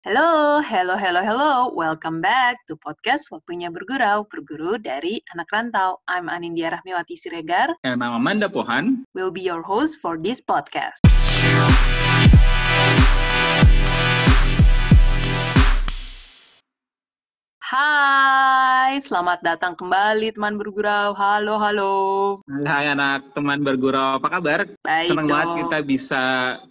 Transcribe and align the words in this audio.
Halo, 0.00 0.64
hello, 0.64 0.96
hello, 0.96 1.20
hello. 1.20 1.52
Welcome 1.76 2.24
back 2.24 2.64
to 2.64 2.72
podcast 2.80 3.28
Waktunya 3.28 3.68
Bergurau, 3.68 4.24
berguru 4.24 4.80
dari 4.80 5.20
anak 5.36 5.52
rantau. 5.52 6.00
I'm 6.08 6.32
Anindya 6.32 6.72
Rahmiwati 6.72 7.20
Siregar. 7.20 7.76
And 7.84 8.00
I'm 8.00 8.16
Amanda 8.16 8.48
Pohan. 8.48 9.04
Will 9.12 9.28
be 9.28 9.44
your 9.44 9.60
host 9.60 10.00
for 10.00 10.16
this 10.16 10.40
podcast. 10.40 11.04
Hai, 17.70 18.98
selamat 18.98 19.46
datang 19.46 19.78
kembali 19.78 20.34
teman 20.34 20.58
bergurau. 20.58 21.14
Halo, 21.14 21.54
halo. 21.54 21.94
Hai 22.66 22.90
anak 22.90 23.30
teman 23.30 23.62
bergurau, 23.62 24.18
apa 24.18 24.26
kabar? 24.26 24.66
Baik 24.82 25.06
Senang 25.06 25.30
dong. 25.30 25.38
banget 25.38 25.48
kita 25.62 25.78
bisa 25.86 26.22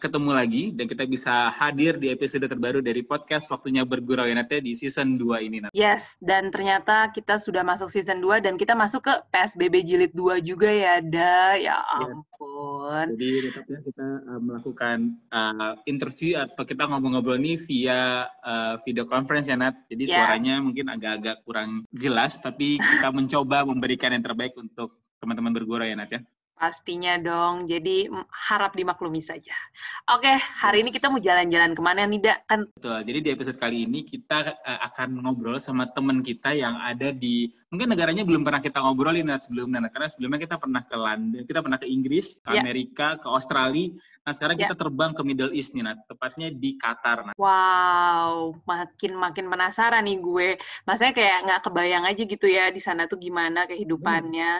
ketemu 0.04 0.32
lagi 0.36 0.64
dan 0.75 0.91
kita 0.91 1.07
bisa 1.07 1.55
hadir 1.55 1.96
di 1.96 2.11
episode 2.11 2.43
terbaru 2.43 2.83
dari 2.83 3.00
podcast 3.00 3.47
Waktunya 3.47 3.88
Bergurau 3.88 4.27
ya 4.27 4.36
Nat 4.36 4.51
di 4.51 4.75
season 4.75 5.15
2 5.15 5.39
ini 5.47 5.64
Nat. 5.64 5.71
Yes, 5.71 6.19
dan 6.19 6.51
ternyata 6.51 7.07
kita 7.16 7.39
sudah 7.39 7.63
masuk 7.63 7.88
season 7.88 8.19
2 8.19 8.43
dan 8.43 8.60
kita 8.60 8.75
masuk 8.75 9.07
ke 9.07 9.13
PSBB 9.32 9.88
jilid 9.88 10.11
2 10.11 10.43
juga 10.43 10.68
ya, 10.68 11.00
Da. 11.00 11.55
Ya 11.55 11.79
ampun. 11.96 13.16
Jadi 13.16 13.47
tetapnya 13.47 13.79
kita 13.88 14.07
uh, 14.36 14.41
melakukan 14.43 15.16
uh, 15.32 15.79
interview 15.88 16.43
atau 16.43 16.68
kita 16.68 16.91
ngobrol-ngobrol 16.91 17.39
nih 17.39 17.55
via 17.55 18.27
uh, 18.43 18.75
video 18.83 19.07
conference 19.07 19.47
ya 19.47 19.55
Nat. 19.55 19.79
Jadi 19.88 20.04
Ya. 20.11 20.27
suaranya 20.27 20.60
mungkin 20.60 20.89
agak-agak 20.96 21.46
kurang 21.46 21.86
jelas, 21.93 22.38
tapi 22.42 22.82
kita 22.82 23.14
mencoba 23.14 23.66
memberikan 23.66 24.14
yang 24.14 24.25
terbaik 24.25 24.57
untuk 24.57 24.97
teman-teman 25.20 25.54
bergurau 25.54 25.86
ya 25.86 25.96
Nat 25.96 26.10
ya. 26.10 26.21
Pastinya 26.59 27.15
dong, 27.15 27.71
jadi 27.71 28.11
harap 28.51 28.75
dimaklumi 28.75 29.23
saja. 29.23 29.55
Oke, 30.11 30.27
hari 30.36 30.83
ini 30.83 30.91
Yes. 30.91 30.99
kita 30.99 31.07
mau 31.07 31.15
jalan-jalan 31.15 31.71
ke 31.71 31.79
mana 31.79 32.03
nih, 32.03 32.19
Da? 32.19 32.35
Kan, 32.52 32.67
Betul. 32.75 32.99
Jadi 33.08 33.19
di 33.23 33.30
episode 33.31 33.55
kali 33.55 33.88
ini 33.88 34.03
kita 34.03 34.59
uh, 34.59 34.80
akan 34.91 35.23
ngobrol 35.23 35.55
sama 35.55 35.88
teman 35.88 36.19
kita 36.19 36.52
yang 36.52 36.75
ada 36.75 37.16
di 37.16 37.47
mungkin 37.71 37.88
negaranya 37.88 38.27
belum 38.27 38.43
pernah 38.43 38.59
kita 38.59 38.75
ngobrolin 38.83 39.31
Nat, 39.31 39.47
sebelumnya 39.47 39.88
karena 39.88 40.11
sebelumnya 40.11 40.35
kita 40.43 40.59
pernah 40.59 40.83
ke 40.83 40.95
London, 40.99 41.47
kita 41.47 41.59
pernah 41.63 41.79
ke 41.79 41.88
Inggris, 41.88 42.43
ke 42.43 42.51
Ya. 42.51 42.59
Amerika, 42.59 43.16
ke 43.16 43.27
Australia. 43.31 43.95
Nah 44.27 44.31
sekarang 44.35 44.59
Ya. 44.59 44.67
kita 44.67 44.75
terbang 44.75 45.16
ke 45.16 45.21
Middle 45.23 45.55
East 45.55 45.71
nih 45.71 45.88
Nat, 45.88 46.03
tepatnya 46.11 46.51
di 46.51 46.75
Qatar 46.75 47.23
Nat. 47.23 47.39
wow, 47.39 48.51
makin-makin 48.67 49.47
penasaran 49.47 50.03
nih 50.03 50.19
gue. 50.19 50.49
Maksudnya 50.83 51.16
kayak 51.16 51.38
nggak 51.47 51.61
kebayang 51.71 52.03
aja 52.03 52.23
gitu 52.27 52.47
ya, 52.51 52.67
di 52.67 52.83
sana 52.83 53.07
tuh 53.07 53.16
gimana 53.16 53.63
kehidupannya. 53.63 54.59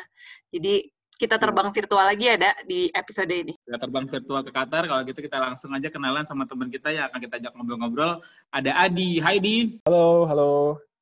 Jadi, 0.56 0.88
kita 1.20 1.36
terbang 1.36 1.67
virtual 1.75 2.06
lagi 2.08 2.31
ya, 2.31 2.39
Da, 2.39 2.52
di 2.64 2.88
episode 2.95 3.28
ini. 3.28 3.53
Kita 3.67 3.75
terbang 3.75 4.08
virtual 4.08 4.39
ke 4.39 4.52
Qatar. 4.56 4.88
Kalau 4.88 5.02
gitu 5.03 5.20
kita 5.20 5.38
langsung 5.44 5.75
aja 5.75 5.92
kenalan 5.92 6.23
sama 6.23 6.48
teman 6.48 6.72
kita 6.72 6.95
yang 6.95 7.12
akan 7.12 7.20
kita 7.20 7.36
ajak 7.44 7.52
ngobrol-ngobrol. 7.59 8.23
Ada 8.56 8.72
Adi. 8.88 9.20
Hai 9.20 9.44
Di. 9.44 9.84
Halo, 9.84 10.23
halo. 10.31 10.52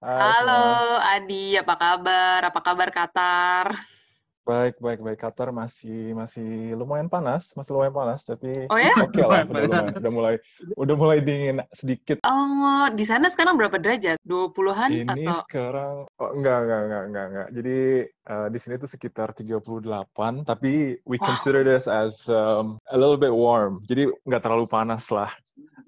Hai 0.02 0.42
Halo, 0.42 0.62
semua. 0.66 1.14
Adi, 1.22 1.46
apa 1.54 1.74
kabar? 1.78 2.40
Apa 2.50 2.60
kabar 2.66 2.90
Qatar? 2.90 3.66
Baik, 4.48 4.80
baik, 4.80 5.04
baik. 5.04 5.20
Qatar 5.20 5.52
masih 5.52 6.16
masih 6.16 6.72
lumayan 6.80 7.12
panas, 7.12 7.52
masih 7.60 7.76
lumayan 7.76 7.92
panas, 7.92 8.24
tapi 8.24 8.64
Oh 8.72 8.80
ya? 8.80 8.96
oke 9.04 9.20
lah, 9.20 9.44
Lumayan 9.44 9.52
udah 9.52 9.62
lumayan, 9.68 9.92
udah 10.00 10.12
mulai 10.16 10.36
udah 10.80 10.96
mulai 10.96 11.18
dingin 11.20 11.58
sedikit. 11.76 12.24
Oh, 12.24 12.88
di 12.96 13.04
sana 13.04 13.28
sekarang 13.28 13.60
berapa 13.60 13.76
derajat? 13.76 14.16
20-an 14.24 14.90
Ini 14.96 15.28
atau? 15.28 15.44
sekarang 15.44 15.96
oh, 16.08 16.30
enggak, 16.32 16.58
enggak, 16.64 16.80
enggak, 16.88 17.04
enggak, 17.12 17.26
enggak. 17.28 17.48
Jadi 17.60 17.78
eh, 18.08 18.48
di 18.48 18.60
sini 18.64 18.74
tuh 18.80 18.88
sekitar 18.88 19.36
38, 19.36 20.48
tapi 20.48 20.96
we 21.04 21.20
Wow. 21.20 21.28
consider 21.36 21.68
this 21.68 21.92
as 21.92 22.24
um, 22.32 22.80
a 22.88 22.96
little 22.96 23.20
bit 23.20 23.36
warm. 23.36 23.84
Jadi 23.84 24.08
nggak 24.24 24.48
terlalu 24.48 24.64
panas 24.64 25.12
lah. 25.12 25.28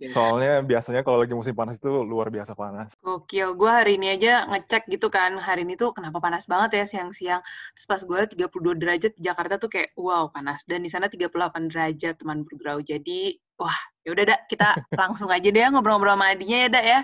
Soalnya 0.08 0.64
biasanya 0.64 1.03
kalau 1.03 1.19
lagi 1.19 1.36
musim 1.36 1.52
panas 1.52 1.75
itu 1.75 1.92
luar 1.92 2.31
biasa 2.31 2.55
panas. 2.55 2.95
Gokil, 3.03 3.58
gue 3.59 3.72
hari 3.72 4.00
ini 4.00 4.16
aja 4.16 4.47
ngecek 4.47 4.88
gitu 4.88 5.11
kan, 5.11 5.36
hari 5.36 5.67
ini 5.67 5.75
tuh 5.75 5.91
kenapa 5.91 6.23
panas 6.23 6.47
banget 6.47 6.80
ya 6.80 6.86
siang-siang. 6.88 7.41
Terus 7.75 7.86
pas 7.89 8.02
gue 8.06 8.19
32 8.47 8.80
derajat 8.80 9.11
di 9.19 9.22
Jakarta 9.28 9.59
tuh 9.59 9.67
kayak 9.67 9.91
wow 10.00 10.31
panas. 10.31 10.63
Dan 10.63 10.88
di 10.88 10.90
sana 10.94 11.12
38 11.12 11.68
derajat 11.68 12.16
teman 12.16 12.47
bergerau. 12.47 12.79
Jadi, 12.79 13.35
wah 13.59 13.75
yaudah 14.07 14.25
dak 14.25 14.41
kita 14.47 14.79
langsung 15.01 15.28
aja 15.28 15.51
deh 15.51 15.62
ngobrol-ngobrol 15.68 16.16
sama 16.16 16.31
Adinya 16.31 16.57
ya 16.66 16.68
dak 16.72 16.85
ya. 16.88 17.00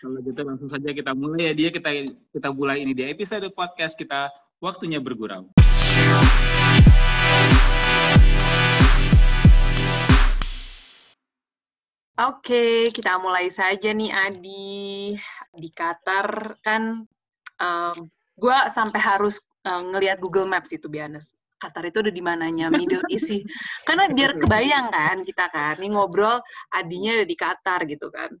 Kalau 0.00 0.18
gitu 0.24 0.40
langsung 0.42 0.68
saja 0.72 0.88
kita 0.96 1.12
mulai 1.12 1.52
ya 1.52 1.52
dia 1.52 1.68
kita 1.68 1.90
kita 2.32 2.48
mulai 2.56 2.80
ini 2.80 2.96
di 2.96 3.04
episode 3.06 3.44
podcast 3.52 3.94
kita 4.00 4.32
waktunya 4.64 4.98
bergurau. 4.98 5.52
Oke, 12.20 12.84
kita 12.92 13.16
mulai 13.16 13.48
saja 13.48 13.96
nih 13.96 14.12
Adi. 14.12 15.16
Di 15.56 15.70
Qatar 15.72 16.60
kan 16.60 17.00
gue 18.36 18.58
sampai 18.68 19.00
harus 19.00 19.40
eh, 19.64 19.82
ngelihat 19.88 20.20
Google 20.20 20.44
Maps 20.44 20.68
itu 20.68 20.84
biasa. 20.92 21.32
Qatar 21.60 21.88
itu 21.88 22.04
udah 22.04 22.12
di 22.12 22.20
mananya 22.24 22.68
Middle 22.68 23.04
East 23.12 23.32
sih. 23.32 23.40
Karena 23.88 24.08
biar 24.12 24.36
kebayang 24.36 24.92
kan 24.92 25.16
kita 25.24 25.48
kan, 25.48 25.80
nih 25.80 25.92
ngobrol 25.92 26.40
Adinya 26.72 27.20
ada 27.20 27.24
di 27.24 27.36
Qatar 27.36 27.88
gitu 27.88 28.12
kan. 28.12 28.32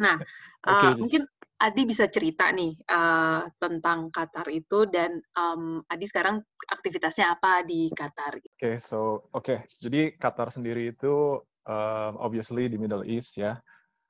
Nah, 0.00 0.16
eh, 0.64 0.72
Oke. 0.72 0.88
mungkin 0.96 1.22
Adi 1.60 1.84
bisa 1.84 2.08
cerita 2.08 2.48
nih 2.48 2.72
eh, 2.72 3.42
tentang 3.60 4.08
Qatar 4.08 4.48
itu 4.48 4.88
dan 4.88 5.20
em, 5.20 5.84
Adi 5.92 6.08
sekarang 6.08 6.40
aktivitasnya 6.72 7.36
apa 7.36 7.68
di 7.68 7.92
Qatar? 7.92 8.40
Oke, 8.40 8.80
so 8.80 9.28
oke. 9.36 9.68
Jadi 9.76 10.16
Qatar 10.16 10.48
sendiri 10.48 10.96
itu 10.96 11.36
um, 11.66 12.12
obviously 12.20 12.68
di 12.68 12.76
Middle 12.76 13.04
East 13.04 13.36
ya. 13.36 13.58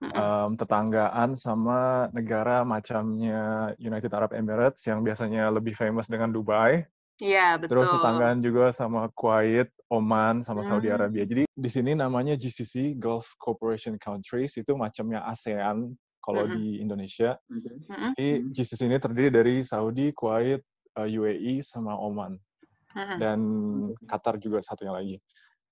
Um, 0.00 0.56
tetanggaan 0.56 1.36
sama 1.36 2.08
negara 2.16 2.64
macamnya 2.64 3.72
United 3.76 4.08
Arab 4.16 4.32
Emirates 4.32 4.80
yang 4.88 5.04
biasanya 5.04 5.52
lebih 5.52 5.76
famous 5.76 6.08
dengan 6.08 6.32
Dubai. 6.32 6.88
Iya, 7.20 7.60
betul. 7.60 7.84
Terus 7.84 8.00
tetanggaan 8.00 8.40
juga 8.40 8.72
sama 8.72 9.12
Kuwait, 9.12 9.68
Oman, 9.92 10.40
sama 10.40 10.64
Saudi 10.64 10.88
Hmm. 10.88 10.96
Arabia. 10.96 11.28
Jadi 11.28 11.44
di 11.44 11.68
sini 11.68 11.92
namanya 11.92 12.32
GCC, 12.32 12.96
Gulf 12.96 13.36
Cooperation 13.36 14.00
Countries, 14.00 14.56
itu 14.56 14.72
macamnya 14.72 15.20
ASEAN 15.28 15.92
kalau 16.24 16.48
Mhm. 16.48 16.52
di 16.56 16.64
Indonesia. 16.80 17.36
Mm-mm, 17.52 18.16
Jadi 18.16 18.28
GCC 18.56 18.88
ini 18.88 18.96
terdiri 18.96 19.28
dari 19.28 19.60
Saudi, 19.60 20.16
Kuwait, 20.16 20.64
uh, 20.96 21.04
UAE, 21.04 21.60
sama 21.60 21.92
Oman. 21.92 22.40
Dan 23.20 23.38
Qatar 24.08 24.40
juga 24.40 24.64
satunya 24.64 24.96
lagi. 24.96 25.20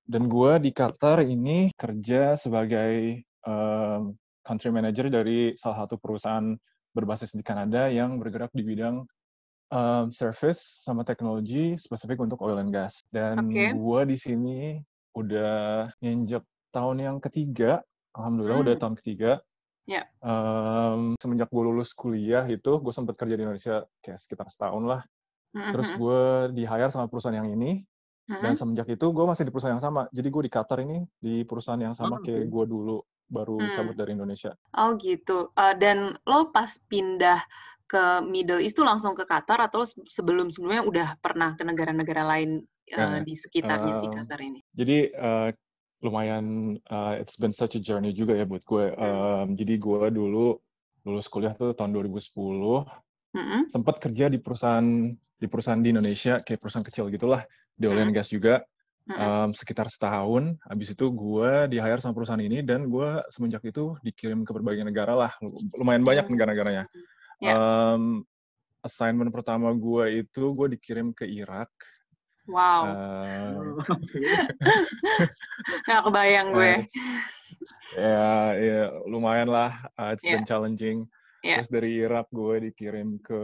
Dan 0.08 0.24
gue 0.24 0.52
di 0.64 0.72
Qatar 0.72 1.20
ini 1.20 1.68
kerja 1.76 2.32
sebagai 2.32 3.20
um, 3.44 4.16
country 4.40 4.72
manager 4.72 5.12
dari 5.12 5.52
salah 5.52 5.84
satu 5.84 6.00
perusahaan 6.00 6.56
berbasis 6.96 7.36
di 7.36 7.44
Kanada 7.44 7.92
yang 7.92 8.16
bergerak 8.16 8.48
di 8.56 8.64
bidang 8.64 9.04
um, 9.68 10.08
service 10.08 10.64
sama 10.80 11.04
teknologi 11.04 11.76
spesifik 11.76 12.24
untuk 12.24 12.40
oil 12.40 12.56
and 12.56 12.72
gas. 12.72 13.04
Dan 13.12 13.52
Oke. 13.52 13.76
gue 13.76 14.00
di 14.08 14.16
sini 14.16 14.58
udah 15.12 15.92
nginjek 16.00 16.40
tahun 16.72 17.04
yang 17.04 17.16
ketiga, 17.20 17.84
alhamdulillah 18.16 18.58
udah 18.64 18.74
Hmm. 18.80 18.82
tahun 18.88 18.96
ketiga. 19.04 19.32
Ya. 19.84 20.08
Um, 20.24 21.20
semenjak 21.20 21.52
gue 21.52 21.62
lulus 21.64 21.92
kuliah 21.92 22.48
itu, 22.48 22.80
gue 22.80 22.92
sempat 22.96 23.16
kerja 23.20 23.36
di 23.36 23.44
Indonesia 23.44 23.84
kayak 24.00 24.20
sekitar 24.20 24.48
setahun 24.48 24.84
lah. 24.88 25.00
Mm-mm, 25.52 25.72
Terus 25.76 25.88
mm-mm, 25.92 26.00
gue 26.00 26.22
di 26.56 26.62
hire 26.64 26.92
sama 26.92 27.08
perusahaan 27.08 27.36
yang 27.36 27.48
ini, 27.52 27.84
dan 28.28 28.52
semenjak 28.52 28.88
itu 28.92 29.06
gue 29.08 29.24
masih 29.24 29.48
di 29.48 29.52
perusahaan 29.52 29.74
yang 29.74 29.84
sama. 29.84 30.04
Jadi 30.12 30.28
gue 30.28 30.42
di 30.44 30.52
Qatar 30.52 30.78
ini 30.84 31.00
di 31.16 31.34
perusahaan 31.48 31.80
yang 31.80 31.96
sama 31.96 32.20
Oh, 32.20 32.22
kayak 32.22 32.44
oke. 32.44 32.52
gue 32.52 32.64
dulu 32.68 32.96
baru 33.28 33.56
Hmm. 33.56 33.72
cabut 33.72 33.96
dari 33.96 34.12
Indonesia. 34.12 34.52
Oh 34.76 34.96
gitu. 35.00 35.52
Eh, 35.56 35.74
dan 35.80 36.12
lo 36.28 36.52
pas 36.52 36.68
pindah 36.88 37.40
ke 37.88 38.20
Middle 38.28 38.60
East 38.60 38.76
tuh 38.76 38.84
langsung 38.84 39.16
ke 39.16 39.24
Qatar 39.24 39.64
atau 39.64 39.80
lo 39.80 39.86
se- 39.88 39.96
sebelum-sebelumnya 40.04 40.84
udah 40.84 41.08
pernah 41.24 41.56
ke 41.56 41.64
negara-negara 41.64 42.20
lain 42.24 42.60
eh, 42.88 42.96
Nah, 42.96 43.20
di 43.24 43.32
sekitarnya 43.32 43.94
si 43.96 44.06
um, 44.08 44.12
Qatar 44.12 44.40
ini? 44.44 44.60
Jadi 44.76 44.98
eh, 45.08 45.48
lumayan 46.04 46.76
eh, 46.78 47.14
it's 47.24 47.40
been 47.40 47.52
such 47.52 47.76
a 47.76 47.80
journey 47.80 48.12
juga 48.12 48.36
ya 48.36 48.44
buat 48.44 48.60
gue. 48.64 48.92
Hmm. 48.92 49.56
Jadi 49.56 49.74
gue 49.80 50.04
dulu 50.12 50.56
lulus 51.08 51.26
kuliah 51.32 51.56
tuh 51.56 51.72
tahun 51.72 51.96
2010, 51.96 52.84
Mm-mm, 53.32 53.68
sempat 53.72 53.96
kerja 54.00 54.28
di 54.28 54.36
perusahaan 54.40 54.84
di 55.38 55.46
perusahaan 55.48 55.80
di 55.80 55.92
Indonesia 55.94 56.40
kayak 56.44 56.60
perusahaan 56.60 56.84
kecil 56.84 57.08
gitulah 57.08 57.40
di 57.78 57.86
oil 57.86 58.02
and 58.02 58.10
gas 58.12 58.26
juga 58.28 58.66
em, 59.08 59.54
sekitar 59.54 59.86
setahun. 59.88 60.58
Habis 60.66 60.92
itu 60.92 61.06
gue 61.08 61.70
di 61.70 61.78
hire 61.78 62.02
sama 62.02 62.12
perusahaan 62.18 62.42
ini 62.42 62.60
dan 62.60 62.90
gue 62.90 63.22
semenjak 63.30 63.62
itu 63.64 63.94
dikirim 64.04 64.42
ke 64.44 64.50
berbagai 64.52 64.82
negara 64.84 65.14
lah, 65.14 65.32
lumayan 65.78 66.02
banyak 66.04 66.26
negara-negaranya. 66.28 66.84
Ya. 67.40 67.54
Em, 67.54 68.26
assignment 68.82 69.30
pertama 69.30 69.70
gue 69.72 70.26
itu 70.26 70.44
gue 70.52 70.74
dikirim 70.76 71.14
ke 71.14 71.24
Irak. 71.24 71.70
Wow, 72.48 72.82
Em, 72.88 73.76
nggak 75.84 76.00
kebayang 76.08 76.48
gue. 76.56 76.72
ya, 77.96 78.56
ya 78.56 78.82
lumayan 79.04 79.48
lah. 79.48 79.72
uh, 79.96 80.12
it's 80.16 80.24
Ya. 80.24 80.36
been 80.36 80.48
challenging. 80.48 81.04
Ya. 81.44 81.60
Terus 81.60 81.70
dari 81.70 82.00
Irak 82.00 82.28
gue 82.32 82.72
dikirim 82.72 83.20
ke 83.22 83.42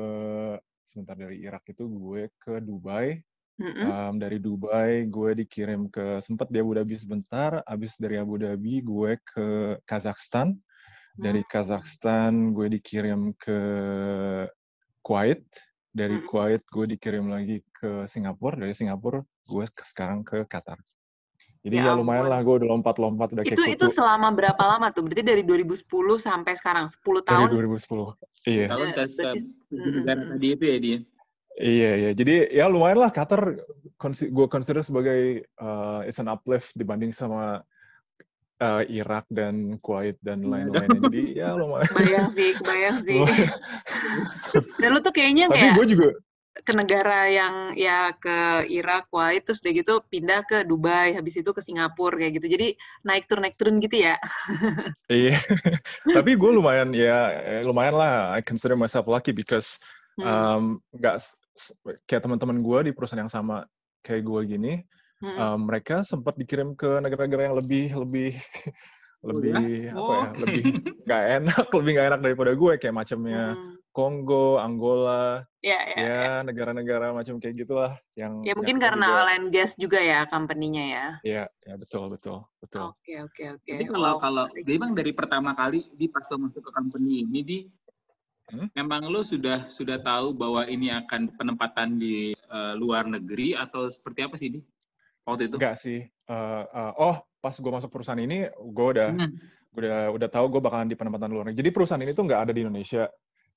sebentar 0.84 1.14
dari 1.16 1.40
Irak 1.40 1.68
itu 1.68 1.84
gue 1.86 2.32
ke 2.40 2.58
Dubai. 2.60 3.20
Mm-mm. 3.54 3.86
Um, 3.86 4.14
dari 4.18 4.42
Dubai 4.42 5.06
gue 5.06 5.30
dikirim 5.36 5.86
ke 5.86 6.18
sempat 6.18 6.50
di 6.50 6.58
Abu 6.58 6.74
Dhabi 6.74 6.98
sebentar. 6.98 7.62
Abis 7.62 7.94
dari 7.96 8.18
Abu 8.18 8.34
Dhabi 8.34 8.82
gue 8.82 9.14
ke 9.22 9.46
Kazakhstan. 9.82 10.58
Dari 11.14 11.38
Hmm. 11.38 11.48
Kazakhstan 11.48 12.32
gue 12.50 12.66
dikirim 12.68 13.30
ke 13.38 13.58
Kuwait. 15.00 15.46
Dari 15.88 16.18
Hmm. 16.18 16.26
Kuwait 16.26 16.62
gue 16.66 16.86
dikirim 16.90 17.30
lagi 17.30 17.62
ke 17.70 18.02
Singapura. 18.04 18.58
Dari 18.58 18.74
Singapura 18.74 19.22
gue 19.22 19.64
ke- 19.68 19.86
sekarang 19.86 20.26
ke 20.26 20.42
Qatar. 20.44 20.82
Jadi 21.64 21.80
Ya 21.80 21.86
ya, 21.88 21.96
lumayan 21.96 22.28
ampun. 22.28 22.32
lah 22.34 22.40
gue 22.42 22.54
udah 22.60 22.68
lompat-lompat 22.68 23.28
udah 23.32 23.40
kayak 23.40 23.56
Itu 23.56 23.64
itu 23.64 23.86
kutu 23.88 23.96
selama 23.96 24.28
berapa 24.36 24.60
lama 24.66 24.92
tuh? 24.92 25.00
Berarti 25.00 25.24
dari 25.24 25.40
2010 25.40 26.20
sampai 26.20 26.58
sekarang 26.60 26.90
10 26.92 27.22
dari 27.22 27.30
tahun. 27.40 27.48
2010. 27.48 28.12
Iya. 28.44 28.66
Tahun 28.68 28.84
Ya, 28.84 28.92
ke 28.92 29.02
berarti 29.16 29.38
negara 29.72 30.18
mm, 30.20 30.26
mm, 30.26 30.30
tadi 30.34 30.48
itu 30.52 30.64
ya 30.68 30.76
dia. 30.76 30.98
Iya, 31.54 31.90
iya. 31.94 32.10
Jadi 32.18 32.50
ya 32.50 32.66
lumayan 32.66 32.98
lah 32.98 33.10
Qatar 33.14 33.54
gue 34.10 34.46
consider 34.50 34.82
sebagai 34.82 35.46
uh, 35.62 36.02
it's 36.02 36.18
an 36.18 36.26
uplift 36.26 36.74
dibanding 36.74 37.14
sama 37.14 37.62
uh, 38.58 38.82
Irak 38.90 39.22
dan 39.30 39.78
Kuwait 39.78 40.18
dan 40.18 40.42
lain-lainnya. 40.42 40.98
Jadi 40.98 41.22
ya 41.38 41.54
lumayan. 41.60 41.86
kebayang 41.86 42.28
sih, 42.34 42.50
kebayang 42.58 42.96
sih. 43.06 43.22
Dan 44.82 44.88
lu 44.94 45.00
tuh 45.02 45.14
kayaknya 45.14 45.46
Tapi 45.50 45.58
kayak 45.62 45.74
gue 45.78 45.86
juga 45.94 46.08
ke 46.54 46.70
negara 46.70 47.26
yang 47.26 47.54
ya 47.74 48.14
ke 48.14 48.66
Irak, 48.70 49.10
Kuwait, 49.10 49.42
terus 49.42 49.58
udah 49.58 49.74
gitu 49.74 49.94
pindah 50.06 50.46
ke 50.46 50.62
Dubai, 50.62 51.14
habis 51.14 51.34
itu 51.38 51.50
ke 51.50 51.62
Singapura 51.62 52.18
kayak 52.18 52.38
gitu. 52.38 52.46
Jadi 52.50 52.78
naik 53.02 53.26
turun 53.26 53.42
naik 53.46 53.56
turun 53.58 53.78
gitu 53.82 53.98
ya. 54.06 54.18
iya. 55.10 55.38
Tapi 56.02 56.34
gue 56.34 56.50
lumayan 56.50 56.90
ya 56.94 57.30
eh, 57.30 57.62
lumayan 57.62 57.94
lah. 57.94 58.34
I 58.34 58.42
consider 58.42 58.74
myself 58.74 59.06
lucky 59.06 59.30
because 59.30 59.78
Hmm. 60.14 60.30
um, 60.30 60.64
nggak 60.94 61.18
s- 61.18 61.34
kayak 62.06 62.22
teman-teman 62.26 62.58
gue 62.60 62.78
di 62.88 62.92
perusahaan 62.92 63.22
yang 63.24 63.32
sama 63.32 63.64
kayak 64.04 64.22
gue 64.26 64.40
gini, 64.46 64.72
Hmm. 65.22 65.38
um, 65.40 65.58
mereka 65.70 66.02
sempat 66.04 66.36
dikirim 66.36 66.74
ke 66.76 67.00
negara-negara 67.00 67.48
yang 67.48 67.56
lebih 67.56 67.94
lebih 67.96 68.32
Oh, 69.24 69.32
lebih 69.32 69.88
ya? 69.88 69.96
apa 69.96 70.12
ya 70.12 70.28
Oke. 70.28 70.40
lebih 70.44 70.64
nggak 71.08 71.22
enak 71.40 71.66
lebih 71.80 71.90
nggak 71.96 72.06
enak 72.12 72.20
daripada 72.20 72.52
gue 72.52 72.72
kayak 72.76 72.92
macamnya 72.94 73.42
Hmm. 73.56 73.72
Kongo, 73.94 74.58
Angola, 74.58 75.46
Ya, 75.62 75.78
ya, 75.86 75.96
ya. 75.96 76.02
ya 76.02 76.26
negara-negara 76.42 77.14
macam 77.14 77.38
kayak 77.38 77.62
gitulah 77.62 77.94
yang 78.18 78.42
Ya 78.42 78.52
yang 78.52 78.58
mungkin 78.58 78.76
kita 78.76 78.84
karena 78.90 79.06
juga 79.06 79.14
oil 79.22 79.30
and 79.38 79.48
gas 79.54 79.72
juga 79.78 79.98
ya 80.02 80.26
company-nya 80.28 80.84
ya. 80.84 81.06
ya 81.24 81.42
ya 81.62 81.74
betul 81.78 82.10
betul 82.10 82.42
betul 82.58 82.90
Oke, 82.90 83.14
oke, 83.22 83.42
oke. 83.54 83.70
Tapi 83.70 83.84
kalau 83.88 84.18
Wow, 84.18 84.20
kalau 84.20 84.44
menarik. 84.50 84.66
jadi 84.66 84.76
bang 84.82 84.92
dari 84.98 85.12
pertama 85.14 85.50
kali 85.56 85.80
di 85.94 86.06
pas 86.10 86.26
lo 86.28 86.36
masuk 86.42 86.60
ke 86.60 86.70
company 86.74 87.22
ini 87.24 87.40
di 87.40 87.58
Hmm? 88.52 88.68
memang 88.76 89.08
lo 89.08 89.24
sudah 89.24 89.72
sudah 89.72 89.96
tahu 90.04 90.36
bahwa 90.36 90.68
ini 90.68 90.92
akan 90.92 91.32
penempatan 91.32 91.96
di 91.96 92.36
eh, 92.36 92.74
luar 92.76 93.08
negeri 93.08 93.56
atau 93.56 93.88
seperti 93.88 94.20
apa 94.20 94.36
sih 94.36 94.48
di 94.52 94.60
waktu 95.24 95.48
itu? 95.48 95.56
enggak 95.56 95.76
sih 95.80 96.00
Eh, 96.24 96.64
eh, 96.64 96.92
oh 96.96 97.20
pas 97.44 97.52
gue 97.52 97.68
masuk 97.68 97.92
perusahaan 97.92 98.16
ini 98.20 98.48
gue 98.48 98.86
udah 98.96 99.12
Hmm. 99.12 99.28
gue 99.76 99.80
udah 99.84 100.00
udah 100.16 100.28
tahu 100.32 100.48
gue 100.56 100.60
bakalan 100.64 100.88
di 100.88 100.96
penempatan 100.96 101.28
luar 101.28 101.44
negeri 101.52 101.60
jadi 101.60 101.70
perusahaan 101.72 102.00
ini 102.00 102.16
tuh 102.16 102.24
nggak 102.24 102.40
ada 102.48 102.52
di 102.52 102.60
Indonesia 102.64 103.04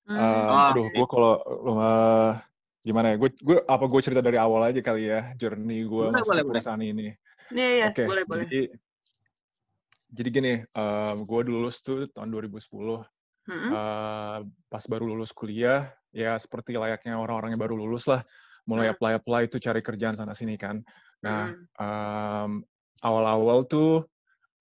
Hmm, 0.07 0.24
Oh, 0.24 0.72
aduh 0.72 0.88
gue 0.88 1.07
kalau 1.12 1.34
uh, 1.68 2.31
gimana 2.80 3.12
ya 3.12 3.16
gue 3.19 3.28
gue 3.44 3.60
apa 3.68 3.86
gue 3.92 4.00
cerita 4.00 4.24
dari 4.24 4.39
awal 4.39 4.72
aja 4.72 4.80
kali 4.80 5.12
ya 5.12 5.36
journey 5.36 5.84
gue 5.84 6.06
masuk 6.16 6.31
boleh, 6.31 6.44
ke 6.44 6.48
boleh. 6.48 6.51
perusahaan 6.63 6.80
ini 6.80 7.07
Iya, 7.51 7.68
iya, 7.75 7.86
oke 7.92 8.04
boleh, 8.07 8.24
boleh. 8.24 8.48
jadi 8.48 8.62
jadi 10.16 10.30
gini 10.31 10.54
gue 11.28 11.42
lulus 11.48 11.84
tuh 11.84 12.07
tahun 12.16 12.31
2010 12.31 13.04
Hmm, 13.48 13.72
uh, 13.72 14.38
pas 14.68 14.84
baru 14.92 15.08
lulus 15.08 15.32
kuliah, 15.32 15.88
ya 16.12 16.36
seperti 16.36 16.76
layaknya 16.76 17.16
orang-orang 17.16 17.56
yang 17.56 17.62
baru 17.64 17.80
lulus 17.80 18.04
lah, 18.04 18.22
mulai 18.68 18.92
Hmm. 18.92 19.00
apply-apply 19.00 19.48
itu 19.48 19.58
cari 19.64 19.80
kerjaan 19.80 20.20
sana 20.20 20.36
sini 20.36 20.60
kan. 20.60 20.84
Nah, 21.24 21.56
hmm, 21.56 21.64
um, 21.80 22.52
awal-awal 23.00 23.64
tuh, 23.64 24.04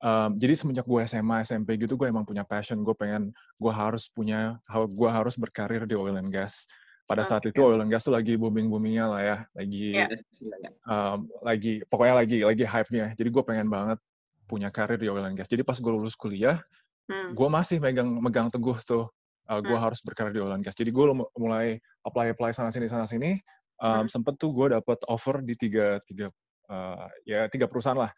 um, 0.00 0.38
jadi 0.38 0.54
semenjak 0.54 0.86
gue 0.86 1.02
SMA, 1.02 1.42
SMP 1.42 1.74
gitu, 1.82 1.98
gue 1.98 2.06
emang 2.06 2.22
punya 2.22 2.46
passion, 2.46 2.86
gue 2.86 2.94
pengen, 2.94 3.34
gue 3.58 3.72
harus 3.74 4.06
punya, 4.06 4.62
gue 4.70 5.10
harus 5.10 5.34
berkarir 5.34 5.82
di 5.84 5.98
oil 5.98 6.14
and 6.14 6.30
gas. 6.30 6.70
Pada 7.06 7.22
saat 7.22 7.42
Oke. 7.46 7.54
itu 7.54 7.62
oil 7.62 7.78
and 7.82 7.90
gas 7.90 8.06
tuh 8.06 8.14
lagi 8.14 8.34
booming-boomingnya 8.34 9.04
lah 9.06 9.22
ya, 9.22 9.36
lagi. 9.54 9.94
Yes, 9.94 10.26
iya, 10.42 10.56
iya. 10.62 10.70
um, 10.86 11.30
lagi, 11.42 11.82
pokoknya 11.86 12.14
lagi, 12.22 12.38
lagi 12.42 12.64
hype-nya. 12.66 13.14
Jadi 13.14 13.28
gue 13.30 13.42
pengen 13.46 13.70
banget 13.70 13.98
punya 14.46 14.70
karir 14.70 14.98
di 14.98 15.10
oil 15.10 15.26
and 15.26 15.34
gas. 15.38 15.50
Jadi 15.50 15.62
pas 15.62 15.78
gue 15.78 15.92
lulus 15.92 16.18
kuliah, 16.18 16.58
hmm, 17.10 17.34
gue 17.34 17.48
masih 17.48 17.78
megang 17.78 18.08
megang 18.18 18.48
teguh 18.50 18.78
tuh 18.82 19.10
uh, 19.50 19.60
gue 19.62 19.76
Hmm. 19.76 19.84
harus 19.90 20.00
berkarir 20.02 20.32
di 20.34 20.40
oil 20.42 20.54
and 20.54 20.62
gas. 20.66 20.74
Jadi 20.74 20.90
gue 20.90 21.04
mulai 21.38 21.78
apply 22.06 22.34
apply 22.34 22.50
sana 22.54 22.70
sini 22.70 22.86
sana 22.90 23.06
sini. 23.06 23.38
Um, 23.76 24.04
Hmm. 24.04 24.08
Sempet 24.08 24.40
tuh 24.40 24.56
gue 24.56 24.72
dapet 24.72 24.98
offer 25.06 25.44
di 25.44 25.54
tiga 25.54 26.00
tiga 26.08 26.32
uh, 26.72 27.06
ya 27.28 27.46
tiga 27.52 27.68
perusahaan 27.68 27.98
lah. 27.98 28.10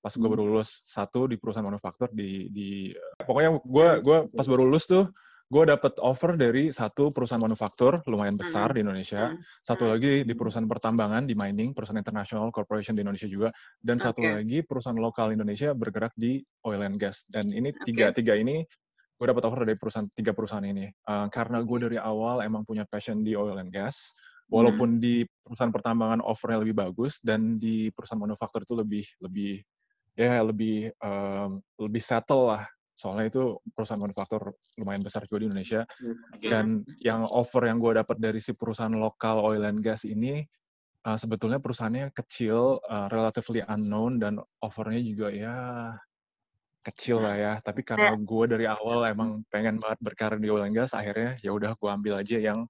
Pas 0.00 0.12
gue 0.12 0.22
Hmm. 0.22 0.34
baru 0.36 0.44
lulus 0.46 0.84
satu 0.86 1.26
di 1.26 1.40
perusahaan 1.40 1.66
manufaktur 1.66 2.12
di 2.12 2.46
di 2.52 2.92
pokoknya 3.18 3.50
gue 3.64 3.88
Hmm. 3.96 4.02
gue 4.04 4.18
pas 4.36 4.46
baru 4.46 4.68
lulus 4.68 4.84
tuh 4.86 5.08
gue 5.46 5.62
dapet 5.62 5.94
offer 6.02 6.34
dari 6.34 6.74
satu 6.74 7.14
perusahaan 7.14 7.38
manufaktur 7.38 8.02
lumayan 8.10 8.34
besar 8.34 8.74
Hmm. 8.74 8.74
di 8.74 8.80
Indonesia. 8.82 9.30
hmm, 9.30 9.62
Satu 9.62 9.86
hmm. 9.86 9.92
lagi 9.94 10.12
di 10.26 10.34
perusahaan 10.34 10.66
pertambangan 10.66 11.22
di 11.22 11.38
mining, 11.38 11.70
perusahaan 11.70 12.02
international 12.02 12.50
corporation 12.50 12.98
di 12.98 13.06
Indonesia 13.06 13.30
juga, 13.30 13.54
dan 13.78 14.02
satu 14.02 14.26
lagi 14.26 14.66
perusahaan 14.66 14.98
lokal 14.98 15.30
Indonesia 15.30 15.70
bergerak 15.70 16.10
di 16.18 16.42
oil 16.66 16.82
and 16.82 16.98
gas. 16.98 17.22
Dan 17.30 17.54
ini 17.54 17.70
tiga 17.86 18.10
tiga 18.10 18.34
ini 18.34 18.66
gue 19.16 19.26
dapat 19.30 19.42
offer 19.46 19.64
dari 19.64 19.78
perusahaan 19.78 20.10
tiga 20.18 20.34
perusahaan 20.34 20.66
ini. 20.66 20.90
Uh, 21.06 21.30
karena 21.30 21.62
gue 21.62 21.78
dari 21.78 21.98
awal 22.02 22.42
emang 22.42 22.66
punya 22.66 22.82
passion 22.82 23.22
di 23.22 23.38
oil 23.38 23.56
and 23.62 23.70
gas, 23.70 24.12
walaupun 24.50 24.98
di 24.98 25.22
perusahaan 25.46 25.70
pertambangan 25.70 26.26
offernya 26.26 26.66
lebih 26.66 26.74
bagus 26.74 27.22
dan 27.22 27.62
di 27.62 27.94
perusahaan 27.94 28.18
manufaktur 28.18 28.66
itu 28.66 28.74
lebih 28.74 29.06
lebih 29.22 29.62
ya 30.18 30.42
lebih 30.42 30.90
um, 30.98 31.62
lebih 31.78 32.02
settle 32.02 32.50
lah. 32.50 32.66
Soalnya 32.96 33.28
itu 33.28 33.60
perusahaan 33.76 34.00
manufaktur 34.00 34.56
lumayan 34.80 35.04
besar 35.04 35.28
juga 35.28 35.44
di 35.44 35.52
Indonesia 35.52 35.84
Oke. 35.84 36.48
dan 36.48 36.80
yang 37.04 37.28
offer 37.28 37.68
yang 37.68 37.76
gue 37.76 38.00
dapat 38.00 38.16
dari 38.16 38.40
si 38.40 38.56
perusahaan 38.56 38.96
lokal 38.96 39.44
oil 39.44 39.60
and 39.68 39.84
gas 39.84 40.08
ini 40.08 40.40
uh, 41.06 41.14
sebetulnya 41.14 41.62
perusahaannya 41.62 42.10
kecil, 42.10 42.82
uh, 42.82 43.06
relatively 43.12 43.62
unknown 43.70 44.18
dan 44.18 44.42
offernya 44.58 45.00
juga 45.06 45.28
ya 45.30 45.56
kecil 46.82 47.22
lah 47.22 47.36
ya. 47.38 47.52
Tapi 47.62 47.86
karena 47.86 48.14
gue 48.18 48.44
dari 48.50 48.66
awal 48.66 49.06
emang 49.06 49.46
pengen 49.52 49.78
banget 49.78 49.98
berkarir 50.02 50.38
di 50.42 50.50
oil 50.50 50.66
and 50.66 50.74
gas, 50.74 50.96
akhirnya 50.96 51.38
ya 51.42 51.54
udah 51.54 51.78
gue 51.78 51.90
ambil 51.90 52.18
aja 52.18 52.38
yang 52.40 52.66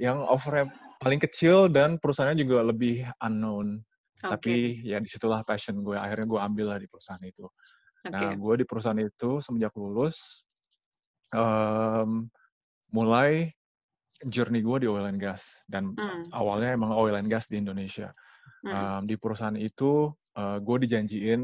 yang 0.00 0.22
offernya 0.24 0.72
paling 1.02 1.20
kecil 1.20 1.68
dan 1.68 2.00
perusahaannya 2.00 2.40
juga 2.40 2.64
lebih 2.64 3.04
unknown. 3.20 3.84
Oke. 4.18 4.30
Tapi 4.34 4.54
ya 4.82 4.98
di 4.98 5.08
situlah 5.08 5.44
passion 5.44 5.84
gue. 5.84 5.94
Akhirnya 5.94 6.26
gue 6.26 6.40
ambil 6.40 6.66
lah 6.74 6.78
di 6.80 6.88
perusahaan 6.90 7.22
itu. 7.22 7.46
Oke. 8.06 8.14
Nah, 8.14 8.32
gue 8.38 8.54
di 8.62 8.64
perusahaan 8.68 8.98
itu 9.00 9.42
semenjak 9.42 9.74
lulus, 9.74 10.46
em, 11.34 12.30
mulai 12.94 13.50
journey 14.30 14.62
gue 14.62 14.86
di 14.86 14.88
oil 14.90 15.06
and 15.10 15.18
gas. 15.18 15.62
Dan 15.66 15.94
Hmm. 15.94 16.26
awalnya 16.34 16.74
emang 16.74 16.94
oil 16.94 17.14
and 17.18 17.26
gas 17.30 17.46
di 17.50 17.58
Indonesia. 17.58 18.10
Hmm. 18.62 18.72
Em, 18.74 19.02
di 19.10 19.14
perusahaan 19.18 19.56
itu, 19.58 20.12
gue 20.38 20.76
dijanjiin 20.86 21.42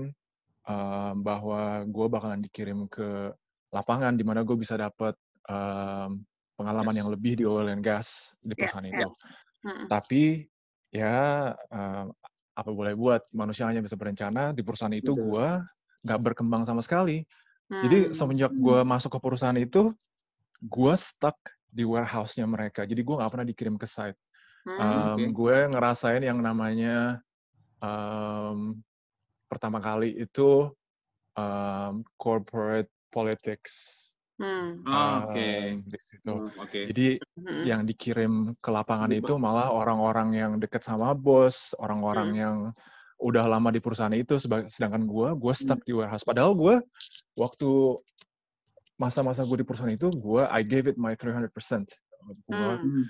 em, 0.71 1.15
bahwa 1.27 1.83
gue 1.91 2.07
bakalan 2.09 2.41
dikirim 2.47 2.87
ke 2.91 3.35
lapangan 3.75 4.15
di 4.15 4.23
mana 4.23 4.47
gue 4.47 4.55
bisa 4.55 4.79
dapat 4.79 5.15
em, 5.51 6.23
pengalaman 6.55 6.95
Yes. 6.95 7.01
yang 7.03 7.11
lebih 7.11 7.33
di 7.43 7.45
oil 7.45 7.67
and 7.71 7.83
gas 7.83 8.39
di 8.47 8.55
Ya, 8.55 8.71
perusahaan 8.71 8.87
ya. 8.87 8.95
itu. 8.95 9.09
Hmm. 9.67 9.87
Tapi 9.91 10.47
ya 10.95 11.53
em, 11.75 12.15
apa 12.55 12.71
boleh 12.71 12.95
buat 12.95 13.23
manusia 13.35 13.67
hanya 13.67 13.83
bisa 13.83 13.99
berencana. 13.99 14.55
Di 14.55 14.63
perusahaan 14.63 14.95
itu 14.95 15.13
gue 15.19 15.49
nggak 16.05 16.21
berkembang 16.21 16.63
sama 16.69 16.85
sekali. 16.85 17.25
Jadi 17.69 18.13
Hmm. 18.13 18.15
semenjak 18.15 18.53
gue 18.53 18.79
masuk 18.85 19.17
ke 19.17 19.19
perusahaan 19.25 19.57
itu, 19.57 19.91
gue 20.61 20.95
stuck 21.01 21.37
di 21.67 21.83
warehouse-nya 21.83 22.45
mereka. 22.47 22.85
Jadi 22.85 23.01
gue 23.01 23.15
nggak 23.17 23.33
pernah 23.33 23.49
dikirim 23.49 23.75
ke 23.81 23.89
site. 23.89 24.21
Hmm. 24.69 24.79
Um, 24.79 25.17
Oke. 25.17 25.25
Gue 25.33 25.57
ngerasain 25.73 26.23
yang 26.23 26.39
namanya 26.45 27.25
um, 27.81 28.79
pertama 29.49 29.81
kali 29.81 30.13
itu 30.15 30.71
um, 31.35 32.05
corporate 32.21 32.93
politics. 33.09 34.07
Hmm. 34.37 34.83
Oh, 34.87 35.31
Oke. 35.31 35.47
Um, 35.47 35.89
di 35.89 35.99
situ. 36.05 36.33
Oh, 36.33 36.51
Oke. 36.61 36.91
Jadi 36.91 37.19
Hmm. 37.41 37.65
yang 37.67 37.83
dikirim 37.89 38.55
ke 38.61 38.71
lapangan 38.71 39.11
Jadi, 39.11 39.25
itu 39.25 39.35
malah 39.41 39.73
orang-orang 39.73 40.29
yang 40.37 40.53
deket 40.61 40.85
sama 40.87 41.17
bos, 41.17 41.73
orang-orang 41.81 42.29
Hmm. 42.31 42.39
yang 42.39 42.59
udah 43.25 43.49
lama 43.49 43.73
di 43.73 43.81
perusahaan 43.81 44.13
itu. 44.13 44.37
Sedangkan 44.69 45.09
gue, 45.09 45.29
gue 45.33 45.53
Hmm. 45.57 45.61
stuck 45.65 45.81
di 45.83 45.97
warehouse. 45.97 46.23
Padahal 46.23 46.53
gue 46.53 46.85
waktu 47.35 47.71
masa-masa 48.95 49.43
gue 49.43 49.65
di 49.65 49.67
perusahaan 49.67 49.91
itu, 49.91 50.13
gue 50.13 50.43
I 50.47 50.63
gave 50.63 50.87
it 50.87 51.01
my 51.01 51.17
300%. 51.17 51.51
Gue 52.47 52.71
Hmm. 52.79 53.05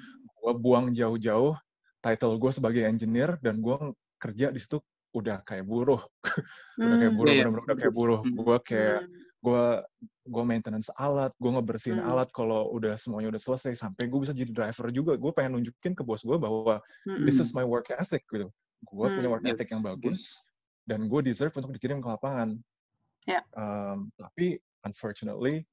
Gue 0.45 0.53
buang 0.61 0.93
jauh-jauh 0.93 1.57
title 1.99 2.37
gue 2.37 2.53
sebagai 2.53 2.85
engineer 2.85 3.41
dan 3.41 3.65
gue 3.65 3.75
kerja 4.21 4.53
di 4.53 4.61
situ 4.61 4.77
udah 5.15 5.41
kayak 5.41 5.65
buruh, 5.65 6.03
udah 6.77 6.97
kayak 7.01 7.13
Hmm. 7.13 7.19
buruh, 7.19 7.33
Iya, 7.33 7.43
iya. 7.43 7.49
udah 7.49 7.77
kayak 7.81 7.95
buruh. 7.95 8.21
Hmm. 8.21 8.35
Gue 8.37 8.57
kayak 8.61 8.99
Hmm. 9.03 9.13
gue 9.45 9.65
gue 10.25 10.45
maintenance 10.45 10.89
alat, 10.97 11.33
gue 11.37 11.51
ngebersihin 11.53 12.01
Hmm. 12.01 12.11
alat 12.13 12.29
kalau 12.33 12.73
udah 12.73 12.97
semuanya 12.97 13.29
udah 13.29 13.41
selesai 13.41 13.77
sampai 13.77 14.09
gue 14.09 14.21
bisa 14.21 14.33
jadi 14.33 14.53
driver 14.53 14.89
juga. 14.89 15.17
Gue 15.17 15.33
pengen 15.33 15.61
nunjukin 15.61 15.93
ke 15.93 16.01
bos 16.05 16.21
gue 16.25 16.37
bahwa 16.37 16.81
Hmm. 17.05 17.25
this 17.25 17.37
is 17.41 17.53
my 17.53 17.65
work 17.65 17.89
ethic 17.93 18.25
gitu. 18.29 18.49
Gue 18.87 19.07
punya 19.11 19.29
Hmm. 19.29 19.35
work 19.35 19.45
ethic 19.49 19.69
yang 19.73 19.83
bagus 19.83 20.37
dan 20.85 21.09
gue 21.09 21.21
deserve 21.25 21.55
untuk 21.57 21.73
dikirim 21.73 21.99
ke 22.05 22.09
lapangan. 22.09 22.57
Ya. 23.25 23.41
Um, 23.57 24.13
tapi 24.21 24.61
unfortunately 24.85 25.65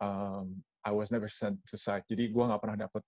um, 0.00 0.64
I 0.84 0.92
was 0.92 1.12
never 1.12 1.28
sent 1.28 1.60
to 1.68 1.76
site. 1.76 2.04
Jadi 2.08 2.32
gue 2.32 2.44
nggak 2.44 2.60
pernah 2.60 2.88
dapet 2.88 3.04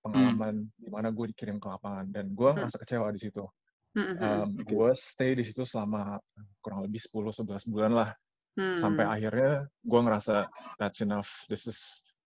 pengalaman 0.00 0.64
hmm. 0.64 0.80
di 0.80 0.88
mana 0.88 1.12
gue 1.12 1.26
dikirim 1.34 1.60
ke 1.60 1.66
lapangan 1.68 2.08
dan 2.10 2.32
gue 2.32 2.48
hmm. 2.48 2.56
ngerasa 2.56 2.78
kecewa 2.80 3.08
di 3.12 3.20
situ. 3.20 3.44
Hmm. 3.90 4.14
Um, 4.22 4.48
gue 4.62 4.90
stay 4.94 5.34
di 5.34 5.42
situ 5.42 5.66
selama 5.66 6.14
kurang 6.62 6.86
lebih 6.86 7.02
10-11 7.10 7.66
bulan 7.66 7.92
lah. 7.92 8.10
Hmm. 8.54 8.78
Sampai 8.78 9.06
akhirnya 9.06 9.66
gue 9.66 10.00
ngerasa 10.00 10.46
that's 10.78 11.02
enough. 11.02 11.28
This 11.50 11.66
is 11.66 11.78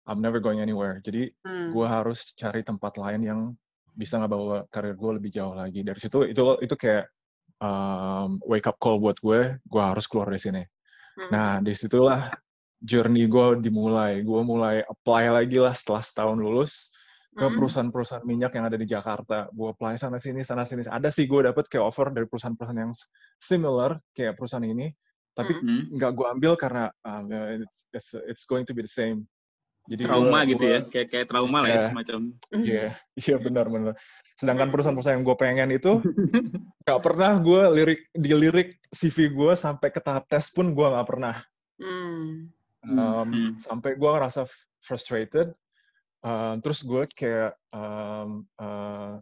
I'm 0.04 0.20
never 0.20 0.42
going 0.42 0.60
anywhere. 0.60 0.98
Jadi 1.00 1.30
hmm. 1.46 1.70
gue 1.72 1.86
harus 1.86 2.34
cari 2.34 2.66
tempat 2.66 2.98
lain 2.98 3.22
yang 3.22 3.40
bisa 3.94 4.18
ngebawa 4.18 4.66
karir 4.68 4.98
gue 4.98 5.10
lebih 5.22 5.30
jauh 5.30 5.54
lagi. 5.54 5.86
Dari 5.86 5.98
situ 5.98 6.26
itu 6.26 6.42
itu 6.60 6.74
kayak 6.74 7.08
um, 7.62 8.42
wake 8.44 8.66
up 8.66 8.76
call 8.82 8.98
buat 8.98 9.18
gue. 9.22 9.56
Gue 9.62 9.82
harus 9.82 10.04
keluar 10.10 10.28
dari 10.28 10.42
sini. 10.42 10.62
Hmm. 11.16 11.30
Nah 11.30 11.50
di 11.62 11.72
situlah 11.72 12.28
journey 12.82 13.30
gue 13.30 13.62
dimulai. 13.62 14.20
Gue 14.26 14.42
mulai 14.42 14.82
apply 14.84 15.30
lagi 15.30 15.56
lah 15.62 15.72
setelah 15.72 16.02
setahun 16.02 16.38
lulus 16.38 16.94
ke 17.34 17.46
perusahaan-perusahaan 17.50 18.22
minyak 18.22 18.54
yang 18.54 18.70
ada 18.70 18.78
di 18.78 18.86
Jakarta. 18.86 19.50
Gue 19.50 19.74
apply 19.74 19.98
sana 19.98 20.22
sini, 20.22 20.46
sana 20.46 20.62
sini. 20.62 20.86
Ada 20.86 21.10
sih 21.10 21.26
gue 21.26 21.42
dapet 21.42 21.66
kayak 21.66 21.82
offer 21.82 22.06
dari 22.14 22.30
perusahaan-perusahaan 22.30 22.78
yang 22.78 22.94
similar 23.42 23.98
kayak 24.14 24.38
perusahaan 24.38 24.62
ini, 24.62 24.94
tapi 25.34 25.58
nggak 25.98 26.12
gue 26.14 26.26
ambil 26.30 26.54
karena 26.54 26.86
um, 27.02 27.26
it's, 27.90 28.14
it's 28.30 28.46
going 28.46 28.62
to 28.62 28.70
be 28.70 28.86
the 28.86 28.90
same. 28.90 29.26
Jadi 29.84 30.02
trauma 30.08 30.40
gua, 30.40 30.48
gitu 30.48 30.64
ya, 30.64 30.78
kayak 30.88 31.08
kayak 31.12 31.26
trauma 31.28 31.58
lah 31.60 31.68
ya 31.68 31.80
semacam. 31.92 32.20
Iya, 32.56 32.84
iya 33.24 33.36
benar-benar. 33.36 33.94
Sedangkan 34.34 34.68
perusahaan-perusahaan 34.72 35.20
yang 35.20 35.26
gue 35.28 35.36
pengen 35.36 35.70
itu 35.76 35.92
nggak 36.88 37.00
pernah 37.04 37.36
gue 37.38 37.62
lirik 37.76 38.00
dilirik 38.16 38.68
CV 38.96 39.30
gue 39.30 39.52
sampai 39.52 39.92
ke 39.92 40.00
tahap 40.00 40.24
tes 40.26 40.48
pun 40.48 40.72
gue 40.72 40.86
nggak 40.88 41.08
pernah. 41.08 41.36
Hmm. 41.76 42.48
Um, 42.84 43.56
Sampai 43.56 43.96
gue 43.96 44.10
ngerasa 44.12 44.44
frustrated 44.84 45.56
Uh, 46.24 46.56
terus 46.64 46.80
gue 46.80 47.04
kayak 47.12 47.52
um, 47.68 48.48
uh, 48.56 49.20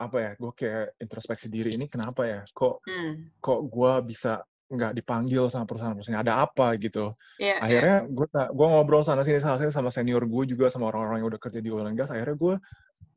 apa 0.00 0.16
ya? 0.16 0.30
Gue 0.40 0.52
kayak 0.56 0.96
introspeksi 0.96 1.52
diri 1.52 1.76
ini 1.76 1.92
kenapa 1.92 2.24
ya? 2.24 2.40
Kok 2.48 2.88
hmm. 2.88 3.36
kok 3.36 3.60
gue 3.68 3.92
bisa 4.08 4.40
nggak 4.70 5.02
dipanggil 5.02 5.50
sama 5.50 5.66
perusahaan-perusahaan 5.66 6.22
ada 6.22 6.46
apa 6.46 6.78
gitu. 6.78 7.18
Yeah, 7.42 7.58
iya. 7.58 7.66
akhirnya 7.66 7.98
yeah. 8.06 8.14
gue 8.14 8.26
gue 8.30 8.66
ngobrol 8.70 9.02
sana 9.02 9.26
sini 9.26 9.42
sana 9.42 9.58
sini 9.58 9.74
sama 9.74 9.90
senior 9.90 10.22
gue 10.22 10.44
juga 10.46 10.70
sama 10.70 10.94
orang-orang 10.94 11.26
yang 11.26 11.28
udah 11.34 11.40
kerja 11.42 11.58
di 11.58 11.74
oil 11.74 11.90
and 11.90 11.98
gas. 11.98 12.14
Akhirnya 12.14 12.38
gue 12.38 12.54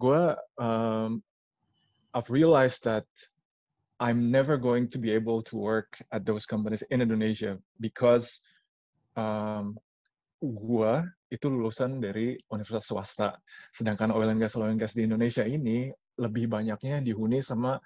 gue 0.02 0.22
um, 0.58 1.22
I've 2.14 2.30
realized 2.34 2.82
that 2.90 3.06
I'm 4.02 4.34
never 4.34 4.58
going 4.58 4.90
to 4.92 4.98
be 4.98 5.14
able 5.14 5.46
to 5.48 5.56
work 5.56 6.02
at 6.10 6.26
those 6.26 6.50
companies 6.50 6.82
in 6.90 7.06
Indonesia 7.06 7.62
because 7.78 8.42
um, 9.14 9.78
gue 10.42 10.94
itu 11.30 11.46
lulusan 11.50 12.02
dari 12.02 12.34
universitas 12.50 12.90
swasta. 12.90 13.38
Sedangkan 13.70 14.10
oil 14.10 14.34
and 14.34 14.42
gas 14.42 14.58
oil 14.58 14.74
and 14.74 14.82
gas 14.82 14.98
di 14.98 15.06
Indonesia 15.06 15.46
ini 15.46 15.94
lebih 16.18 16.50
banyaknya 16.50 17.02
dihuni 17.02 17.46
sama 17.46 17.78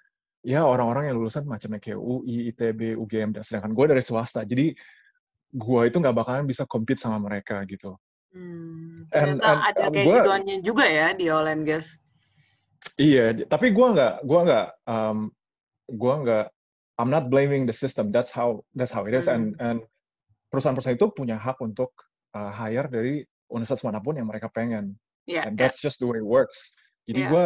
ya 0.46 0.62
orang-orang 0.63 1.10
yang 1.10 1.15
lulusan 1.17 1.46
macamnya 1.48 1.82
kayak 1.82 1.98
UI, 1.98 2.53
ITB, 2.53 2.98
UGM 2.98 3.34
dan 3.34 3.41
sedangkan 3.41 3.74
gue 3.74 3.86
dari 3.96 4.03
swasta. 4.03 4.46
Jadi 4.46 4.75
gue 5.53 5.82
itu 5.88 5.98
nggak 5.98 6.15
bakalan 6.15 6.46
bisa 6.46 6.67
compete 6.67 7.01
sama 7.01 7.17
mereka 7.17 7.63
gitu. 7.65 7.96
Hmm, 8.36 9.08
and, 9.15 9.39
and, 9.39 9.60
ada 9.63 9.88
kayak 9.89 10.06
gua, 10.06 10.15
gituannya 10.22 10.58
juga 10.62 10.86
ya 10.86 11.15
di 11.15 11.32
oil 11.32 11.48
and 11.48 11.63
gas. 11.63 11.88
Iya, 13.00 13.34
tapi 13.48 13.74
gue 13.74 13.88
nggak, 13.88 14.25
gue 14.25 14.39
nggak, 14.46 14.67
um, 14.86 15.32
gue 15.89 16.13
nggak, 16.27 16.46
I'm 16.98 17.13
not 17.13 17.29
blaming 17.29 17.70
the 17.70 17.75
system. 17.75 18.10
That's 18.10 18.34
how 18.34 18.65
that's 18.74 18.89
how 18.89 19.06
it 19.06 19.13
is. 19.13 19.29
Hmm. 19.29 19.34
And 19.34 19.46
and 19.62 19.77
perusahaan-perusahaan 20.50 20.98
itu 20.98 21.08
punya 21.13 21.38
hak 21.38 21.62
untuk 21.62 21.94
uh, 22.34 22.50
hire 22.50 22.89
dari 22.89 23.22
universitas 23.53 23.86
mana 23.86 24.01
pun 24.01 24.17
yang 24.17 24.27
mereka 24.27 24.50
pengen. 24.50 24.98
Yeah, 25.27 25.46
And 25.46 25.60
that's 25.60 25.84
yeah. 25.84 25.91
just 25.91 26.01
the 26.01 26.08
way 26.10 26.24
it 26.24 26.27
works. 26.27 26.74
Jadi 27.06 27.22
yeah. 27.27 27.32
gue 27.32 27.46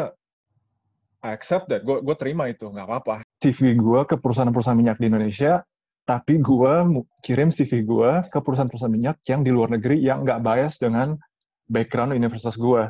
I 1.21 1.37
accept 1.37 1.69
that, 1.69 1.85
gue 1.85 2.01
gue 2.01 2.15
terima 2.17 2.49
itu, 2.49 2.65
nggak 2.65 2.87
apa-apa. 2.89 3.15
CV 3.37 3.77
gue 3.77 3.99
ke 4.09 4.17
perusahaan-perusahaan 4.17 4.77
minyak 4.77 4.97
di 4.97 5.05
Indonesia, 5.05 5.61
tapi 6.09 6.41
gue 6.41 6.73
kirim 7.21 7.53
CV 7.53 7.85
gue 7.85 8.25
ke 8.25 8.39
perusahaan-perusahaan 8.41 8.89
minyak 8.89 9.21
yang 9.29 9.45
di 9.45 9.53
luar 9.53 9.69
negeri 9.69 10.01
yang 10.01 10.25
nggak 10.25 10.41
bias 10.41 10.81
dengan 10.81 11.13
background 11.69 12.17
universitas 12.17 12.57
gue. 12.57 12.89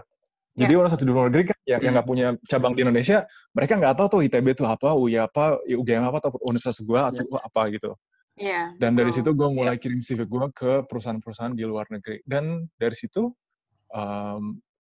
Jadi 0.56 0.72
yeah. 0.76 0.80
orang 0.80 0.92
satu 0.92 1.04
di 1.08 1.12
luar 1.12 1.32
negeri 1.32 1.52
kan 1.52 1.58
yang 1.64 1.80
yang 1.84 1.94
nggak 1.96 2.08
punya 2.08 2.28
cabang 2.48 2.76
di 2.76 2.88
Indonesia, 2.88 3.28
mereka 3.52 3.80
nggak 3.80 3.96
tahu 4.00 4.08
tuh 4.08 4.22
ITB 4.24 4.48
itu 4.56 4.64
apa, 4.68 4.96
UI 4.96 5.20
apa, 5.20 5.60
UGM 5.68 6.04
apa, 6.08 6.18
atau 6.24 6.32
universitas 6.48 6.80
gue 6.80 7.00
atau 7.00 7.24
yeah. 7.24 7.48
apa 7.48 7.62
gitu. 7.72 7.92
Yeah, 8.40 8.66
Dan 8.80 8.96
dari 8.96 9.12
situ 9.12 9.36
gue 9.36 9.48
mulai 9.52 9.76
yeah. 9.76 9.84
kirim 9.84 10.00
CV 10.00 10.24
gue 10.24 10.46
ke 10.56 10.72
perusahaan-perusahaan 10.88 11.52
di 11.52 11.68
luar 11.68 11.88
negeri. 11.92 12.24
Dan 12.24 12.68
dari 12.80 12.96
situ 12.96 13.28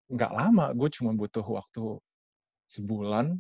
nggak 0.08 0.32
um, 0.32 0.40
lama, 0.40 0.72
gue 0.72 0.88
cuma 0.88 1.12
butuh 1.12 1.44
waktu 1.44 2.00
sebulan. 2.72 3.36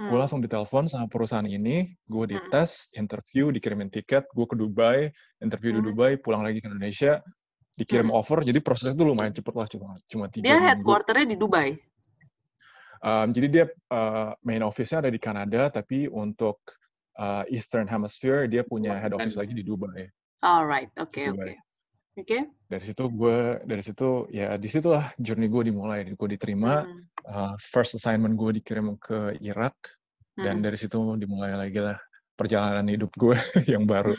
Hmm. 0.00 0.08
Gue 0.08 0.18
langsung 0.18 0.40
ditelepon 0.40 0.88
sama 0.88 1.04
perusahaan 1.04 1.44
ini, 1.44 1.92
gue 2.08 2.24
hmm. 2.24 2.32
dites, 2.32 2.88
hmm. 2.88 3.04
interview, 3.04 3.44
dikirimin 3.52 3.92
tiket, 3.92 4.24
gue 4.32 4.46
ke 4.48 4.56
Dubai, 4.56 5.12
interview 5.44 5.76
hmm. 5.76 5.78
di 5.78 5.82
Dubai, 5.92 6.12
pulang 6.16 6.40
lagi 6.40 6.64
ke 6.64 6.72
Indonesia, 6.72 7.20
dikirim 7.76 8.08
hmm. 8.08 8.16
offer. 8.16 8.40
Jadi 8.40 8.64
prosesnya 8.64 8.96
itu 8.96 9.04
lumayan 9.04 9.36
cepet 9.36 9.52
lah, 9.52 9.68
cuma 9.68 9.88
cuma 10.08 10.24
tiga 10.32 10.48
Dia 10.48 10.58
headquarternya 10.72 11.36
di 11.36 11.36
Dubai. 11.36 11.76
Um, 13.02 13.34
jadi 13.34 13.46
dia 13.50 13.64
uh, 13.90 14.32
main 14.46 14.62
office-nya 14.62 15.04
ada 15.04 15.10
di 15.12 15.20
Kanada, 15.20 15.68
tapi 15.68 16.06
untuk 16.08 16.62
uh, 17.18 17.42
Eastern 17.50 17.90
Hemisphere 17.90 18.46
dia 18.46 18.62
punya 18.62 18.94
head 18.96 19.12
office 19.12 19.36
lagi 19.36 19.52
di 19.52 19.66
Dubai. 19.66 20.08
Alright, 20.40 20.88
oke 20.96 21.10
okay, 21.10 21.26
oke. 21.28 21.42
Okay. 21.42 21.56
Oke. 22.12 22.28
Okay. 22.28 22.42
Dari 22.68 22.84
situ 22.84 23.04
gue 23.08 23.56
dari 23.64 23.80
situ 23.80 24.28
ya 24.28 24.60
di 24.60 24.68
situlah 24.68 25.16
journey 25.16 25.48
gue 25.48 25.72
dimulai. 25.72 26.04
Gue 26.12 26.28
diterima 26.36 26.84
hmm. 26.84 27.24
uh, 27.24 27.54
first 27.56 27.96
assignment 27.96 28.36
gue 28.36 28.60
dikirim 28.60 29.00
ke 29.00 29.40
Irak 29.40 29.72
hmm. 30.36 30.44
dan 30.44 30.60
dari 30.60 30.76
situ 30.76 31.00
dimulai 31.16 31.56
lagi 31.56 31.80
lah 31.80 31.96
perjalanan 32.36 32.84
hidup 32.84 33.16
gue 33.16 33.32
yang 33.72 33.88
baru. 33.88 34.12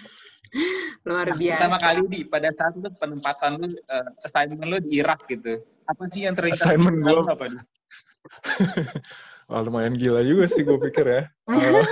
Luar 1.05 1.29
biasa. 1.29 1.59
Pertama 1.59 1.77
kali 1.77 2.01
di 2.09 2.19
pada 2.25 2.49
saat 2.57 2.73
itu 2.79 2.89
penempatan 2.97 3.61
lu 3.61 3.67
uh, 3.69 4.25
assignment 4.25 4.69
lu 4.73 4.77
di 4.81 4.97
Irak 4.97 5.29
gitu. 5.29 5.61
Apa 5.85 6.09
sih 6.09 6.25
yang 6.25 6.33
teringat? 6.33 6.65
Assignment 6.65 6.97
gue 6.97 7.21
apa? 7.29 7.45
Wah, 9.51 9.59
lumayan 9.61 9.93
gila 9.99 10.23
juga 10.23 10.47
sih 10.49 10.63
gue 10.63 10.79
pikir 10.89 11.05
ya. 11.05 11.21
Uh, 11.45 11.83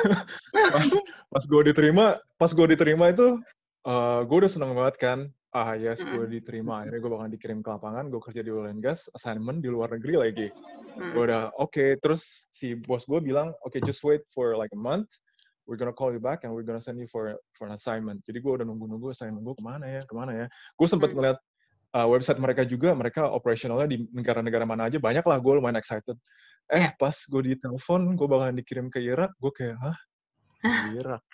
pas 0.72 0.88
pas 1.30 1.44
gue 1.44 1.62
diterima, 1.68 2.18
pas 2.40 2.50
gue 2.50 2.68
diterima 2.72 3.12
itu, 3.12 3.38
uh, 3.84 4.24
gue 4.24 4.38
udah 4.40 4.50
seneng 4.50 4.72
banget 4.74 4.96
kan. 4.98 5.20
Ah 5.52 5.76
yes, 5.76 6.00
gue 6.00 6.26
diterima. 6.32 6.84
Akhirnya 6.84 7.00
gue 7.04 7.12
bakal 7.12 7.28
dikirim 7.28 7.60
ke 7.60 7.70
lapangan, 7.76 8.08
gue 8.08 8.22
kerja 8.24 8.42
di 8.42 8.52
oil 8.56 8.72
and 8.72 8.80
gas, 8.80 9.12
assignment 9.12 9.60
di 9.60 9.68
luar 9.68 9.92
negeri 9.92 10.16
lagi. 10.16 10.48
Gue 10.96 11.24
udah 11.28 11.52
oke. 11.60 11.76
Okay. 11.76 11.90
Terus 12.00 12.48
si 12.56 12.80
bos 12.80 13.04
gue 13.04 13.20
bilang, 13.20 13.52
oke 13.68 13.76
okay, 13.76 13.80
just 13.84 14.00
wait 14.08 14.24
for 14.32 14.56
like 14.56 14.72
a 14.72 14.80
month. 14.80 15.12
We're 15.68 15.78
gonna 15.78 15.96
call 15.96 16.16
you 16.16 16.24
back 16.24 16.48
and 16.48 16.56
we're 16.56 16.66
gonna 16.68 16.84
send 16.84 17.00
you 17.00 17.08
for 17.12 17.36
for 17.56 17.68
an 17.68 17.76
assignment. 17.76 18.24
Jadi 18.24 18.40
gue 18.40 18.52
udah 18.60 18.66
nunggu-nunggu 18.68 19.12
assignment 19.12 19.44
gue 19.44 19.56
ke 19.60 19.64
mana 19.64 19.86
ya, 19.88 20.02
ke 20.08 20.14
mana 20.16 20.32
ya. 20.34 20.46
Gue 20.80 20.88
sempet 20.88 21.12
ngeliat 21.12 21.38
uh, 22.00 22.08
website 22.08 22.40
mereka 22.40 22.64
juga, 22.64 22.96
mereka 22.96 23.28
operasionalnya 23.28 23.92
di 23.92 24.08
negara-negara 24.16 24.64
mana 24.64 24.88
aja. 24.88 25.04
Banyak 25.04 25.28
lah, 25.28 25.38
gue 25.40 25.54
lumayan 25.60 25.80
excited 25.80 26.16
eh 26.72 26.96
pas 26.96 27.12
gue 27.12 27.42
ditelepon 27.52 28.16
gue 28.16 28.28
bakalan 28.32 28.56
dikirim 28.56 28.88
ke 28.88 29.04
Irak 29.04 29.36
gue 29.36 29.52
kayak 29.52 29.78
hah 29.84 29.98
Irak 30.96 31.26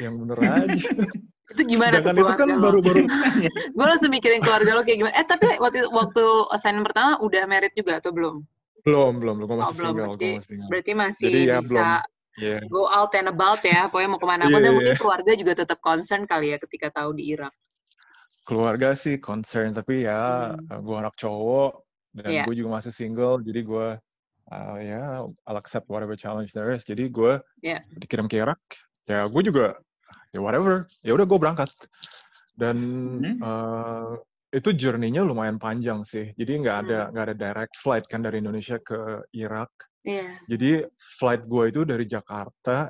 yang 0.00 0.14
bener 0.20 0.38
aja 0.38 0.88
itu 1.56 1.62
gimana 1.64 2.04
Sedangkan 2.04 2.14
tuh 2.14 2.24
itu 2.28 2.34
kan 2.36 2.48
baru-baru 2.60 3.02
gue 3.76 3.86
langsung 3.88 4.12
mikirin 4.12 4.44
keluarga 4.44 4.76
lo 4.76 4.82
kayak 4.84 4.98
gimana 5.00 5.14
eh 5.16 5.24
tapi 5.24 5.48
waktu 5.56 5.88
waktu 5.88 6.24
assignment 6.52 6.84
pertama 6.84 7.16
udah 7.24 7.42
merit 7.48 7.72
juga 7.72 7.96
atau 7.96 8.12
belum 8.12 8.44
belum 8.84 9.12
belum 9.20 9.34
belum 9.40 9.48
gue 9.48 9.58
masih 9.58 9.72
oh, 9.72 9.76
belum. 9.76 9.88
single 9.88 10.08
berarti, 10.12 10.28
masih 10.28 10.48
single. 10.48 10.68
berarti 10.68 10.92
masih 10.92 11.28
Jadi, 11.28 11.40
ya, 11.40 11.56
bisa 11.64 11.86
yeah. 12.36 12.60
go 12.68 12.84
out 12.84 13.12
and 13.16 13.28
about 13.32 13.60
ya 13.64 13.88
pokoknya 13.88 14.08
mau 14.12 14.20
ke 14.20 14.28
mana 14.28 14.44
pun 14.46 14.60
yeah, 14.60 14.72
mungkin 14.76 14.92
yeah. 14.92 15.00
keluarga 15.00 15.32
juga 15.34 15.52
tetap 15.56 15.78
concern 15.80 16.22
kali 16.28 16.52
ya 16.52 16.58
ketika 16.60 16.92
tahu 16.92 17.16
di 17.16 17.32
Irak 17.32 17.56
keluarga 18.44 18.92
sih 18.92 19.16
concern 19.16 19.72
tapi 19.72 20.04
ya 20.04 20.52
hmm. 20.52 20.84
gue 20.84 20.96
anak 21.00 21.16
cowok 21.16 21.72
dan 22.12 22.28
yeah. 22.28 22.44
gue 22.44 22.54
juga 22.60 22.76
masih 22.76 22.92
single 22.92 23.40
jadi 23.40 23.60
gue 23.64 23.88
uh, 24.52 24.76
ya 24.80 25.00
yeah, 25.00 25.08
I'll 25.48 25.60
accept 25.60 25.88
whatever 25.88 26.16
challenge 26.16 26.52
there 26.56 26.72
is. 26.72 26.84
Jadi 26.84 27.08
gue 27.12 27.40
yeah. 27.60 27.84
dikirim 27.96 28.26
ke 28.26 28.40
Irak, 28.40 28.60
ya 29.08 29.24
gue 29.26 29.42
juga 29.42 29.74
ya 30.30 30.40
whatever, 30.44 30.84
ya 31.00 31.16
udah 31.16 31.26
gue 31.26 31.38
berangkat. 31.40 31.70
Dan 32.58 32.76
mm-hmm. 33.22 33.40
uh, 33.40 34.12
itu 34.52 34.72
journey-nya 34.76 35.24
lumayan 35.24 35.56
panjang 35.56 36.04
sih. 36.04 36.32
Jadi 36.36 36.52
nggak 36.64 36.76
ada 36.86 36.98
hmm. 36.98 37.10
nggak 37.12 37.24
mm. 37.24 37.28
ada 37.28 37.36
direct 37.36 37.74
flight 37.84 38.04
kan 38.08 38.24
dari 38.24 38.40
Indonesia 38.40 38.80
ke 38.80 39.24
Irak. 39.36 39.70
Yeah. 40.04 40.40
Jadi 40.48 40.88
flight 41.20 41.44
gue 41.44 41.64
itu 41.68 41.80
dari 41.84 42.08
Jakarta 42.08 42.88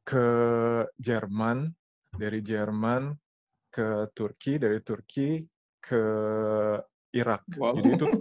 ke 0.00 0.26
Jerman, 0.96 1.68
dari 2.16 2.40
Jerman 2.40 3.12
ke 3.68 4.08
Turki, 4.16 4.56
dari 4.56 4.80
Turki 4.80 5.44
ke 5.84 6.02
Irak. 7.12 7.44
Wow. 7.60 7.76
Jadi 7.76 7.88
itu 7.94 8.06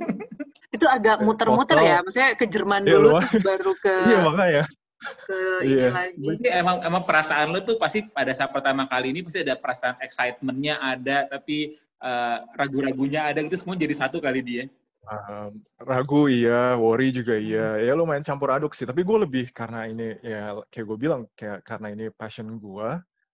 Itu 0.70 0.86
agak 0.86 1.26
muter-muter 1.26 1.82
ya, 1.82 2.00
maksudnya 2.06 2.38
ke 2.38 2.46
Jerman 2.46 2.86
iya, 2.86 2.94
dulu 2.94 3.10
terus 3.20 3.42
baru 3.42 3.74
ke 3.82 3.94
Iya, 4.06 4.20
makanya 4.22 4.64
ke 5.00 5.40
ini 5.64 5.88
yeah. 5.88 5.94
lagi. 5.96 6.20
Berarti 6.20 6.50
emang 6.52 6.78
emang 6.84 7.04
perasaan 7.08 7.56
lu 7.56 7.64
tuh 7.64 7.80
pasti 7.80 8.04
pada 8.12 8.36
saat 8.36 8.52
pertama 8.52 8.86
kali 8.86 9.16
ini 9.16 9.24
pasti 9.24 9.42
ada 9.42 9.56
perasaan 9.56 9.96
excitementnya 10.04 10.76
ada, 10.84 11.28
tapi 11.32 11.80
uh, 12.04 12.44
ragu-ragunya 12.56 13.32
ada 13.32 13.40
gitu 13.40 13.56
semua 13.56 13.80
jadi 13.80 13.96
satu 13.96 14.20
kali 14.20 14.44
dia. 14.44 14.64
Um, 15.10 15.64
ragu 15.82 16.30
iya, 16.30 16.78
worry 16.78 17.10
juga 17.10 17.34
iya. 17.34 17.82
Ya 17.82 17.98
lumayan 17.98 18.22
campur 18.22 18.54
aduk 18.54 18.78
sih. 18.78 18.86
Tapi 18.86 19.02
gue 19.02 19.18
lebih 19.26 19.46
karena 19.56 19.90
ini 19.90 20.20
ya 20.22 20.60
kayak 20.70 20.86
gue 20.86 20.98
bilang 21.00 21.22
kayak 21.34 21.66
karena 21.66 21.88
ini 21.96 22.06
passion 22.14 22.60
gue. 22.60 22.90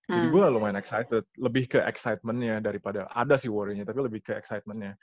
Hmm. 0.05 0.13
Jadi 0.13 0.27
gue 0.29 0.41
lumayan 0.45 0.77
excited. 0.77 1.25
Lebih 1.35 1.75
ke 1.75 1.79
excitementnya 1.81 2.61
daripada 2.61 3.09
ada 3.11 3.35
sih 3.35 3.49
worry-nya, 3.49 3.83
tapi 3.83 4.05
lebih 4.05 4.21
ke 4.21 4.37
excitementnya. 4.37 4.95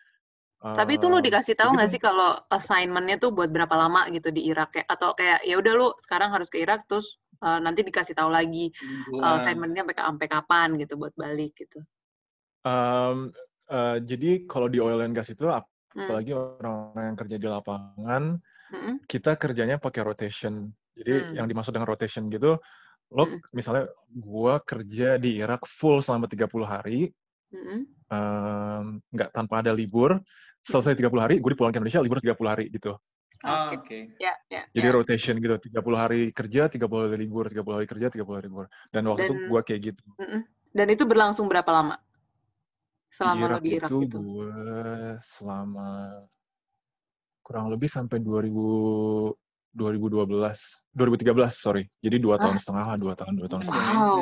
Tapi 0.63 0.95
itu 0.95 1.11
lu 1.11 1.19
dikasih 1.19 1.59
tahu 1.59 1.75
nggak 1.75 1.91
sih 1.91 1.99
kalau 1.99 2.39
assignmentnya 2.47 3.19
tuh 3.19 3.35
buat 3.35 3.51
berapa 3.51 3.75
lama 3.75 4.07
gitu 4.15 4.31
di 4.31 4.47
Irak 4.47 4.79
kayak 4.79 4.87
atau 4.87 5.11
kayak 5.19 5.43
ya 5.43 5.59
udah 5.59 5.73
lu 5.75 5.91
sekarang 5.99 6.31
harus 6.31 6.47
ke 6.47 6.63
Irak 6.63 6.87
terus 6.87 7.19
uh, 7.43 7.59
nanti 7.59 7.83
dikasih 7.83 8.15
tahu 8.15 8.31
lagi 8.31 8.71
uh, 9.19 9.43
assignmentnya 9.43 9.83
sampai 9.83 9.99
sampai 9.99 10.27
kapan 10.31 10.69
gitu 10.79 10.95
buat 10.95 11.11
balik 11.19 11.59
gitu. 11.59 11.83
Um, 12.63 13.35
uh, 13.67 13.99
jadi 13.99 14.47
kalau 14.47 14.71
di 14.71 14.79
oil 14.79 15.03
and 15.03 15.19
gas 15.19 15.35
itu 15.35 15.51
Hmm. 15.93 16.09
apalagi 16.09 16.33
orang-orang 16.33 17.05
yang 17.13 17.19
kerja 17.21 17.37
di 17.37 17.49
lapangan, 17.49 18.23
hmm. 18.73 18.95
kita 19.05 19.37
kerjanya 19.37 19.77
pakai 19.77 20.03
rotation. 20.05 20.73
Jadi 20.97 21.13
hmm. 21.13 21.33
yang 21.37 21.47
dimaksud 21.49 21.73
dengan 21.73 21.89
rotation 21.89 22.33
gitu, 22.33 22.57
lo 23.13 23.25
hmm. 23.29 23.53
misalnya 23.53 23.93
gue 24.09 24.55
kerja 24.65 25.21
di 25.21 25.41
Irak 25.41 25.69
full 25.69 26.01
selama 26.01 26.29
30 26.29 26.49
hari, 26.65 27.13
hmm. 27.53 27.81
um, 28.09 28.85
nggak 29.13 29.31
tanpa 29.37 29.61
ada 29.61 29.73
libur, 29.77 30.17
selesai 30.63 30.95
30 30.95 31.23
hari, 31.23 31.35
gue 31.43 31.51
pulang 31.59 31.75
ke 31.75 31.79
Indonesia, 31.79 32.03
libur 32.03 32.19
30 32.23 32.39
hari 32.47 32.67
gitu. 32.71 32.95
Oh, 33.43 33.75
oke. 33.75 33.83
Okay. 33.83 34.15
Ya, 34.23 34.39
ya, 34.47 34.63
Jadi 34.71 34.87
ya. 34.87 34.95
rotation 34.95 35.35
gitu, 35.43 35.55
30 35.59 35.99
hari 35.99 36.31
kerja, 36.31 36.71
30 36.71 37.11
hari 37.11 37.17
libur, 37.19 37.51
30 37.51 37.75
hari 37.75 37.87
kerja, 37.91 38.07
30 38.15 38.39
hari 38.39 38.47
libur. 38.47 38.67
Dan 38.95 39.03
waktu 39.11 39.27
Dan, 39.27 39.35
itu 39.35 39.35
gue 39.51 39.61
kayak 39.67 39.81
gitu. 39.83 40.05
Dan 40.71 40.87
itu 40.95 41.03
berlangsung 41.03 41.51
berapa 41.51 41.67
lama? 41.69 41.99
selama 43.13 43.45
Irak 43.45 43.53
lo 43.53 43.61
di 43.61 43.71
Irak 43.77 43.91
itu? 43.93 43.99
itu? 44.09 44.19
Gue 44.19 44.57
selama 45.21 45.89
kurang 47.45 47.69
lebih 47.69 47.89
sampai 47.93 48.19
2000 48.25 49.37
2012, 49.73 50.29
2013 50.93 51.53
sorry. 51.53 51.85
Jadi 52.05 52.17
dua 52.21 52.37
tahun 52.37 52.61
setengah 52.61 52.85
lah, 52.93 52.97
dua 53.01 53.15
tahun, 53.17 53.35
dua 53.41 53.49
tahun 53.49 53.63
setengah. 53.65 53.93
Wow. 53.97 54.21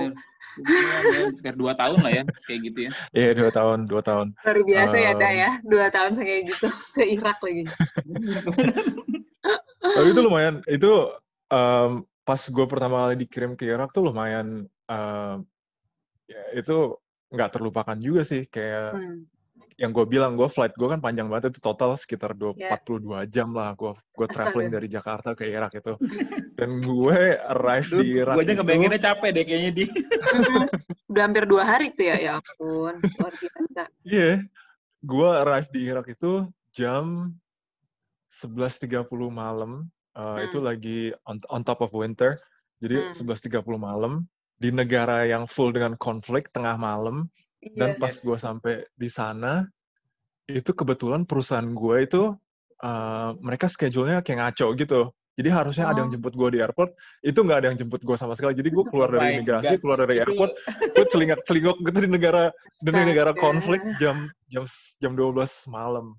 Hampir 1.30 1.54
dua 1.54 1.72
tahun 1.78 1.98
lah 2.02 2.12
ya, 2.12 2.24
kayak 2.46 2.60
gitu 2.70 2.78
ya. 2.86 2.90
Iya 3.14 3.22
yeah, 3.22 3.32
dua 3.34 3.50
tahun, 3.54 3.78
dua 3.86 4.02
tahun. 4.02 4.26
Luar 4.34 4.58
biasa 4.66 4.96
um, 4.98 5.04
ya, 5.04 5.12
Da 5.14 5.30
ya, 5.30 5.50
dua 5.62 5.86
tahun 5.90 6.12
kayak 6.18 6.42
gitu 6.54 6.66
ke 6.98 7.04
Irak 7.06 7.38
lagi. 7.42 7.62
Tapi 9.80 10.08
itu 10.10 10.20
lumayan, 10.22 10.54
itu 10.70 10.92
um, 11.50 11.90
pas 12.22 12.40
gue 12.40 12.66
pertama 12.70 13.06
kali 13.06 13.26
dikirim 13.26 13.54
ke 13.58 13.66
Irak 13.66 13.90
tuh 13.90 14.06
lumayan, 14.06 14.66
um, 14.86 15.36
ya, 16.30 16.42
itu 16.54 16.98
nggak 17.30 17.50
terlupakan 17.54 17.98
juga 17.98 18.26
sih 18.26 18.46
kayak 18.50 18.98
hmm. 18.98 19.22
Yang 19.80 19.96
gue 19.96 20.04
bilang 20.04 20.36
gue 20.36 20.44
flight 20.44 20.76
gue 20.76 20.84
kan 20.84 21.00
panjang 21.00 21.24
banget 21.32 21.56
itu 21.56 21.60
total 21.64 21.96
sekitar 21.96 22.36
dua 22.36 22.52
yeah. 22.52 22.76
42 22.76 23.32
jam 23.32 23.48
lah 23.56 23.72
gue 23.72 23.96
gue 23.96 24.28
traveling 24.28 24.68
dari 24.68 24.92
Jakarta 24.92 25.32
ke 25.32 25.48
Irak 25.48 25.72
itu 25.72 25.96
dan 26.60 26.84
gue 26.84 27.18
arrive 27.40 27.88
Duh, 27.88 28.04
di 28.04 28.08
Irak 28.20 28.36
gue 28.36 28.44
aja 28.44 28.54
ngebayanginnya 28.60 29.00
capek 29.00 29.28
deh 29.32 29.44
kayaknya 29.48 29.72
di 29.72 29.84
udah 31.10 31.22
hampir 31.24 31.48
dua 31.48 31.64
hari 31.64 31.96
tuh 31.96 32.12
ya 32.12 32.16
ya 32.20 32.32
ampun 32.36 33.00
luar 33.00 33.34
biasa 33.40 33.88
iya 34.04 34.20
yeah. 34.20 34.36
gue 35.00 35.28
arrive 35.48 35.68
di 35.72 35.80
Irak 35.88 36.06
itu 36.12 36.44
jam 36.76 37.32
11.30 38.28 39.08
malam 39.32 39.88
uh, 40.12 40.36
hmm. 40.36 40.44
itu 40.44 40.58
lagi 40.60 41.00
on, 41.24 41.40
on 41.48 41.64
top 41.64 41.80
of 41.80 41.96
winter 41.96 42.36
jadi 42.84 43.16
hmm. 43.16 43.16
11.30 43.16 43.64
malam 43.80 44.28
di 44.60 44.68
negara 44.68 45.24
yang 45.24 45.48
full 45.48 45.72
dengan 45.72 45.96
konflik 45.96 46.52
tengah 46.52 46.76
malam 46.76 47.32
yeah. 47.60 47.76
dan 47.76 47.90
pas 48.00 48.12
gue 48.12 48.36
sampai 48.36 48.84
di 48.96 49.08
sana 49.12 49.64
itu 50.50 50.74
kebetulan 50.74 51.22
perusahaan 51.28 51.70
gue 51.70 51.96
itu 52.02 52.22
uh, 52.82 53.30
mereka 53.38 53.70
schedule-nya 53.70 54.24
kayak 54.24 54.38
ngaco 54.50 54.74
gitu. 54.74 55.02
Jadi 55.38 55.48
harusnya 55.48 55.88
oh. 55.88 55.90
ada 55.94 55.98
yang 56.04 56.10
oh. 56.10 56.14
jemput 56.18 56.34
gue 56.36 56.48
di 56.52 56.60
airport 56.60 56.90
itu 57.24 57.38
nggak 57.38 57.58
ada 57.64 57.66
yang 57.72 57.78
jemput 57.78 58.02
gue 58.02 58.16
sama 58.18 58.34
sekali. 58.34 58.52
Jadi 58.58 58.68
gue 58.74 58.84
keluar 58.90 59.08
oh 59.08 59.12
dari 59.16 59.40
imigrasi 59.40 59.78
keluar 59.78 59.98
dari 60.02 60.20
airport 60.20 60.52
gue 60.96 61.06
celingak 61.08 61.40
celingok 61.46 61.78
gitu 61.86 61.98
di 62.02 62.10
negara 62.10 62.50
di 62.82 62.90
negara 62.90 63.32
konflik 63.32 63.80
jam 64.02 64.28
jam 64.50 64.66
jam 64.98 65.12
12 65.14 65.70
malam. 65.70 66.18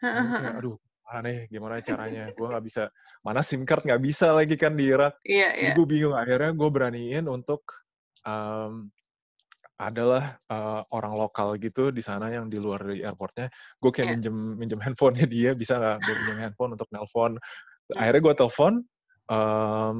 Kayak, 0.00 0.60
aduh 0.60 0.76
aneh 1.10 1.50
gimana 1.50 1.82
caranya? 1.82 2.30
Gue 2.30 2.46
nggak 2.46 2.64
bisa. 2.64 2.82
Mana 3.26 3.42
sim 3.42 3.66
card 3.66 3.82
nggak 3.82 4.02
bisa 4.02 4.30
lagi 4.30 4.54
kan 4.54 4.78
di 4.78 4.92
Irak? 4.92 5.18
Iya, 5.26 5.48
iya. 5.58 5.70
gue 5.74 5.86
bingung. 5.88 6.14
Akhirnya 6.14 6.54
gue 6.54 6.68
beraniin 6.70 7.26
untuk 7.26 7.66
um, 8.22 8.88
adalah 9.80 10.36
uh, 10.52 10.84
orang 10.92 11.16
lokal 11.16 11.56
gitu 11.56 11.88
di 11.88 12.04
sana 12.04 12.28
yang 12.28 12.52
di 12.52 12.60
luar 12.60 12.84
dari 12.84 13.00
airportnya 13.00 13.48
gue 13.80 13.90
kayak 13.90 14.06
yeah. 14.06 14.14
minjem 14.20 14.36
minjem 14.60 14.80
handphonenya 14.84 15.26
dia 15.26 15.50
bisa 15.56 15.80
nggak 15.80 15.96
gue 16.04 16.14
minjem 16.20 16.38
handphone 16.44 16.76
untuk 16.76 16.88
nelpon 16.92 17.32
hmm. 17.40 17.96
akhirnya 17.96 18.20
gue 18.20 18.34
telepon 18.36 18.72
um, 19.30 19.96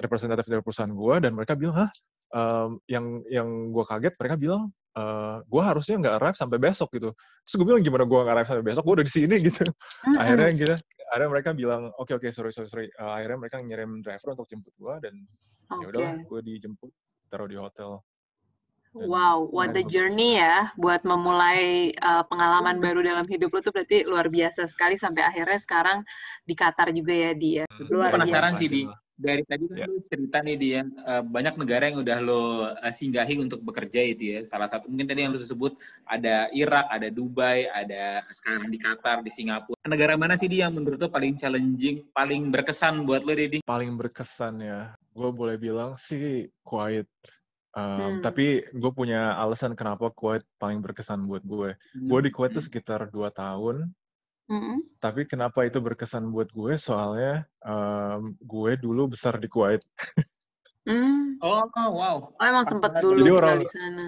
representatif 0.00 0.46
dari 0.48 0.62
perusahaan 0.64 0.94
gue 0.94 1.14
dan 1.20 1.32
mereka 1.36 1.52
bilang 1.52 1.84
hah 1.84 1.90
um, 2.32 2.80
yang 2.88 3.20
yang 3.28 3.48
gue 3.74 3.84
kaget 3.84 4.14
mereka 4.16 4.36
bilang 4.40 4.72
uh, 4.96 5.00
eh, 5.00 5.36
gue 5.46 5.62
harusnya 5.62 5.94
nggak 6.00 6.14
arrive 6.18 6.38
sampai 6.38 6.58
besok 6.58 6.88
gitu. 6.94 7.10
Terus 7.46 7.54
gue 7.54 7.66
bilang 7.66 7.82
gimana 7.84 8.04
gue 8.04 8.18
nggak 8.18 8.34
arrive 8.34 8.48
sampai 8.50 8.64
besok, 8.66 8.82
gue 8.84 8.94
udah 9.00 9.06
di 9.06 9.14
sini 9.14 9.36
gitu. 9.48 9.64
akhirnya 10.18 10.50
gitu, 10.54 10.74
akhirnya 11.12 11.30
mereka 11.30 11.50
bilang 11.54 11.82
oke 11.96 12.08
okay, 12.08 12.14
oke 12.18 12.26
okay, 12.26 12.30
sorry 12.34 12.50
sorry 12.50 12.68
sorry. 12.68 12.86
Uh, 12.98 13.12
akhirnya 13.14 13.38
mereka 13.46 13.56
ngirim 13.62 13.90
driver 14.02 14.28
untuk 14.34 14.48
jemput 14.50 14.74
gue 14.74 14.94
dan 15.08 15.14
okay. 15.70 15.80
ya 15.82 15.86
udahlah 15.92 16.14
gue 16.24 16.40
dijemput 16.42 16.90
taruh 17.28 17.48
di 17.48 17.56
hotel. 17.58 18.02
Wow, 18.94 19.48
what 19.50 19.74
the 19.76 19.84
journey 19.84 20.38
ya 20.40 20.70
buat 20.78 21.04
memulai 21.04 21.92
uh, 22.00 22.24
pengalaman 22.26 22.80
baru 22.80 23.04
dalam 23.04 23.26
hidup 23.28 23.52
lo 23.52 23.60
tuh 23.60 23.74
berarti 23.74 24.06
luar 24.08 24.30
biasa 24.32 24.68
sekali 24.70 24.96
sampai 24.96 25.26
akhirnya 25.26 25.58
sekarang 25.60 25.98
di 26.44 26.54
Qatar 26.56 26.92
juga 26.94 27.12
ya 27.12 27.32
dia. 27.36 27.64
Hmm. 27.68 27.88
Luar 27.90 28.10
Penasaran 28.14 28.56
biasa. 28.56 28.60
sih 28.60 28.68
di 28.70 28.82
dari 29.18 29.42
tadi 29.42 29.66
kan 29.66 29.82
yeah. 29.82 29.90
lu 29.90 29.98
cerita 30.06 30.38
nih 30.46 30.56
dia 30.56 30.80
uh, 31.02 31.26
banyak 31.26 31.58
negara 31.58 31.90
yang 31.90 32.06
udah 32.06 32.18
lo 32.22 32.70
uh, 32.70 32.92
singgahi 32.94 33.42
untuk 33.42 33.58
bekerja 33.66 34.00
itu 34.14 34.38
ya. 34.38 34.40
Salah 34.46 34.70
satu 34.70 34.86
mungkin 34.86 35.10
tadi 35.10 35.26
yang 35.26 35.34
lu 35.34 35.42
sebut 35.42 35.74
ada 36.06 36.46
Irak, 36.54 36.86
ada 36.86 37.10
Dubai, 37.10 37.66
ada 37.66 38.22
sekarang 38.30 38.70
di 38.70 38.78
Qatar, 38.78 39.26
di 39.26 39.30
Singapura. 39.34 39.74
Negara 39.90 40.14
mana 40.14 40.38
sih 40.38 40.46
dia 40.46 40.70
yang 40.70 40.78
menurut 40.78 41.02
lo 41.02 41.10
paling 41.10 41.34
challenging, 41.34 42.06
paling 42.14 42.54
berkesan 42.54 43.02
buat 43.02 43.26
lo 43.26 43.34
Dedi? 43.34 43.58
Paling 43.66 43.98
berkesan 43.98 44.62
ya, 44.62 44.94
gue 44.94 45.30
boleh 45.34 45.58
bilang 45.58 45.98
sih 45.98 46.46
Kuwait. 46.62 47.10
Um, 47.78 48.18
hmm. 48.18 48.20
Tapi 48.26 48.66
gue 48.74 48.90
punya 48.90 49.38
alasan 49.38 49.78
kenapa 49.78 50.10
Kuwait 50.10 50.42
paling 50.58 50.82
berkesan 50.82 51.30
buat 51.30 51.46
gue. 51.46 51.78
Hmm. 51.78 52.08
Gue 52.10 52.20
di 52.26 52.30
Kuwait 52.34 52.50
tuh 52.50 52.64
sekitar 52.64 53.06
dua 53.14 53.30
tahun 53.30 53.94
Mm-hmm. 54.48 54.78
Tapi 54.98 55.28
kenapa 55.28 55.68
itu 55.68 55.76
berkesan 55.78 56.32
buat 56.32 56.48
gue? 56.48 56.80
Soalnya 56.80 57.44
um, 57.60 58.32
gue 58.40 58.80
dulu 58.80 59.12
besar 59.12 59.36
di 59.36 59.44
Kuwait. 59.44 59.84
mm. 60.88 61.44
Oh, 61.44 61.68
wow. 61.76 62.32
Oh, 62.32 62.44
emang 62.44 62.64
sempat 62.64 62.96
dulu 62.98 63.20
Jadi 63.22 63.28
tinggal 63.28 63.44
orang, 63.44 63.60
di 63.60 63.68
sana. 63.68 64.06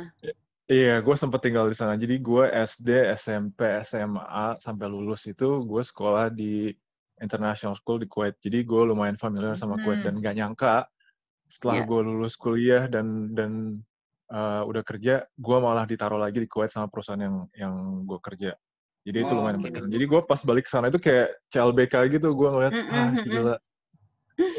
Iya, 0.70 0.94
gue 1.04 1.16
sempat 1.20 1.40
tinggal 1.44 1.68
di 1.68 1.76
sana. 1.76 1.94
Jadi 2.00 2.16
gue 2.18 2.44
SD, 2.48 2.88
SMP, 3.20 3.84
SMA 3.84 4.56
sampai 4.64 4.86
lulus 4.88 5.28
itu 5.28 5.60
gue 5.62 5.82
sekolah 5.84 6.32
di 6.32 6.72
international 7.20 7.76
school 7.76 8.00
di 8.00 8.08
Kuwait. 8.08 8.40
Jadi 8.40 8.64
gue 8.64 8.82
lumayan 8.88 9.20
familiar 9.20 9.60
sama. 9.60 9.76
Kuwait 9.76 10.00
dan 10.00 10.24
gak 10.24 10.34
nyangka 10.40 10.88
setelah 11.50 11.82
yeah. 11.82 11.88
gue 11.90 12.00
lulus 12.06 12.34
kuliah 12.38 12.86
dan 12.86 13.34
dan 13.34 13.82
uh, 14.30 14.62
udah 14.64 14.82
kerja, 14.86 15.26
gue 15.26 15.56
malah 15.58 15.84
ditaruh 15.84 16.22
lagi 16.22 16.38
di 16.38 16.48
Kuwait 16.48 16.70
sama 16.70 16.86
perusahaan 16.86 17.18
yang 17.18 17.36
yang 17.58 17.74
gue 18.06 18.18
kerja. 18.22 18.54
Jadi 19.00 19.18
itu 19.26 19.32
lumayan 19.32 19.58
okay. 19.58 19.64
berkesan. 19.68 19.90
Jadi 19.90 20.04
gue 20.06 20.20
pas 20.22 20.40
balik 20.44 20.64
ke 20.68 20.70
sana 20.70 20.86
itu 20.92 21.00
kayak 21.00 21.28
CLBK 21.50 21.94
gitu, 22.20 22.28
gue 22.36 22.48
ngeliat, 22.52 22.72
mm 22.72 22.84
-hmm. 22.84 22.96
ah 23.00 23.10
gila, 23.16 23.54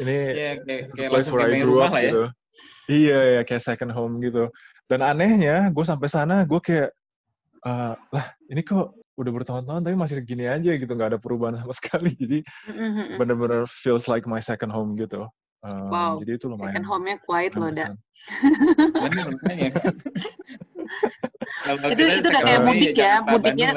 ini 0.02 0.16
yeah, 0.34 0.54
kayak, 0.60 0.82
kayak 0.94 1.10
place 1.14 1.28
where 1.30 1.46
I 1.46 1.62
grew 1.62 1.80
up 1.80 1.94
ya? 1.94 2.10
gitu. 2.10 2.24
Iya, 2.90 3.18
ya 3.38 3.42
kayak 3.46 3.62
second 3.62 3.94
home 3.94 4.18
gitu. 4.18 4.50
Dan 4.90 5.00
anehnya, 5.00 5.70
gue 5.70 5.84
sampai 5.86 6.10
sana, 6.10 6.42
gue 6.42 6.58
kayak, 6.58 6.90
uh, 7.64 7.94
lah 8.10 8.26
ini 8.50 8.60
kok 8.66 8.98
udah 9.12 9.32
bertahun-tahun 9.32 9.84
tapi 9.84 9.94
masih 9.94 10.18
gini 10.26 10.50
aja 10.50 10.74
gitu, 10.74 10.90
nggak 10.90 11.16
ada 11.16 11.20
perubahan 11.22 11.62
sama 11.62 11.72
sekali. 11.78 12.12
Jadi 12.18 12.42
bener-bener 13.16 13.64
feels 13.70 14.10
like 14.10 14.26
my 14.26 14.42
second 14.42 14.74
home 14.74 14.98
gitu. 14.98 15.30
Um, 15.62 15.94
wow, 15.94 16.18
jadi 16.18 16.42
itu 16.42 16.50
lumayan. 16.50 16.74
Second 16.74 16.86
home-nya 16.90 17.16
quiet 17.22 17.54
loh, 17.54 17.70
dah. 17.70 17.94
itu 21.94 22.02
itu 22.02 22.26
udah 22.26 22.42
kayak 22.42 22.62
mudik 22.66 22.98
ya, 22.98 23.22
mudiknya. 23.22 23.70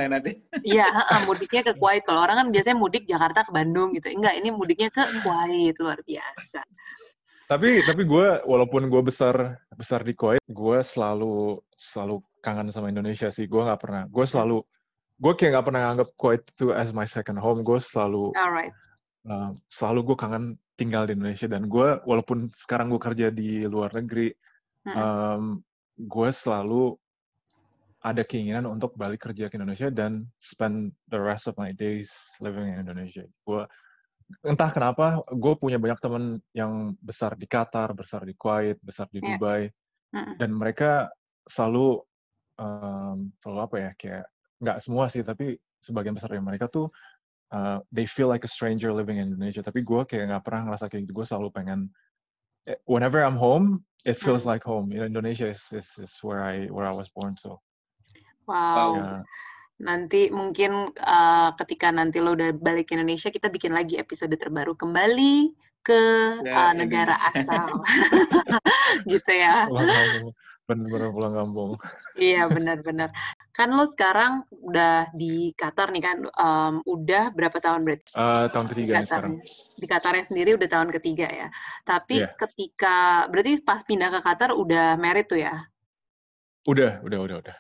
Iya, 0.66 0.88
mudiknya 1.30 1.62
ke 1.62 1.74
Kuwait. 1.78 2.02
Kalau 2.02 2.26
orang 2.26 2.42
kan 2.42 2.48
biasanya 2.50 2.78
mudik 2.78 3.06
Jakarta 3.06 3.46
ke 3.46 3.54
Bandung 3.54 3.94
gitu. 3.94 4.10
Enggak, 4.10 4.34
ini 4.34 4.50
mudiknya 4.50 4.90
ke 4.90 5.02
Kuwait 5.22 5.78
luar 5.78 6.02
biasa. 6.02 6.66
Tapi 7.46 7.86
tapi 7.86 8.02
gue 8.10 8.28
walaupun 8.50 8.90
gue 8.90 9.02
besar 9.06 9.62
besar 9.78 10.02
di 10.02 10.18
Kuwait, 10.18 10.42
gue 10.42 10.78
selalu 10.82 11.62
selalu 11.78 12.26
kangen 12.42 12.74
sama 12.74 12.90
Indonesia 12.90 13.30
sih. 13.30 13.46
Gue 13.46 13.62
nggak 13.62 13.82
pernah. 13.82 14.10
Gue 14.10 14.26
selalu 14.26 14.66
gue 15.22 15.34
kayak 15.38 15.54
nggak 15.54 15.66
pernah 15.70 15.82
anggap 15.94 16.10
Kuwait 16.18 16.42
itu 16.50 16.74
as 16.74 16.98
my 16.98 17.06
second 17.06 17.38
home. 17.38 17.62
Gue 17.62 17.78
selalu 17.78 18.34
Alright. 18.34 18.74
Uh, 19.26 19.54
selalu 19.70 20.14
gue 20.14 20.18
kangen 20.18 20.58
tinggal 20.76 21.08
di 21.08 21.16
Indonesia 21.16 21.48
dan 21.48 21.72
gue 21.72 22.00
walaupun 22.04 22.52
sekarang 22.52 22.92
gue 22.92 23.02
kerja 23.02 23.28
di 23.32 23.64
luar 23.64 23.96
negeri, 23.96 24.32
hmm. 24.88 24.96
um, 24.96 25.44
gue 25.96 26.30
selalu 26.30 26.96
ada 28.06 28.22
keinginan 28.22 28.70
untuk 28.70 28.94
balik 28.94 29.26
kerja 29.26 29.50
ke 29.50 29.58
Indonesia 29.58 29.90
dan 29.90 30.30
spend 30.38 30.94
the 31.10 31.18
rest 31.18 31.50
of 31.50 31.58
my 31.58 31.74
days 31.74 32.14
living 32.38 32.70
in 32.70 32.86
Indonesia. 32.86 33.26
Gue 33.42 33.66
entah 34.46 34.70
kenapa 34.70 35.26
gue 35.34 35.54
punya 35.58 35.82
banyak 35.82 35.98
teman 35.98 36.38
yang 36.54 36.94
besar 37.02 37.34
di 37.34 37.50
Qatar, 37.50 37.98
besar 37.98 38.22
di 38.22 38.38
Kuwait, 38.38 38.78
besar 38.82 39.10
di 39.10 39.18
Yeah. 39.18 39.42
Dubai, 39.42 39.62
dan 40.38 40.54
mereka 40.54 41.10
selalu 41.50 42.02
um, 42.62 43.34
selalu 43.42 43.60
apa 43.62 43.76
ya 43.80 43.92
kayak 43.98 44.26
nggak 44.62 44.78
semua 44.82 45.06
sih 45.12 45.22
tapi 45.22 45.58
sebagian 45.82 46.16
besar 46.18 46.34
dari 46.34 46.42
mereka 46.42 46.66
tuh 46.72 46.90
uh, 47.56 47.80
they 47.96 48.04
feel 48.04 48.28
like 48.28 48.44
a 48.44 48.52
stranger 48.52 48.92
living 48.92 49.24
in 49.24 49.32
Indonesia. 49.32 49.64
Tapi 49.64 49.80
gue 49.88 50.04
kayak 50.04 50.28
nggak 50.28 50.44
pernah 50.44 50.68
ngerasa 50.68 50.92
kayak 50.92 51.08
gitu. 51.08 51.24
Gue 51.24 51.26
selalu 51.26 51.50
pengen 51.56 51.80
eh, 52.68 52.76
whenever 52.84 53.24
I'm 53.24 53.40
home, 53.40 53.80
it 54.04 54.20
feels 54.20 54.44
Hmm. 54.44 54.52
like 54.52 54.64
home. 54.68 54.92
You 54.92 55.00
know, 55.02 55.08
Indonesia 55.08 55.48
is, 55.48 55.64
is 55.72 55.88
is 56.04 56.14
where 56.20 56.44
I 56.44 56.68
where 56.68 56.84
I 56.86 56.92
was 56.92 57.08
born. 57.16 57.40
So 57.40 57.64
Wow. 58.46 58.92
ya 59.00 59.24
Nanti 59.76 60.32
mungkin 60.32 60.96
uh, 61.04 61.52
ketika 61.60 61.92
nanti 61.92 62.24
lo 62.24 62.32
udah 62.32 62.56
balik 62.56 62.88
ke 62.88 62.96
Indonesia, 62.96 63.28
kita 63.28 63.52
bikin 63.52 63.76
lagi 63.76 64.00
episode 64.00 64.32
terbaru 64.40 64.72
kembali 64.72 65.52
ke 65.84 66.02
Ya, 66.48 66.72
uh, 66.72 66.74
negara 66.80 67.12
Indonesia. 67.12 67.28
asal. 67.36 67.84
gitu 69.12 69.32
ya. 69.36 69.68
kampung, 69.68 70.32
bener-bener 70.66 71.14
pulang 71.14 71.34
kampung. 71.38 71.72
Iya, 72.18 72.50
benar-benar. 72.50 73.14
Kan 73.54 73.70
lo 73.78 73.86
sekarang 73.86 74.50
udah 74.50 75.14
di 75.14 75.54
Qatar 75.54 75.94
nih 75.94 76.04
kan, 76.04 76.18
um, 76.26 76.82
udah 76.90 77.30
berapa 77.38 77.58
tahun 77.62 77.86
berarti 77.86 78.10
Uh, 78.18 78.50
tahun 78.50 78.66
di 78.66 78.72
ketiga 78.74 78.94
nih 78.98 79.08
sekarang. 79.08 79.34
Qatarnya? 79.38 79.78
Di 79.78 79.86
Qatarnya 79.86 80.26
sendiri 80.26 80.50
udah 80.58 80.70
tahun 80.70 80.90
ketiga 80.90 81.28
ya. 81.30 81.48
Tapi 81.86 82.26
Iya. 82.26 82.34
ketika, 82.34 83.30
berarti 83.30 83.62
pas 83.62 83.82
pindah 83.86 84.10
ke 84.10 84.20
Qatar 84.26 84.50
udah 84.58 84.98
married 84.98 85.30
tuh 85.30 85.40
ya? 85.40 85.54
Udah, 86.66 87.00
udah, 87.06 87.20
udah, 87.22 87.38
udah. 87.46 87.58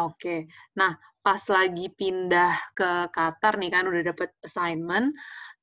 Oke. 0.00 0.48
Nah, 0.80 0.96
pas 1.20 1.42
lagi 1.52 1.92
pindah 1.92 2.56
ke 2.72 3.12
Qatar 3.12 3.60
nih 3.60 3.68
kan 3.68 3.84
udah 3.84 4.00
dapet 4.00 4.32
assignment, 4.40 5.12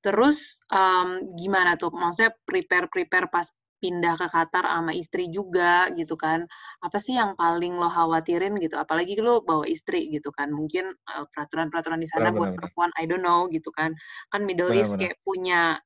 terus 0.03 0.61
um, 0.69 1.25
gimana 1.39 1.73
tuh? 1.73 1.89
Maksudnya 1.89 2.37
prepare-prepare 2.45 3.31
pas 3.33 3.49
pindah 3.83 4.15
ke 4.21 4.27
Qatar 4.31 4.63
sama 4.63 4.91
istri 4.95 5.27
juga 5.27 5.91
gitu 5.99 6.15
kan. 6.15 6.47
Apa 6.85 6.97
sih 7.03 7.19
yang 7.19 7.35
paling 7.35 7.75
lo 7.75 7.91
khawatirin 7.91 8.55
gitu? 8.63 8.79
Apalagi 8.79 9.19
lo 9.19 9.43
bawa 9.43 9.67
istri 9.67 10.07
gitu 10.15 10.31
kan. 10.31 10.49
Mungkin 10.55 10.85
uh, 11.11 11.25
peraturan-peraturan 11.35 11.99
di 11.99 12.07
sana 12.07 12.31
buat 12.31 12.51
perempuan, 12.55 12.91
I 12.95 13.03
don't 13.09 13.23
know 13.27 13.51
gitu 13.51 13.69
kan. 13.75 13.91
Kan 14.31 14.47
Middle 14.47 14.71
East 14.79 14.95
Benar-benar. 14.95 14.99
kayak 14.99 15.19
punya 15.27 15.83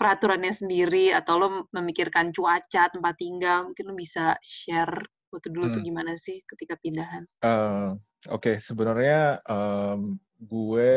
peraturannya 0.00 0.52
sendiri 0.54 1.12
atau 1.12 1.34
lo 1.42 1.48
memikirkan 1.76 2.30
cuaca, 2.36 2.88
tempat 2.94 3.14
tinggal. 3.20 3.58
Mungkin 3.74 3.84
lo 3.90 3.94
bisa 3.98 4.38
share 4.44 4.94
waktu 5.34 5.48
dulu 5.54 5.66
tuh 5.74 5.82
Hmm. 5.82 5.86
gimana 5.86 6.12
sih 6.18 6.42
ketika 6.48 6.74
pindahan? 6.80 7.26
Eh, 7.42 7.90
Oke, 8.28 8.60
sebenarnya 8.60 9.40
em, 9.48 10.20
gue 10.36 10.92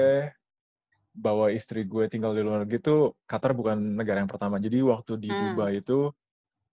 bawa 1.13 1.53
istri 1.53 1.85
gue 1.85 2.09
tinggal 2.09 2.33
di 2.33 2.41
luar 2.41 2.65
negeri 2.65 2.79
tuh 2.81 2.99
Qatar 3.29 3.53
bukan 3.53 3.77
negara 3.99 4.17
yang 4.25 4.31
pertama. 4.31 4.57
Jadi 4.57 4.81
waktu 4.81 5.13
di 5.21 5.29
Hmm. 5.29 5.37
Dubai 5.37 5.79
itu 5.85 6.09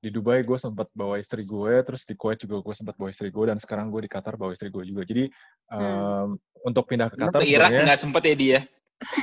di 0.00 0.08
Dubai 0.08 0.40
gue 0.40 0.56
sempat 0.56 0.88
bawa 0.96 1.20
istri 1.20 1.44
gue, 1.44 1.84
terus 1.84 2.08
di 2.08 2.16
Kuwait 2.16 2.40
juga 2.40 2.64
gue 2.64 2.74
sempat 2.74 2.96
bawa 2.96 3.12
istri 3.12 3.28
gue, 3.28 3.44
dan 3.46 3.60
sekarang 3.60 3.92
gue 3.92 4.08
di 4.08 4.10
Qatar 4.10 4.34
bawa 4.34 4.56
istri 4.56 4.72
gue 4.72 4.82
juga. 4.82 5.04
Jadi 5.04 5.28
Hmm. 5.70 5.78
em, 5.78 6.28
untuk 6.64 6.88
pindah 6.88 7.12
ke 7.12 7.16
Qatar 7.16 7.40
ke 7.44 7.46
Irak 7.46 7.68
nggak 7.70 8.00
sempet 8.00 8.22
ya 8.26 8.34
dia? 8.34 8.60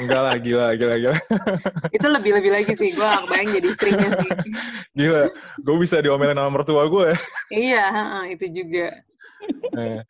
enggak 0.01 0.21
lah, 0.25 0.35
gila, 0.41 0.67
gila, 0.73 0.95
gila. 0.97 1.17
itu 1.97 2.07
lebih-lebih 2.09 2.49
lagi 2.49 2.73
sih 2.73 2.97
gue 2.97 3.05
gak 3.05 3.29
kebayang 3.29 3.49
jadi 3.61 3.67
istrinya 3.69 4.09
sih 4.17 4.29
Gila, 4.97 5.23
gue 5.61 5.75
bisa 5.77 6.01
diomelin 6.01 6.33
sama 6.33 6.49
mertua 6.49 6.89
gue. 6.89 7.13
iya 7.53 7.85
ha-ha, 7.93 8.19
itu 8.25 8.45
juga 8.49 8.89
Eh. 9.77 10.01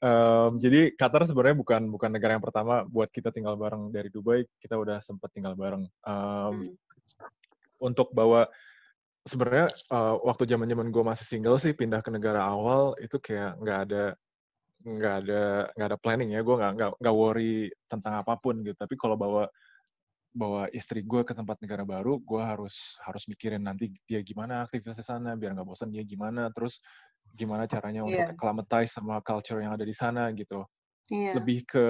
Em, 0.00 0.52
jadi 0.60 0.92
Qatar 0.96 1.24
sebenarnya 1.24 1.56
bukan 1.56 1.82
bukan 1.88 2.08
negara 2.08 2.36
yang 2.36 2.44
pertama 2.44 2.84
buat 2.84 3.08
kita 3.08 3.28
tinggal 3.28 3.56
bareng 3.56 3.88
dari 3.88 4.08
Dubai. 4.08 4.44
Kita 4.56 4.76
udah 4.76 5.00
sempat 5.00 5.32
tinggal 5.32 5.56
bareng. 5.56 5.84
Em, 5.84 6.52
Hmm. 6.52 6.72
Untuk 7.80 8.12
bawa 8.12 8.48
sebenarnya 9.24 9.66
eh, 9.92 10.14
waktu 10.24 10.44
zaman 10.48 10.68
zaman 10.68 10.88
gue 10.92 11.04
masih 11.04 11.26
single 11.28 11.56
sih 11.60 11.72
pindah 11.76 12.00
ke 12.04 12.10
negara 12.12 12.44
awal 12.44 12.94
itu 13.00 13.16
kayak 13.20 13.56
nggak 13.60 13.78
ada 13.88 14.02
nggak 14.84 15.14
ada 15.24 15.42
nggak 15.76 15.88
ada 15.94 15.98
planning 16.00 16.30
ya. 16.36 16.40
Gue 16.46 16.56
nggak 16.60 16.72
nggak 16.78 16.90
nggak 17.02 17.16
worry 17.16 17.70
tentang 17.90 18.14
apa 18.22 18.34
pun 18.40 18.60
gitu. 18.66 18.76
Tapi 18.78 18.94
kalau 19.00 19.16
bawa 19.20 19.44
bawa 20.34 20.66
istri 20.74 21.02
gue 21.06 21.22
ke 21.22 21.32
tempat 21.36 21.62
negara 21.62 21.86
baru, 21.86 22.18
gue 22.18 22.42
harus 22.42 22.98
harus 23.06 23.24
mikirin 23.30 23.62
nanti 23.62 23.94
dia 24.10 24.18
gimana 24.26 24.66
aktivitas 24.66 24.98
di 24.98 25.06
sana 25.06 25.38
biar 25.38 25.54
nggak 25.54 25.68
bosan 25.68 25.94
dia 25.94 26.02
gimana, 26.02 26.50
terus 26.50 26.82
gimana 27.34 27.66
caranya 27.70 28.02
untuk 28.06 28.26
Iya. 28.26 28.34
acclimatize 28.34 28.94
sama 28.98 29.22
culture 29.22 29.62
yang 29.62 29.74
ada 29.78 29.86
di 29.86 29.94
sana 29.94 30.30
gitu. 30.34 30.66
iya 31.10 31.34
Lebih 31.36 31.58
ke 31.68 31.86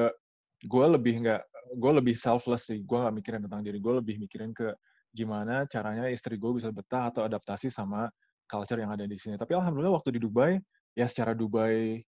gue 0.65 0.87
lebih 0.97 1.15
nggak 1.25 1.43
gue 1.79 1.93
lebih 1.99 2.15
selfless 2.17 2.69
sih, 2.71 2.81
gue 2.85 2.99
nggak 2.99 3.15
mikirin 3.19 3.43
tentang 3.47 3.63
diri, 3.67 3.79
gue 3.83 3.95
lebih 4.01 4.17
mikirin 4.23 4.53
ke 4.57 4.73
gimana 5.15 5.65
caranya 5.71 6.11
istri 6.11 6.35
gue 6.35 6.51
bisa 6.59 6.75
betah 6.75 7.15
atau 7.15 7.23
adaptasi 7.23 7.71
sama 7.71 8.11
culture 8.51 8.77
yang 8.83 8.91
ada 8.91 9.07
di 9.07 9.15
sini. 9.15 9.39
Tapi 9.39 9.55
alhamdulillah 9.55 9.95
waktu 9.95 10.19
di 10.19 10.21
Dubai, 10.21 10.59
ya 10.99 11.07
secara 11.07 11.33
Dubai 11.33 12.03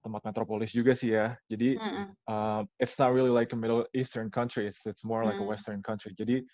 tempat 0.00 0.22
metropolis 0.22 0.70
juga 0.70 0.94
sih 0.94 1.12
ya. 1.18 1.34
Jadi 1.50 1.74
Mm-mm. 1.76 2.14
uh, 2.30 2.62
it's 2.78 2.94
not 2.96 3.10
really 3.10 3.34
like 3.34 3.50
a 3.50 3.58
Middle 3.58 3.82
Eastern 3.90 4.30
country, 4.30 4.70
it's, 4.70 4.86
it's 4.86 5.02
more 5.02 5.26
like 5.26 5.36
a 5.36 5.42
Hmm. 5.42 5.50
Western 5.50 5.82
country. 5.82 6.14
Jadi 6.14 6.46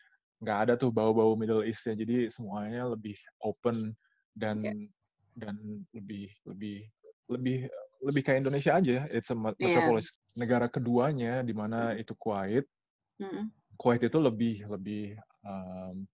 nggak 0.42 0.58
ada 0.68 0.72
tuh 0.74 0.88
bau-bau 0.88 1.36
Middle 1.36 1.62
East-nya. 1.62 1.94
Jadi 1.94 2.32
semuanya 2.32 2.88
lebih 2.88 3.14
open 3.44 3.92
dan 4.32 4.56
Iya. 4.58 4.88
dan 5.36 5.54
lebih 5.92 6.32
lebih 6.48 6.88
lebih 7.28 7.68
lebih 8.02 8.22
kayak 8.24 8.48
Indonesia 8.48 8.72
aja. 8.80 9.06
It's 9.12 9.28
a 9.30 9.36
Iya. 9.36 9.44
metropolis. 9.60 10.08
Negara 10.32 10.66
keduanya 10.72 11.44
di 11.44 11.52
mana 11.52 11.92
itu 11.94 12.16
Kuwait. 12.16 12.64
Mm-mm. 13.20 13.52
Kuwait 13.76 14.02
itu 14.02 14.18
lebih 14.18 14.64
lebih 14.66 15.20
um, 15.46 16.06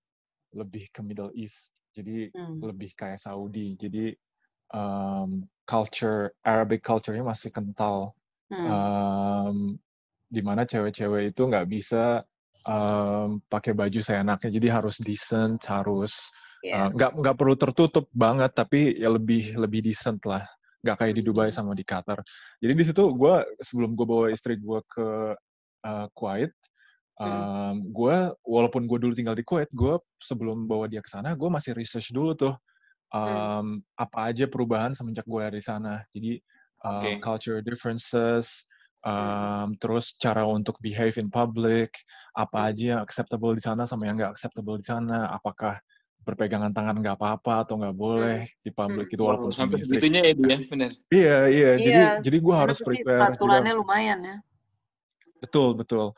lebih 0.56 0.88
ke 0.92 1.00
Middle 1.04 1.32
East. 1.36 1.72
Jadi 1.92 2.28
Hmm. 2.32 2.60
lebih 2.62 2.92
kayak 2.96 3.20
Saudi. 3.20 3.74
Jadi 3.78 4.12
um, 4.72 5.44
culture 5.68 6.32
Arabic 6.44 6.80
culture-nya 6.84 7.24
masih 7.24 7.52
kental 7.52 8.12
Hmm. 8.48 8.64
um, 8.64 9.56
di 10.28 10.40
mana 10.40 10.64
cewek-cewek 10.64 11.36
itu 11.36 11.42
nggak 11.44 11.68
bisa 11.68 12.24
um, 12.64 13.40
pakai 13.48 13.76
baju 13.76 14.00
seenaknya 14.00 14.48
jadi 14.56 14.68
harus 14.80 14.96
decent 15.04 15.60
harus 15.68 16.32
Iya. 16.64 16.88
uh, 16.88 16.88
nggak 16.96 17.12
nggak 17.22 17.36
perlu 17.36 17.54
tertutup 17.60 18.08
banget 18.12 18.50
tapi 18.56 18.96
ya 18.96 19.12
lebih 19.12 19.56
lebih 19.60 19.84
decent 19.84 20.24
lah 20.24 20.44
nggak 20.80 20.96
kayak 20.96 21.14
di 21.20 21.22
Dubai 21.24 21.48
Hmm. 21.52 21.56
sama 21.60 21.72
di 21.76 21.84
Qatar 21.84 22.24
jadi 22.60 22.72
di 22.72 22.84
situ 22.88 23.04
gue 23.12 23.34
sebelum 23.60 23.92
gue 23.92 24.06
bawa 24.08 24.26
istri 24.32 24.56
gue 24.56 24.80
ke 24.88 25.08
uh, 25.84 26.06
Kuwait. 26.16 26.52
Um, 27.18 27.74
gue 27.90 28.16
walaupun 28.46 28.86
gue 28.86 28.98
dulu 28.98 29.12
tinggal 29.14 29.34
di 29.34 29.42
Kuwait 29.42 29.70
gue 29.74 29.98
sebelum 30.22 30.66
bawa 30.70 30.86
dia 30.86 31.02
ke 31.02 31.10
sana 31.10 31.34
gue 31.34 31.48
masih 31.50 31.74
research 31.74 32.10
dulu 32.14 32.34
tuh 32.34 32.54
Hmm. 33.08 33.24
um, 33.24 33.66
apa 33.96 34.28
aja 34.28 34.44
perubahan 34.44 34.92
semenjak 34.92 35.24
gue 35.24 35.40
ada 35.40 35.56
di 35.56 35.64
sana 35.64 36.04
jadi 36.12 36.44
um, 36.84 37.16
Oke. 37.16 37.24
culture 37.24 37.64
differences 37.64 38.68
Hmm. 39.00 39.14
um, 39.14 39.68
terus 39.78 40.18
cara 40.18 40.42
untuk 40.44 40.74
behave 40.84 41.16
in 41.16 41.32
public 41.32 41.88
apa 42.36 42.58
Hmm. 42.58 42.68
aja 42.68 42.84
yang 42.92 43.00
acceptable 43.00 43.56
di 43.56 43.62
sana 43.64 43.88
sama 43.88 44.04
yang 44.10 44.20
nggak 44.20 44.36
acceptable 44.36 44.76
di 44.76 44.84
sana 44.84 45.30
apakah 45.32 45.80
berpegangan 46.26 46.74
tangan 46.76 47.00
nggak 47.00 47.16
apa-apa 47.16 47.64
atau 47.64 47.80
nggak 47.80 47.96
boleh 47.96 48.44
di 48.60 48.68
public 48.76 49.08
Hmm. 49.08 49.14
itu 49.16 49.22
walaupun 49.24 49.52
sampai 49.56 49.80
segitunya 49.80 50.20
ya 50.28 50.32
dia, 50.36 50.56
benar. 50.68 50.90
iya 51.08 51.36
iya 51.48 51.70
jadi 51.80 52.00
Iya, 52.04 52.20
jadi 52.20 52.36
di 52.36 52.44
gue 52.44 52.54
harus 52.58 52.78
prepare 52.84 53.20
peraturannya 53.24 53.72
lumayan 53.78 54.18
ya. 54.20 54.36
betul 55.40 55.72
betul 55.78 56.12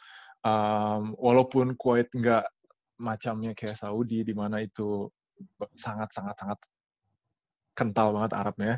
um, 0.45 1.15
walaupun 1.17 1.77
Kuwait 1.77 2.09
nggak 2.13 2.45
macamnya 3.01 3.57
kayak 3.57 3.81
Saudi 3.81 4.25
di 4.25 4.35
mana 4.37 4.61
itu 4.61 5.09
sangat 5.73 6.13
sangat 6.13 6.37
sangat 6.37 6.59
kental 7.73 8.13
banget 8.13 8.33
Arabnya 8.37 8.75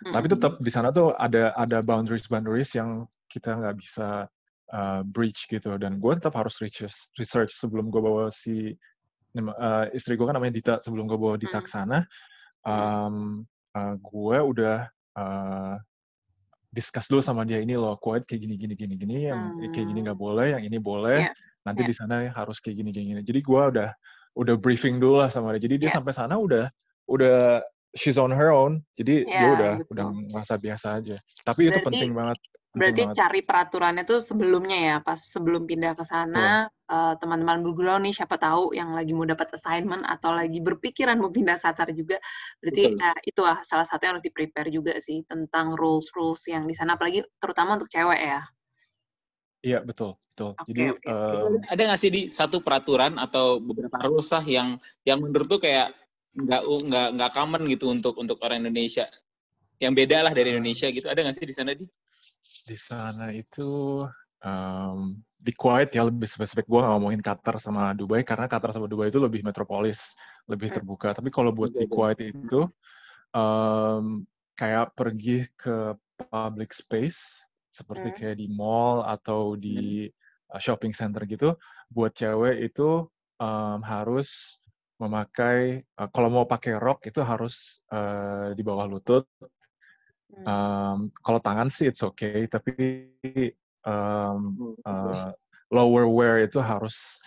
tapi 0.00 0.28
Mm-mm. 0.28 0.34
tetap 0.36 0.52
di 0.60 0.70
sana 0.72 0.92
tuh 0.92 1.12
ada 1.16 1.52
ada 1.56 1.80
boundaries 1.84 2.28
boundaries 2.28 2.72
yang 2.76 3.04
kita 3.28 3.52
nggak 3.56 3.76
bisa 3.80 4.28
uh, 4.72 5.00
breach 5.04 5.48
gitu 5.48 5.76
dan 5.80 6.00
gue 6.00 6.12
tetap 6.16 6.36
harus 6.36 6.56
research 6.60 6.96
research 7.16 7.52
sebelum 7.52 7.88
gue 7.88 8.00
bawa 8.00 8.28
si 8.32 8.72
uh, 9.36 9.84
istri 9.92 10.16
gue 10.16 10.24
kan 10.24 10.36
namanya 10.36 10.56
Dita 10.56 10.74
sebelum 10.84 11.08
gue 11.08 11.18
bawa 11.20 11.36
Dita 11.36 11.60
Hmm. 11.60 11.64
ke 11.64 11.70
sana 11.70 11.98
um, 12.64 13.44
uh, 13.76 13.94
gue 14.00 14.38
udah 14.40 14.78
uh, 15.16 15.74
discuss 16.76 17.08
dulu 17.08 17.24
sama 17.24 17.48
dia 17.48 17.56
ini 17.58 17.72
loh 17.72 17.96
Kuwait 17.96 18.28
kayak 18.28 18.44
gini 18.44 18.54
gini 18.60 18.74
gini 18.76 18.94
gini 18.94 19.16
yang 19.32 19.56
kayak 19.72 19.86
gini 19.88 20.04
nggak 20.04 20.12
Hmm. 20.14 20.26
boleh 20.28 20.46
yang 20.52 20.62
ini 20.62 20.76
boleh 20.76 21.24
Iya, 21.24 21.32
nanti 21.64 21.82
iya. 21.82 21.88
di 21.88 21.94
sana 21.96 22.14
harus 22.28 22.60
kayak 22.60 22.76
gini 22.76 22.90
gini 22.92 23.04
gini 23.16 23.20
jadi 23.24 23.40
gue 23.40 23.62
udah 23.72 23.90
udah 24.36 24.54
briefing 24.60 25.00
dulu 25.00 25.24
lah 25.24 25.32
sama 25.32 25.56
dia 25.56 25.64
jadi 25.64 25.80
dia 25.80 25.88
Iya. 25.88 25.96
sampai 25.96 26.12
sana 26.12 26.36
udah 26.36 26.68
udah 27.08 27.64
she's 27.96 28.20
on 28.20 28.28
her 28.28 28.52
own 28.52 28.84
jadi 28.92 29.24
dia 29.24 29.32
Iya, 29.32 29.48
udah 29.56 29.72
betul. 29.80 29.90
udah 29.96 30.04
ngerasa 30.36 30.54
biasa 30.60 30.86
aja 31.00 31.16
tapi 31.42 31.60
itu 31.66 31.80
Berarti 31.80 31.86
penting 31.88 32.10
banget 32.12 32.38
berarti 32.76 33.02
banget 33.08 33.16
cari 33.16 33.40
peraturannya 33.40 34.04
tuh 34.04 34.20
sebelumnya 34.20 34.78
ya, 34.78 34.96
pas 35.00 35.16
sebelum 35.16 35.64
pindah 35.64 35.96
ke 35.96 36.04
sana 36.04 36.68
uh, 36.92 37.14
teman-teman 37.16 37.64
background 37.64 38.04
nih 38.04 38.14
siapa 38.14 38.36
tahu 38.36 38.76
yang 38.76 38.92
lagi 38.92 39.16
mau 39.16 39.24
dapat 39.24 39.48
assignment 39.56 40.04
atau 40.04 40.36
lagi 40.36 40.60
berpikiran 40.60 41.16
mau 41.16 41.32
pindah 41.32 41.56
Qatar 41.56 41.90
juga 41.96 42.20
berarti 42.60 42.82
ya, 42.94 43.10
itu 43.24 43.40
lah 43.40 43.58
salah 43.64 43.88
satu 43.88 44.04
yang 44.04 44.12
harus 44.18 44.26
di 44.28 44.32
prepare 44.32 44.68
juga 44.68 44.92
sih 45.00 45.24
tentang 45.24 45.74
rules 45.74 46.06
rules 46.12 46.44
yang 46.46 46.68
di 46.68 46.76
sana 46.76 46.94
apalagi 46.94 47.24
terutama 47.40 47.80
untuk 47.80 47.88
cewek 47.88 48.20
ya 48.20 48.40
Iya 49.66 49.82
betul 49.82 50.14
betul. 50.30 50.52
Okay, 50.62 50.68
Jadi 50.70 50.84
okay. 50.94 51.10
Um, 51.10 51.58
ada 51.66 51.82
nggak 51.90 52.00
sih 52.00 52.10
di 52.12 52.22
satu 52.30 52.62
peraturan 52.62 53.18
atau 53.18 53.58
beberapa 53.58 53.98
rules 54.06 54.30
lah 54.30 54.44
yang 54.46 54.78
yang 55.02 55.18
menurut 55.18 55.48
tuh 55.50 55.58
kayak 55.58 55.90
nggak 56.36 56.62
nggak 56.62 57.08
nggak 57.16 57.30
common 57.32 57.62
gitu 57.66 57.90
untuk 57.90 58.14
untuk 58.20 58.38
orang 58.44 58.62
Indonesia 58.62 59.08
yang 59.80 59.96
beda 59.96 60.28
lah 60.28 60.32
dari 60.36 60.52
Indonesia 60.52 60.86
gitu 60.92 61.08
ada 61.08 61.24
nggak 61.24 61.34
sih 61.34 61.48
di 61.48 61.56
sana 61.56 61.72
di? 61.72 61.88
Di 62.66 62.74
sana 62.74 63.30
itu 63.30 64.02
um, 64.42 65.14
di 65.38 65.54
Kuwait 65.54 65.94
ya 65.94 66.02
lebih 66.02 66.26
spesifik 66.26 66.66
gue 66.66 66.82
ngomongin 66.82 67.22
Qatar 67.22 67.62
sama 67.62 67.94
Dubai 67.94 68.26
karena 68.26 68.50
Qatar 68.50 68.74
sama 68.74 68.90
Dubai 68.90 69.14
itu 69.14 69.22
lebih 69.22 69.46
metropolis 69.46 70.18
lebih 70.50 70.74
hmm. 70.74 70.76
terbuka. 70.82 71.14
Tapi 71.14 71.30
kalau 71.30 71.54
buat 71.54 71.70
di 71.70 71.86
Kuwait 71.86 72.18
itu 72.26 72.66
um, 73.30 74.26
kayak 74.58 74.98
pergi 74.98 75.46
ke 75.54 75.94
public 76.26 76.74
space 76.74 77.46
seperti 77.70 78.08
hmm. 78.10 78.16
kayak 78.18 78.36
di 78.42 78.48
mall 78.50 79.06
atau 79.06 79.54
di 79.54 80.10
hmm. 80.10 80.58
shopping 80.58 80.90
center 80.90 81.22
gitu 81.28 81.54
buat 81.92 82.10
cewek 82.16 82.66
itu 82.66 83.06
um, 83.38 83.78
harus 83.86 84.58
memakai 84.96 85.84
uh, 86.00 86.08
kalau 86.08 86.32
mau 86.32 86.46
pakai 86.48 86.80
rok 86.80 87.04
itu 87.04 87.20
harus 87.20 87.84
uh, 87.92 88.56
di 88.56 88.62
bawah 88.64 88.88
lutut 88.88 89.28
um, 90.46 91.12
kalau 91.22 91.40
tangan 91.42 91.68
sih 91.70 91.90
it's 91.90 92.02
okay 92.02 92.48
tapi 92.50 93.06
um, 93.86 94.74
uh, 94.82 95.30
lower 95.70 96.06
wear 96.10 96.42
itu 96.42 96.58
harus 96.58 97.20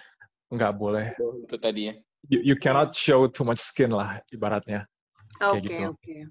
nggak 0.50 0.74
boleh 0.76 1.14
itu 1.46 1.58
tadi 1.62 1.82
ya 1.92 1.94
you, 2.28 2.54
you 2.54 2.56
cannot 2.58 2.92
show 2.92 3.30
too 3.30 3.46
much 3.46 3.62
skin 3.62 3.94
lah 3.94 4.20
ibaratnya 4.34 4.84
oke 5.40 5.60
okay, 5.60 5.62
gitu. 5.64 5.94
oke 5.94 6.00
okay. 6.02 6.22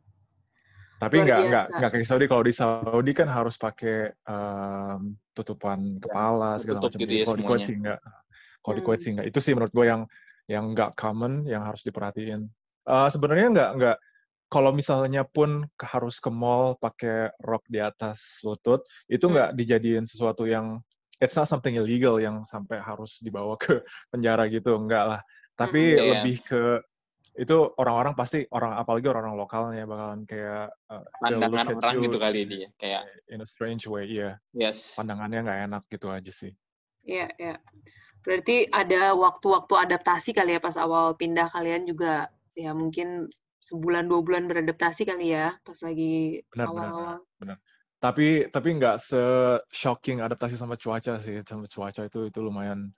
Tapi 0.99 1.15
nggak 1.23 1.41
nggak 1.47 1.67
nggak 1.79 1.91
kayak 1.95 2.07
Saudi. 2.11 2.27
Kalau 2.27 2.43
di 2.43 2.55
Saudi 2.55 3.13
kan 3.15 3.31
harus 3.31 3.55
pakai 3.55 4.11
um, 4.27 5.15
tutupan 5.31 5.79
ya, 5.79 6.03
kepala 6.03 6.59
segala 6.59 6.79
macam. 6.83 6.99
Gitu 6.99 7.15
ya 7.15 7.25
kalau 7.25 7.39
di 7.39 7.47
Kuwait 7.47 7.63
sih 7.63 7.77
nggak. 7.79 7.99
Kalau 8.03 8.73
hmm. 8.75 8.79
di 8.79 8.83
Kuwait 8.83 9.01
sih 9.01 9.11
nggak. 9.15 9.27
Itu 9.31 9.39
sih 9.39 9.53
menurut 9.55 9.71
gue 9.71 9.87
yang 9.87 10.03
yang 10.51 10.65
nggak 10.75 10.99
common, 10.99 11.47
yang 11.47 11.63
harus 11.63 11.87
diperhatiin. 11.87 12.51
Uh, 12.83 13.07
Sebenarnya 13.15 13.47
nggak 13.55 13.71
nggak. 13.79 13.97
Kalau 14.49 14.73
misalnya 14.73 15.29
pun 15.29 15.69
harus 15.77 16.25
ke 16.25 16.33
mall 16.33 16.81
pakai 16.81 17.37
rok 17.45 17.69
di 17.69 17.85
atas 17.85 18.41
lutut, 18.41 18.85
itu 19.07 19.29
hmm. 19.29 19.33
nggak 19.37 19.51
hmm. 19.53 19.59
dijadiin 19.61 20.07
sesuatu 20.09 20.49
yang 20.49 20.81
it's 21.21 21.37
not 21.37 21.45
something 21.45 21.77
illegal 21.77 22.17
yang 22.17 22.49
sampai 22.49 22.81
harus 22.81 23.21
dibawa 23.21 23.61
ke 23.61 23.85
penjara 24.13 24.49
gitu, 24.49 24.73
enggak 24.81 25.05
lah. 25.05 25.21
Tapi 25.53 25.83
hmm, 25.93 25.99
yeah. 26.01 26.09
lebih 26.17 26.37
ke 26.43 26.63
itu 27.39 27.55
orang-orang 27.79 28.19
pasti 28.19 28.43
orang 28.51 28.75
apalagi 28.75 29.07
orang-orang 29.07 29.39
lokalnya 29.39 29.87
bakalan 29.87 30.27
kayak 30.27 30.75
uh, 30.91 31.07
pandangan 31.23 31.71
orang 31.79 31.95
you, 31.95 32.11
gitu 32.11 32.19
kali 32.19 32.39
ini 32.43 32.67
ya 32.67 32.71
kayak 32.75 33.03
in 33.31 33.39
a 33.39 33.47
strange 33.47 33.87
way 33.87 34.11
iya 34.11 34.43
yes 34.51 34.99
pandangannya 34.99 35.47
nggak 35.47 35.61
enak 35.71 35.83
gitu 35.87 36.11
aja 36.11 36.33
sih 36.35 36.51
iya 37.07 37.31
yeah, 37.31 37.31
iya 37.39 37.47
yeah. 37.55 37.59
berarti 38.27 38.67
ada 38.75 39.15
waktu-waktu 39.15 39.75
adaptasi 39.87 40.35
kali 40.35 40.59
ya 40.59 40.61
pas 40.61 40.75
awal 40.75 41.15
pindah 41.15 41.47
kalian 41.55 41.87
juga 41.87 42.27
ya 42.59 42.75
mungkin 42.75 43.31
sebulan 43.63 44.07
dua 44.07 44.21
bulan 44.23 44.47
beradaptasi 44.47 45.09
kali 45.09 45.35
ya 45.35 45.55
pas 45.67 45.79
lagi 45.83 46.43
awal-awal 46.57 47.23
benar, 47.39 47.57
benar 47.57 47.59
tapi 47.99 48.47
tapi 48.55 48.69
nggak 48.79 48.97
se 49.03 49.23
shocking 49.75 50.23
adaptasi 50.23 50.55
sama 50.55 50.79
cuaca 50.79 51.19
sih 51.19 51.43
sama 51.43 51.67
cuaca 51.67 52.07
itu 52.07 52.31
itu 52.31 52.39
lumayan 52.39 52.95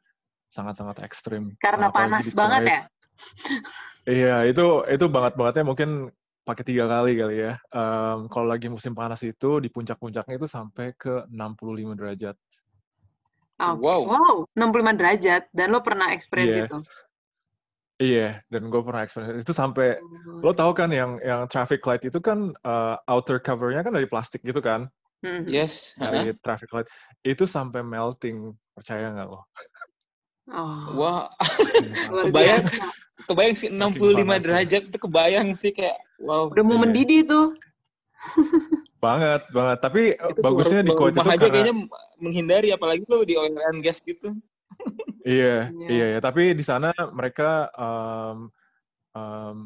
sangat-sangat 0.52 1.00
ekstrim 1.00 1.56
karena 1.60 1.88
panas 1.88 2.28
banget 2.36 2.62
ya 2.68 2.80
Iya, 4.08 4.48
itu 4.48 4.84
itu 4.88 5.06
banget 5.12 5.36
bangetnya 5.36 5.64
mungkin 5.68 5.90
pakai 6.48 6.64
tiga 6.64 6.88
kali 6.88 7.20
kali 7.20 7.36
ya. 7.46 7.54
Um, 7.70 8.26
kalau 8.32 8.48
lagi 8.48 8.66
musim 8.72 8.96
panas 8.96 9.20
itu 9.22 9.60
di 9.60 9.68
puncak-puncaknya 9.68 10.40
itu 10.40 10.48
sampai 10.48 10.96
ke 10.96 11.28
65 11.28 11.94
derajat. 12.00 12.36
Oh, 13.60 13.76
wow. 13.76 14.00
Wow, 14.08 14.34
65 14.56 14.96
derajat. 14.96 15.42
Dan 15.52 15.76
lo 15.76 15.84
pernah 15.84 16.16
experience 16.16 16.64
yeah. 16.64 16.66
itu? 16.66 16.78
Iya, 18.00 18.40
dan 18.48 18.72
gue 18.72 18.80
pernah 18.80 19.04
experience 19.04 19.44
itu 19.44 19.52
sampai 19.52 20.00
oh. 20.00 20.40
lo 20.40 20.56
tau 20.56 20.72
kan 20.72 20.88
yang 20.88 21.20
yang 21.20 21.44
traffic 21.52 21.84
light 21.84 22.00
itu 22.00 22.16
kan 22.16 22.56
uh, 22.64 22.96
outer 23.04 23.36
covernya 23.36 23.84
kan 23.84 23.92
dari 23.92 24.08
plastik 24.08 24.40
gitu 24.40 24.64
kan? 24.64 24.88
Mm-hmm. 25.20 25.52
Yes. 25.52 26.00
Dari 26.00 26.32
uh 26.32 26.32
-huh. 26.32 26.40
traffic 26.40 26.72
light 26.72 26.88
itu 27.28 27.44
sampai 27.44 27.84
melting, 27.84 28.56
percaya 28.72 29.12
nggak 29.12 29.28
lo? 29.28 29.44
Oh. 30.48 30.96
Wah, 30.96 31.28
kebayang 32.24 32.64
kebayang 33.28 33.54
sih 33.54 33.68
65 33.68 34.48
derajat 34.48 34.82
itu 34.88 34.98
kebayang 34.98 35.52
sih 35.52 35.70
kayak 35.70 36.00
wow. 36.24 36.48
Udah 36.48 36.64
mau 36.64 36.80
iya. 36.80 36.82
mendidih 36.88 37.20
tuh. 37.28 37.52
banget, 39.04 39.44
banget. 39.52 39.78
Tapi 39.84 40.02
itu 40.16 40.40
bagusnya 40.40 40.80
di 40.80 40.92
Kuwait 40.96 41.14
itu 41.16 41.20
aja 41.20 41.36
karena... 41.36 41.52
kayaknya 41.52 41.74
menghindari 42.16 42.68
apalagi 42.72 43.04
lo 43.12 43.28
di 43.28 43.36
oil 43.36 43.52
and 43.70 43.84
gas 43.84 44.00
gitu. 44.00 44.32
Iya, 45.26 45.70
yeah. 45.70 45.90
iya, 45.90 46.06
iya. 46.16 46.20
Tapi 46.22 46.54
di 46.54 46.64
sana 46.64 46.94
mereka 47.12 47.70
um, 47.74 48.38
um, 49.14 49.56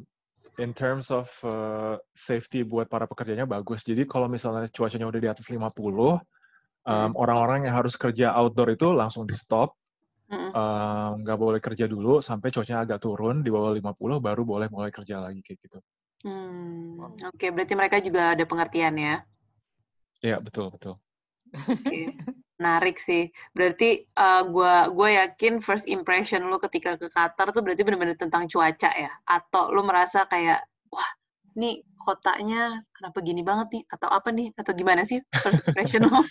in 0.59 0.71
terms 0.71 1.11
of 1.11 1.27
uh, 1.43 1.99
safety 2.15 2.63
buat 2.63 2.87
para 2.87 3.11
pekerjanya 3.11 3.47
bagus. 3.47 3.83
Jadi 3.83 4.07
kalau 4.07 4.31
misalnya 4.31 4.71
cuacanya 4.71 5.07
udah 5.11 5.21
di 5.21 5.29
atas 5.31 5.47
50, 5.51 5.59
um, 5.59 7.11
orang-orang 7.19 7.67
yang 7.67 7.75
harus 7.75 7.99
kerja 7.99 8.31
outdoor 8.35 8.75
itu 8.75 8.93
langsung 8.95 9.27
di 9.27 9.35
stop 9.35 9.75
nggak 10.35 11.37
uh, 11.37 11.41
boleh 11.41 11.61
kerja 11.61 11.85
dulu 11.85 12.19
sampai 12.19 12.49
cuacanya 12.49 12.83
agak 12.83 13.05
turun 13.05 13.45
di 13.45 13.53
bawah 13.53 13.77
50 13.77 14.19
baru 14.19 14.43
boleh 14.43 14.69
mulai 14.73 14.91
kerja 14.91 15.21
lagi 15.21 15.45
kayak 15.45 15.59
gitu. 15.61 15.79
Hmm, 16.25 16.97
Oke, 17.05 17.37
okay. 17.37 17.49
berarti 17.53 17.75
mereka 17.77 18.01
juga 18.01 18.33
ada 18.33 18.45
pengertian 18.49 18.97
ya? 18.97 19.15
Iya 20.25 20.41
betul 20.41 20.73
betul. 20.73 20.97
Okay. 21.53 22.17
Menarik 22.61 23.03
sih. 23.03 23.31
Berarti 23.51 24.07
uh, 24.15 24.43
gua 24.47 24.89
gue 24.91 25.09
yakin 25.19 25.59
first 25.59 25.91
impression 25.91 26.47
lu 26.47 26.59
ketika 26.63 26.95
ke 26.95 27.11
Qatar 27.11 27.51
tuh 27.51 27.63
berarti 27.67 27.83
benar-benar 27.83 28.19
tentang 28.19 28.47
cuaca 28.47 28.91
ya? 28.95 29.11
Atau 29.27 29.75
lu 29.75 29.83
merasa 29.83 30.27
kayak 30.31 30.63
wah 30.91 31.11
nih 31.59 31.83
kotanya 31.99 32.85
kenapa 32.95 33.19
gini 33.23 33.43
banget 33.43 33.69
nih? 33.81 33.83
Atau 33.91 34.09
apa 34.11 34.29
nih? 34.31 34.55
Atau 34.55 34.73
gimana 34.79 35.03
sih 35.03 35.19
first 35.43 35.63
impression 35.67 36.07
lu? 36.07 36.23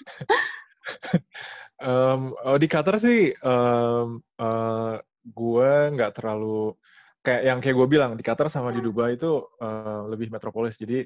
Um, 1.84 2.32
oh, 2.48 2.56
di 2.56 2.72
Qatar 2.72 2.96
sih 2.96 3.36
um, 3.44 4.24
uh, 4.40 4.96
gue 5.20 5.72
nggak 5.92 6.16
terlalu 6.16 6.80
kayak 7.20 7.42
yang 7.44 7.60
kayak 7.60 7.76
gue 7.76 7.88
bilang 7.88 8.12
di 8.16 8.24
Qatar 8.24 8.48
sama 8.48 8.72
hmm. 8.72 8.78
di 8.78 8.82
Dubai 8.84 9.20
itu 9.20 9.44
uh, 9.60 10.08
lebih 10.08 10.32
metropolis 10.32 10.80
jadi 10.80 11.04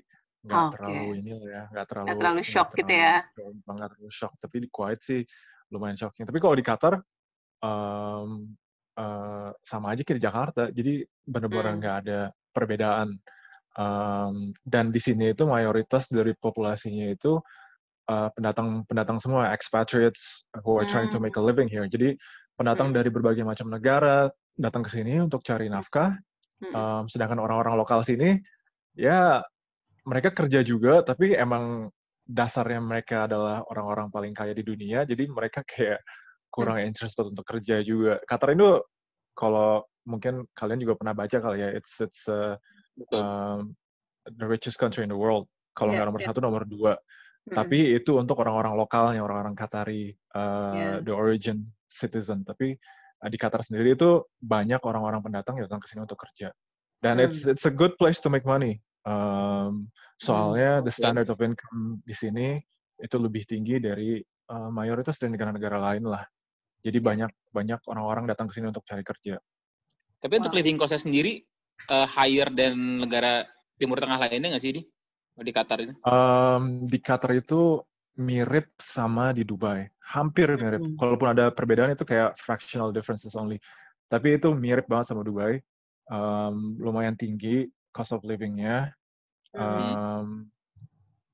nggak 0.48 0.64
oh, 0.64 0.72
terlalu 0.72 0.96
okay. 0.96 1.20
ini 1.20 1.32
ya 1.52 1.64
nggak 1.68 1.86
terlalu 1.92 2.08
gak 2.08 2.18
terlalu 2.18 2.44
shock 2.44 2.70
gitu 2.74 2.94
ya 2.96 3.16
nggak 3.68 3.90
terlalu 3.92 4.12
shock 4.12 4.34
tapi 4.40 4.56
di 4.64 4.68
Kuwait 4.72 5.00
sih 5.04 5.22
lumayan 5.76 6.00
shocking 6.00 6.24
tapi 6.24 6.40
kalau 6.40 6.56
di 6.56 6.64
Qatar 6.64 6.94
um, 7.60 8.56
uh, 8.96 9.50
sama 9.62 9.94
aja 9.94 10.02
kayak 10.08 10.18
di 10.18 10.24
Jakarta 10.24 10.64
jadi 10.72 11.04
benar-benar 11.28 11.74
hmm. 11.76 11.80
nggak 11.84 11.96
hmm. 11.96 12.04
ada 12.08 12.20
perbedaan 12.56 13.08
um, 13.78 14.56
dan 14.66 14.90
di 14.90 15.00
sini 15.04 15.36
itu 15.36 15.44
mayoritas 15.46 16.10
dari 16.10 16.34
populasinya 16.34 17.12
itu 17.12 17.38
uh, 18.10 18.30
pendatang 18.34 18.84
pendatang 18.90 19.22
semua 19.22 19.54
expatriates 19.54 20.48
who 20.66 20.80
are 20.80 20.88
trying 20.90 21.12
to 21.12 21.22
make 21.22 21.38
a 21.38 21.42
hmm. 21.42 21.52
living 21.52 21.70
here. 21.70 21.86
Jadi 21.86 22.18
pendatang 22.58 22.92
hmm. 22.92 22.98
dari 22.98 23.10
berbagai 23.14 23.46
macam 23.46 23.70
negara 23.70 24.28
datang 24.58 24.82
ke 24.82 24.90
sini 24.90 25.22
untuk 25.22 25.46
cari 25.46 25.70
nafkah. 25.70 26.18
Um, 26.58 27.06
sedangkan 27.06 27.38
orang-orang 27.38 27.78
lokal 27.78 28.02
sini 28.02 28.42
ya 28.98 29.46
mereka 30.08 30.32
kerja 30.32 30.64
juga 30.64 31.04
tapi 31.04 31.36
emang 31.36 31.92
dasarnya 32.28 32.80
mereka 32.84 33.28
adalah 33.28 33.64
orang-orang 33.72 34.12
paling 34.12 34.34
kaya 34.36 34.52
di 34.52 34.64
dunia. 34.64 35.08
Jadi 35.08 35.28
mereka 35.32 35.64
kayak 35.64 36.04
kurang 36.52 36.80
hmm. 36.80 36.88
interested 36.92 37.24
untuk 37.24 37.48
kerja 37.48 37.80
juga. 37.84 38.20
Qatar 38.28 38.56
itu 38.56 38.84
kalau 39.36 39.84
mungkin 40.04 40.48
kalian 40.56 40.80
juga 40.84 40.96
pernah 41.00 41.16
baca 41.16 41.38
kali 41.40 41.64
ya, 41.64 41.70
it's 41.72 42.00
it's 42.04 42.28
uh, 42.28 42.56
um, 43.16 43.76
the 44.28 44.48
richest 44.48 44.80
country 44.80 45.08
in 45.08 45.12
the 45.12 45.20
world. 45.20 45.48
Kalau 45.76 45.92
yeah, 45.92 46.04
nggak 46.04 46.08
nomor 46.12 46.22
yeah. 46.24 46.30
satu, 46.32 46.40
nomor 46.44 46.64
dua. 46.68 46.94
Tapi 47.48 47.96
itu 47.96 48.20
untuk 48.20 48.44
orang-orang 48.44 48.76
lokalnya, 48.76 49.24
orang-orang 49.24 49.56
Qatari, 49.56 50.12
uh, 50.36 50.76
yeah. 50.76 50.96
the 51.00 51.16
origin 51.16 51.64
citizen. 51.88 52.44
Tapi 52.44 52.76
uh, 53.24 53.30
di 53.32 53.38
Qatar 53.40 53.64
sendiri 53.64 53.96
itu 53.96 54.20
banyak 54.44 54.84
orang-orang 54.84 55.24
pendatang 55.24 55.56
yang 55.56 55.72
datang 55.72 55.80
ke 55.80 55.88
sini 55.88 56.04
untuk 56.04 56.20
kerja. 56.20 56.52
Dan 57.00 57.22
hmm. 57.22 57.26
it's 57.30 57.48
it's 57.48 57.64
a 57.64 57.72
good 57.72 57.96
place 57.96 58.20
to 58.20 58.28
make 58.28 58.44
money. 58.44 58.84
Um, 59.08 59.88
soalnya 60.20 60.84
the 60.84 60.92
standard 60.92 61.32
of 61.32 61.40
income 61.40 62.04
di 62.04 62.12
sini 62.12 62.60
itu 63.00 63.16
lebih 63.16 63.48
tinggi 63.48 63.80
dari 63.80 64.20
uh, 64.52 64.68
mayoritas 64.68 65.16
dari 65.16 65.32
negara-negara 65.32 65.80
lain 65.80 66.12
lah. 66.12 66.28
Jadi 66.84 67.00
banyak 67.00 67.32
banyak 67.56 67.80
orang-orang 67.88 68.28
datang 68.28 68.52
ke 68.52 68.60
sini 68.60 68.68
untuk 68.68 68.84
cari 68.84 69.08
kerja. 69.08 69.40
Tapi 70.20 70.34
wow. 70.36 70.40
untuk 70.44 70.54
living 70.60 70.76
cost 70.76 71.00
sendiri 71.00 71.40
uh, 71.88 72.04
higher 72.04 72.52
dan 72.52 73.00
negara 73.00 73.48
Timur 73.78 74.02
Tengah 74.02 74.18
lainnya 74.18 74.58
nggak 74.58 74.64
sih, 74.64 74.74
di? 74.76 74.82
di 75.38 75.54
Qatar 75.54 75.78
itu? 75.86 75.94
Um, 76.02 76.90
di 76.90 76.98
Qatar 76.98 77.38
itu 77.38 77.86
mirip 78.18 78.74
sama 78.82 79.30
di 79.30 79.46
Dubai, 79.46 79.86
hampir 80.02 80.50
mirip. 80.58 80.82
Hmm. 80.82 80.98
Kalaupun 80.98 81.30
ada 81.30 81.54
perbedaan 81.54 81.94
itu 81.94 82.02
kayak 82.02 82.34
fractional 82.42 82.90
differences 82.90 83.38
only. 83.38 83.62
Tapi 84.10 84.42
itu 84.42 84.50
mirip 84.58 84.90
banget 84.90 85.14
sama 85.14 85.22
Dubai. 85.22 85.62
Um, 86.10 86.80
lumayan 86.82 87.14
tinggi 87.20 87.70
cost 87.98 88.14
of 88.14 88.22
living-nya. 88.22 88.94
Um, 89.58 90.54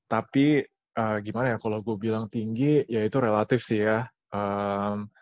tapi 0.08 0.64
uh, 0.96 1.18
gimana 1.20 1.52
ya 1.52 1.58
kalau 1.60 1.84
gue 1.84 1.96
bilang 2.00 2.32
tinggi, 2.32 2.80
ya 2.88 3.04
itu 3.04 3.20
relatif 3.20 3.60
sih 3.60 3.84
ya. 3.84 4.08
Um, 4.32 5.12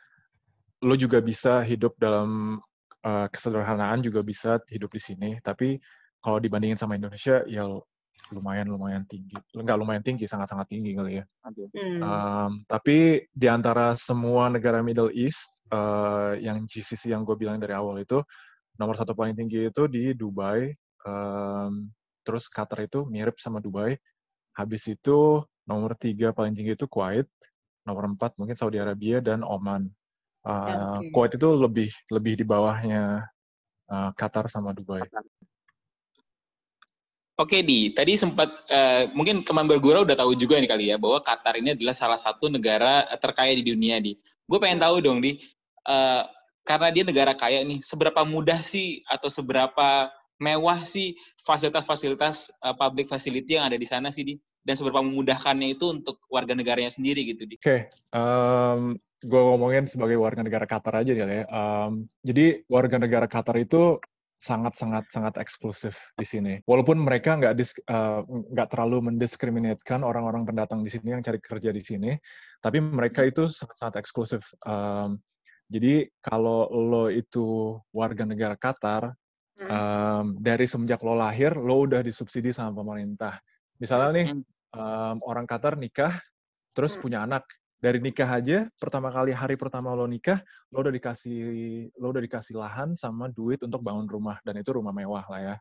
lo 0.83 0.95
juga 0.95 1.19
bisa 1.19 1.67
hidup 1.67 1.99
dalam 1.99 2.63
uh, 3.03 3.27
kesederhanaan 3.27 3.99
juga 4.07 4.23
bisa 4.23 4.63
hidup 4.71 4.95
di 4.95 5.03
sini. 5.03 5.31
Tapi 5.43 5.83
kalau 6.23 6.39
dibandingin 6.39 6.79
sama 6.79 6.95
Indonesia, 6.95 7.43
ya 7.51 7.67
lumayan 8.33 8.67
lumayan 8.71 9.05
tinggi 9.05 9.37
nggak 9.53 9.77
lumayan 9.77 10.01
tinggi 10.01 10.25
sangat 10.25 10.49
sangat 10.49 10.71
tinggi 10.73 10.97
kali 10.97 11.21
ya 11.21 11.25
Hmm. 11.77 12.01
um, 12.01 12.53
tapi 12.65 13.29
di 13.29 13.47
antara 13.51 13.93
semua 13.99 14.49
negara 14.49 14.81
Middle 14.81 15.13
East 15.13 15.61
uh, 15.69 16.39
yang 16.41 16.65
GCC 16.65 17.13
yang 17.13 17.27
gue 17.27 17.37
bilang 17.37 17.61
dari 17.61 17.77
awal 17.77 18.01
itu 18.01 18.25
nomor 18.81 18.97
satu 18.97 19.13
paling 19.13 19.37
tinggi 19.37 19.69
itu 19.69 19.85
di 19.91 20.17
Dubai 20.17 20.73
um, 21.07 21.91
terus 22.23 22.47
Qatar 22.47 22.87
itu 22.87 23.07
mirip 23.07 23.39
sama 23.39 23.59
Dubai. 23.59 23.99
Habis 24.53 24.91
itu 24.93 25.43
nomor 25.65 25.95
tiga 25.97 26.35
paling 26.35 26.53
tinggi 26.53 26.75
itu 26.75 26.91
Kuwait 26.91 27.27
nomor 27.83 28.07
empat 28.07 28.39
mungkin 28.39 28.55
Saudi 28.55 28.79
Arabia 28.79 29.19
dan 29.19 29.43
Oman. 29.43 29.91
Uh, 30.43 31.03
okay. 31.03 31.11
Kuwait 31.15 31.33
itu 31.39 31.49
lebih 31.55 31.91
lebih 32.11 32.35
di 32.39 32.45
bawahnya 32.47 33.27
uh, 33.91 34.11
Qatar 34.15 34.51
sama 34.51 34.75
Dubai. 34.75 35.03
Oke 37.41 37.65
di, 37.65 37.91
tadi 37.91 38.15
sempat 38.15 38.47
uh, 38.71 39.09
mungkin 39.17 39.43
teman 39.43 39.67
bergura 39.67 40.05
udah 40.05 40.15
tahu 40.15 40.37
juga 40.37 40.61
nih 40.61 40.69
kali 40.69 40.85
ya 40.93 40.97
bahwa 41.01 41.19
Qatar 41.25 41.59
ini 41.59 41.75
adalah 41.75 41.97
salah 41.97 42.21
satu 42.21 42.47
negara 42.47 43.09
terkaya 43.19 43.57
di 43.57 43.65
dunia 43.67 43.99
di. 43.99 44.15
Gue 44.47 44.61
pengen 44.61 44.79
tahu 44.85 45.01
dong 45.01 45.19
di, 45.25 45.41
uh, 45.89 46.23
karena 46.63 46.93
dia 46.93 47.03
negara 47.03 47.33
kaya 47.33 47.65
nih, 47.65 47.81
seberapa 47.83 48.23
mudah 48.23 48.61
sih 48.63 49.01
atau 49.09 49.33
seberapa 49.33 50.13
mewah 50.41 50.81
sih 50.87 51.19
fasilitas-fasilitas 51.45 52.51
uh, 52.65 52.75
public 52.77 53.11
facility 53.11 53.59
yang 53.59 53.69
ada 53.69 53.77
di 53.77 53.87
sana 53.87 54.09
sih 54.09 54.25
di, 54.25 54.35
dan 54.63 54.79
seberapa 54.79 55.03
memudahkannya 55.03 55.75
itu 55.75 55.91
untuk 55.91 56.23
warga 56.31 56.55
negaranya 56.55 56.91
sendiri 56.91 57.27
gitu 57.27 57.45
di. 57.45 57.59
Oke, 57.59 57.67
okay. 57.67 57.81
um, 58.15 58.97
gue 59.23 59.41
ngomongin 59.43 59.91
sebagai 59.91 60.19
warga 60.19 60.43
negara 60.43 60.67
Qatar 60.67 60.95
aja 61.03 61.13
ya. 61.15 61.47
Um, 61.51 62.07
jadi 62.23 62.63
warga 62.71 62.97
negara 62.99 63.27
Qatar 63.27 63.59
itu 63.59 63.99
sangat 64.43 64.75
sangat 65.07 65.39
eksklusif 65.39 65.95
di 66.19 66.27
sini. 66.27 66.59
Walaupun 66.67 66.99
mereka 66.99 67.39
nggak 67.39 67.55
nggak 68.51 68.69
uh, 68.69 68.71
terlalu 68.75 69.15
mendiskriminatkan 69.15 70.03
orang-orang 70.03 70.43
pendatang 70.43 70.83
di 70.83 70.91
sini 70.91 71.15
yang 71.15 71.23
cari 71.23 71.39
kerja 71.39 71.71
di 71.71 71.79
sini, 71.79 72.11
tapi 72.59 72.83
mereka 72.83 73.23
itu 73.23 73.47
sangat 73.47 73.77
sangat 73.79 73.95
eksklusif. 74.03 74.43
Um, 74.67 75.23
jadi 75.71 76.11
kalau 76.21 76.67
lo 76.75 77.07
itu 77.09 77.79
warga 77.95 78.27
negara 78.27 78.59
Qatar, 78.59 79.15
um, 79.69 80.25
dari 80.39 80.67
semenjak 80.67 81.03
lo 81.03 81.15
lahir, 81.19 81.55
lo 81.55 81.85
udah 81.87 82.03
disubsidi 82.03 82.51
sama 82.51 82.75
pemerintah. 82.83 83.39
Misalnya 83.79 84.11
nih 84.15 84.27
um, 84.75 85.17
orang 85.27 85.47
Qatar 85.47 85.79
nikah, 85.79 86.19
terus 86.73 86.97
punya 86.97 87.23
anak, 87.27 87.47
dari 87.83 87.99
nikah 87.99 88.31
aja 88.31 88.71
pertama 88.79 89.11
kali 89.11 89.35
hari 89.35 89.59
pertama 89.59 89.91
lo 89.91 90.07
nikah 90.07 90.39
lo 90.71 90.87
udah 90.87 90.95
dikasih 90.95 91.43
lo 91.99 92.15
udah 92.15 92.23
dikasih 92.23 92.55
lahan 92.55 92.95
sama 92.95 93.27
duit 93.27 93.59
untuk 93.67 93.83
bangun 93.83 94.07
rumah 94.07 94.39
dan 94.47 94.55
itu 94.55 94.71
rumah 94.71 94.95
mewah 94.95 95.27
lah 95.27 95.41
ya 95.43 95.57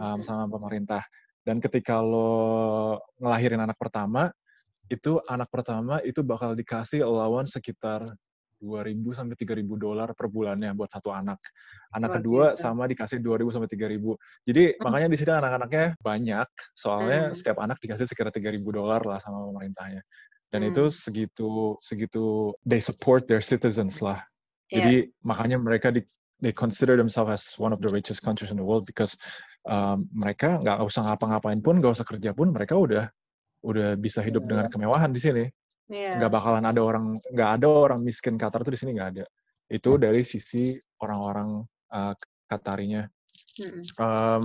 um, 0.00 0.24
sama 0.24 0.48
pemerintah. 0.48 1.04
Dan 1.44 1.60
ketika 1.60 2.00
lo 2.00 2.96
ngelahirin 3.20 3.60
anak 3.60 3.76
pertama 3.76 4.32
itu 4.88 5.20
anak 5.28 5.52
pertama 5.52 6.00
itu 6.00 6.24
bakal 6.24 6.56
dikasih 6.56 7.04
allowance 7.04 7.54
sekitar 7.54 8.08
2.000 8.60 9.16
sampai 9.16 9.36
3.000 9.40 9.64
dolar 9.80 10.12
per 10.12 10.28
bulannya 10.28 10.76
buat 10.76 10.92
satu 10.92 11.10
anak. 11.10 11.40
Anak 11.96 12.20
kedua 12.20 12.54
sama 12.60 12.84
dikasih 12.86 13.24
2.000 13.24 13.56
sampai 13.56 13.70
3.000. 13.72 14.46
Jadi 14.46 14.64
mm. 14.76 14.84
makanya 14.84 15.08
di 15.08 15.16
sini 15.16 15.32
anak-anaknya 15.32 15.86
banyak, 15.98 16.48
soalnya 16.76 17.32
mm. 17.32 17.34
setiap 17.34 17.58
anak 17.64 17.80
dikasih 17.80 18.04
sekitar 18.04 18.30
3.000 18.30 18.60
dolar 18.68 19.00
lah 19.02 19.18
sama 19.18 19.48
pemerintahnya 19.48 20.04
dan 20.50 20.66
hmm. 20.66 20.70
itu 20.74 20.84
segitu 20.90 21.78
segitu 21.80 22.54
they 22.66 22.82
support 22.82 23.30
their 23.30 23.42
citizens 23.42 24.02
lah. 24.02 24.18
Yeah. 24.70 24.82
Jadi 24.82 24.94
makanya 25.22 25.56
mereka 25.58 25.94
di, 25.94 26.02
they 26.42 26.54
consider 26.54 26.98
themselves 26.98 27.30
as 27.30 27.44
one 27.58 27.70
of 27.70 27.78
the 27.82 27.90
richest 27.90 28.22
countries 28.22 28.50
in 28.50 28.58
the 28.58 28.66
world 28.66 28.86
because 28.86 29.14
um, 29.66 30.10
mereka 30.10 30.58
nggak 30.58 30.82
usah 30.82 31.06
ngapa-ngapain 31.06 31.62
pun, 31.62 31.78
nggak 31.78 31.94
usah 31.94 32.06
kerja 32.06 32.34
pun, 32.34 32.50
mereka 32.50 32.74
udah 32.74 33.06
udah 33.62 33.94
bisa 33.98 34.24
hidup 34.24 34.46
dengan 34.46 34.66
kemewahan 34.66 35.14
di 35.14 35.20
sini. 35.22 35.44
Yeah. 35.90 36.22
Nggak 36.22 36.32
bakalan 36.38 36.64
ada 36.70 36.80
orang 36.80 37.18
nggak 37.18 37.50
ada 37.60 37.66
orang 37.66 38.00
miskin 38.06 38.38
Qatar 38.38 38.62
tuh 38.62 38.70
di 38.70 38.78
sini 38.78 38.94
nggak 38.94 39.10
ada. 39.18 39.24
Itu 39.66 39.98
hmm. 39.98 40.00
dari 40.06 40.22
sisi 40.22 40.78
orang-orang 41.02 41.66
uh, 41.90 42.14
Qatarinya. 42.46 43.10
Hmm. 43.58 43.82
Um, 43.98 44.42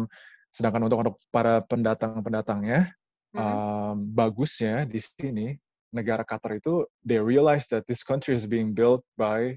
sedangkan 0.49 0.89
untuk, 0.89 0.99
untuk 1.05 1.15
para 1.29 1.61
pendatang-pendatangnya, 1.69 2.89
hmm. 3.37 3.37
um, 3.37 3.95
bagusnya 4.17 4.89
di 4.89 4.97
sini 4.97 5.53
negara 5.93 6.25
Qatar 6.25 6.57
itu 6.57 6.81
they 7.05 7.21
realize 7.21 7.69
that 7.69 7.85
this 7.85 8.01
country 8.01 8.33
is 8.33 8.49
being 8.49 8.73
built 8.73 9.05
by 9.15 9.53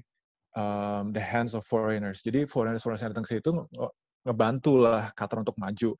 um, 0.53 1.09
the 1.09 1.19
hands 1.19 1.57
of 1.57 1.65
foreigners. 1.65 2.21
Jadi 2.21 2.45
foreigners 2.45 2.85
foreigners 2.85 3.01
yang 3.01 3.17
datang 3.17 3.25
ke 3.25 3.41
situ 3.41 3.49
ngebantu 4.29 4.77
lah 4.77 5.09
Qatar 5.17 5.41
untuk 5.41 5.57
maju. 5.57 5.97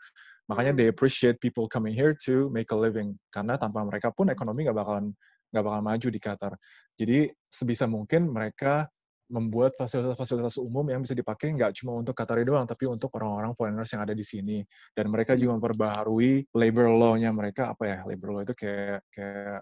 Makanya 0.54 0.78
they 0.78 0.86
hmm. 0.86 0.94
appreciate 0.94 1.42
people 1.42 1.66
coming 1.66 1.98
here 1.98 2.14
to 2.30 2.54
make 2.54 2.70
a 2.70 2.78
living 2.78 3.18
karena 3.34 3.58
tanpa 3.58 3.82
mereka 3.82 4.14
pun 4.14 4.30
ekonomi 4.30 4.70
nggak 4.70 4.78
bakalan 4.78 5.18
nggak 5.50 5.64
bakal 5.66 5.82
maju 5.82 6.08
di 6.10 6.20
Qatar. 6.20 6.54
Jadi 6.96 7.20
sebisa 7.50 7.86
mungkin 7.90 8.30
mereka 8.30 8.88
membuat 9.30 9.78
fasilitas-fasilitas 9.78 10.58
umum 10.58 10.82
yang 10.90 11.06
bisa 11.06 11.14
dipakai 11.14 11.54
nggak 11.54 11.78
cuma 11.78 12.02
untuk 12.02 12.18
Qatari 12.18 12.42
doang, 12.42 12.66
tapi 12.66 12.90
untuk 12.90 13.14
orang-orang 13.14 13.54
foreigners 13.54 13.94
yang 13.94 14.02
ada 14.02 14.18
di 14.18 14.26
sini. 14.26 14.66
Dan 14.98 15.14
mereka 15.14 15.38
juga 15.38 15.62
memperbaharui 15.62 16.50
labor 16.58 16.90
law-nya 16.90 17.30
mereka 17.30 17.74
apa 17.74 17.84
ya? 17.86 17.98
Labor 18.10 18.30
law 18.34 18.42
itu 18.42 18.54
kayak 18.58 19.06
kayak 19.14 19.62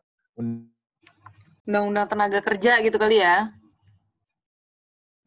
Undang-undang 1.68 2.08
tenaga 2.08 2.40
kerja 2.40 2.80
gitu 2.80 2.96
kali 2.96 3.20
ya? 3.20 3.52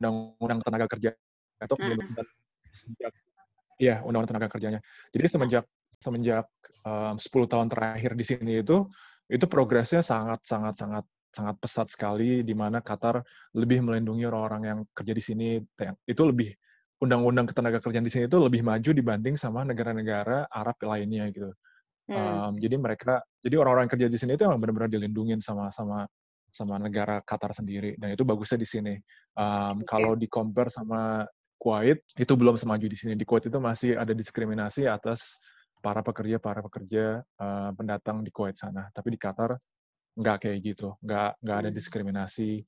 Undang-undang 0.00 0.60
tenaga 0.64 0.86
kerja 0.88 1.10
atau 1.60 1.76
hmm. 1.76 2.16
sejak 2.72 3.12
iya 3.76 4.00
undang-undang 4.00 4.40
tenaga 4.40 4.48
kerjanya. 4.56 4.80
Jadi 5.12 5.26
semenjak 5.28 5.64
semenjak 6.00 6.48
um, 6.88 7.20
10 7.20 7.52
tahun 7.52 7.68
terakhir 7.68 8.16
di 8.16 8.24
sini 8.24 8.52
itu 8.64 8.88
itu 9.30 9.46
progresnya 9.46 10.02
sangat 10.02 10.42
sangat 10.42 10.74
sangat 10.76 11.04
sangat 11.30 11.56
pesat 11.62 11.86
sekali 11.86 12.42
di 12.42 12.54
mana 12.58 12.82
Qatar 12.82 13.22
lebih 13.54 13.86
melindungi 13.86 14.26
orang-orang 14.26 14.62
yang 14.66 14.78
kerja 14.90 15.14
di 15.14 15.22
sini 15.22 15.46
itu 16.10 16.22
lebih 16.26 16.50
undang-undang 17.00 17.46
ketenaga 17.48 17.78
kerjaan 17.80 18.04
di 18.04 18.12
sini 18.12 18.26
itu 18.26 18.36
lebih 18.36 18.60
maju 18.66 18.90
dibanding 18.90 19.38
sama 19.38 19.64
negara-negara 19.64 20.50
Arab 20.50 20.76
lainnya 20.84 21.30
gitu. 21.32 21.54
Um, 22.10 22.58
jadi 22.58 22.74
mereka, 22.74 23.22
jadi 23.38 23.54
orang-orang 23.62 23.86
yang 23.86 23.94
kerja 23.94 24.08
di 24.10 24.18
sini 24.18 24.34
itu 24.34 24.42
emang 24.42 24.58
benar-benar 24.58 24.90
dilindungin 24.90 25.38
sama 25.38 25.70
sama 25.70 26.02
sama 26.50 26.74
negara 26.82 27.22
Qatar 27.22 27.54
sendiri 27.54 27.94
dan 28.02 28.18
itu 28.18 28.26
bagusnya 28.26 28.58
di 28.58 28.66
sini. 28.66 28.94
Um, 29.38 29.80
okay. 29.80 29.86
Kalau 29.86 30.12
di 30.18 30.26
compare 30.26 30.74
sama 30.74 31.22
Kuwait 31.60 32.02
itu 32.18 32.32
belum 32.34 32.58
semaju 32.58 32.82
di 32.82 32.98
sini. 32.98 33.12
Di 33.14 33.22
Kuwait 33.22 33.46
itu 33.46 33.58
masih 33.62 33.94
ada 33.94 34.10
diskriminasi 34.10 34.90
atas 34.90 35.38
para 35.80 36.04
pekerja 36.04 36.36
para 36.36 36.60
pekerja 36.60 37.24
uh, 37.40 37.70
pendatang 37.74 38.22
di 38.22 38.30
Kuwait 38.30 38.56
sana. 38.56 38.92
Tapi 38.92 39.16
di 39.16 39.18
Qatar 39.18 39.56
nggak 40.14 40.36
kayak 40.46 40.58
gitu, 40.60 40.94
nggak 41.00 41.40
nggak 41.40 41.56
ada 41.66 41.70
hmm. 41.72 41.76
diskriminasi. 41.76 42.62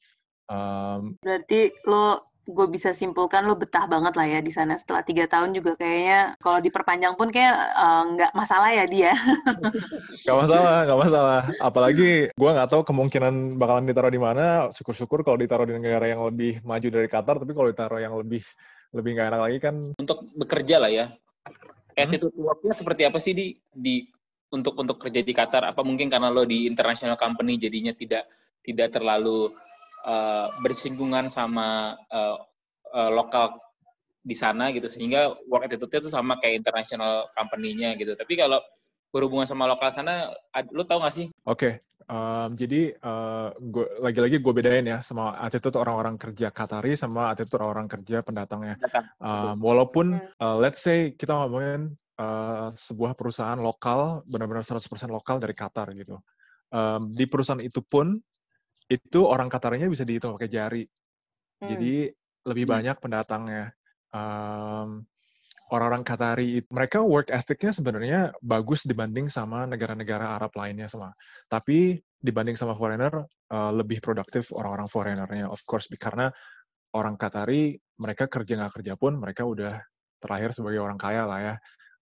Um, 0.48 1.16
Berarti 1.22 1.70
lo 1.86 2.32
gue 2.42 2.66
bisa 2.66 2.90
simpulkan 2.90 3.46
lo 3.46 3.54
betah 3.54 3.86
banget 3.86 4.18
lah 4.18 4.26
ya 4.26 4.40
di 4.42 4.50
sana 4.50 4.74
setelah 4.74 5.06
tiga 5.06 5.30
tahun 5.30 5.54
juga 5.54 5.78
kayaknya 5.78 6.34
kalau 6.42 6.58
diperpanjang 6.58 7.14
pun 7.14 7.30
kayak 7.30 7.54
uh, 7.54 8.02
nggak 8.18 8.34
masalah 8.34 8.74
ya 8.74 8.84
dia 8.90 9.14
nggak 10.26 10.38
masalah 10.42 10.76
nggak 10.82 11.00
masalah 11.06 11.40
apalagi 11.62 12.34
gue 12.34 12.50
nggak 12.50 12.66
tahu 12.66 12.82
kemungkinan 12.82 13.54
bakalan 13.62 13.86
ditaruh 13.86 14.10
di 14.10 14.18
mana 14.18 14.66
syukur-syukur 14.74 15.22
kalau 15.22 15.38
ditaruh 15.38 15.70
di 15.70 15.78
negara 15.78 16.10
yang 16.10 16.26
lebih 16.26 16.58
maju 16.66 16.88
dari 16.90 17.06
Qatar 17.06 17.38
tapi 17.38 17.52
kalau 17.54 17.68
ditaruh 17.70 18.00
yang 18.02 18.14
lebih 18.18 18.42
lebih 18.90 19.10
nggak 19.14 19.28
enak 19.30 19.42
lagi 19.46 19.58
kan 19.62 19.74
untuk 20.02 20.26
bekerja 20.34 20.76
lah 20.82 20.90
ya 20.90 21.06
hmm? 21.92 22.02
attitude 22.02 22.36
worknya 22.36 22.72
seperti 22.72 23.02
apa 23.04 23.18
sih 23.20 23.32
di 23.36 23.56
di 23.72 24.04
untuk 24.52 24.76
untuk 24.76 25.00
kerja 25.00 25.24
di 25.24 25.32
Qatar 25.32 25.64
apa 25.64 25.80
mungkin 25.80 26.12
karena 26.12 26.28
lo 26.28 26.44
di 26.44 26.68
international 26.68 27.16
company 27.16 27.56
jadinya 27.56 27.96
tidak 27.96 28.28
tidak 28.60 28.92
terlalu 28.92 29.48
uh, 30.06 30.48
bersinggungan 30.60 31.32
sama 31.32 31.96
uh, 32.12 32.36
uh, 32.92 33.10
lokal 33.10 33.58
di 34.22 34.38
sana 34.38 34.70
gitu 34.70 34.86
sehingga 34.86 35.34
work 35.50 35.66
attitude-nya 35.66 35.98
itu 36.06 36.10
sama 36.10 36.38
kayak 36.38 36.62
international 36.62 37.26
company-nya 37.34 37.98
gitu. 37.98 38.14
Tapi 38.14 38.38
kalau 38.38 38.62
berhubungan 39.10 39.44
sama 39.44 39.66
lokal 39.66 39.90
sana, 39.90 40.30
lu 40.72 40.86
tau 40.86 41.02
gak 41.02 41.12
sih? 41.12 41.26
Oke, 41.44 41.58
okay. 41.58 41.72
Um, 42.08 42.50
jadi 42.58 42.94
uh, 43.02 43.52
gua, 43.58 43.86
lagi-lagi 44.02 44.40
gue 44.42 44.52
bedain 44.54 44.86
ya 44.86 44.98
sama 45.02 45.36
attitude 45.38 45.76
orang-orang 45.78 46.18
kerja 46.18 46.50
Qatari 46.50 46.94
sama 46.98 47.30
attitude 47.34 47.60
orang-orang 47.60 47.88
kerja 47.90 48.22
pendatangnya. 48.24 48.76
Um, 49.20 49.58
walaupun 49.62 50.18
uh, 50.40 50.56
let's 50.58 50.82
say 50.82 51.12
kita 51.14 51.34
ngomongin 51.34 51.94
uh, 52.18 52.72
sebuah 52.72 53.14
perusahaan 53.14 53.58
lokal 53.58 54.26
benar-benar 54.26 54.64
100% 54.64 54.82
lokal 55.10 55.38
dari 55.38 55.54
Qatar 55.54 55.92
gitu. 55.94 56.18
um, 56.72 57.12
di 57.12 57.28
perusahaan 57.28 57.60
itu 57.60 57.84
pun 57.84 58.16
itu 58.88 59.20
orang 59.24 59.48
Qatarnya 59.52 59.88
bisa 59.88 60.04
dihitung 60.08 60.36
pakai 60.36 60.48
jari. 60.50 60.84
Hmm. 61.62 61.68
Jadi 61.68 62.08
lebih 62.48 62.64
Hmm. 62.66 62.72
banyak 62.74 62.96
pendatangnya. 62.98 63.64
Um, 64.12 65.06
orang-orang 65.72 66.04
Qatari 66.04 66.60
mereka 66.68 67.00
work 67.00 67.32
ethicnya 67.32 67.72
sebenarnya 67.72 68.20
bagus 68.44 68.84
dibanding 68.84 69.32
sama 69.32 69.64
negara-negara 69.64 70.36
Arab 70.36 70.52
lainnya 70.52 70.84
semua. 70.86 71.16
Tapi 71.48 71.96
dibanding 72.20 72.54
sama 72.54 72.76
foreigner 72.76 73.24
uh, 73.50 73.72
lebih 73.72 74.04
produktif 74.04 74.52
orang-orang 74.52 74.86
foreignernya 74.86 75.48
of 75.48 75.64
course 75.64 75.88
karena 75.96 76.28
orang 76.92 77.16
Qatari 77.16 77.72
mereka 77.96 78.28
kerja 78.28 78.60
nggak 78.60 78.72
kerja 78.78 78.94
pun 79.00 79.16
mereka 79.16 79.48
udah 79.48 79.80
terlahir 80.20 80.52
sebagai 80.52 80.84
orang 80.84 81.00
kaya 81.00 81.24
lah 81.24 81.40
ya. 81.40 81.54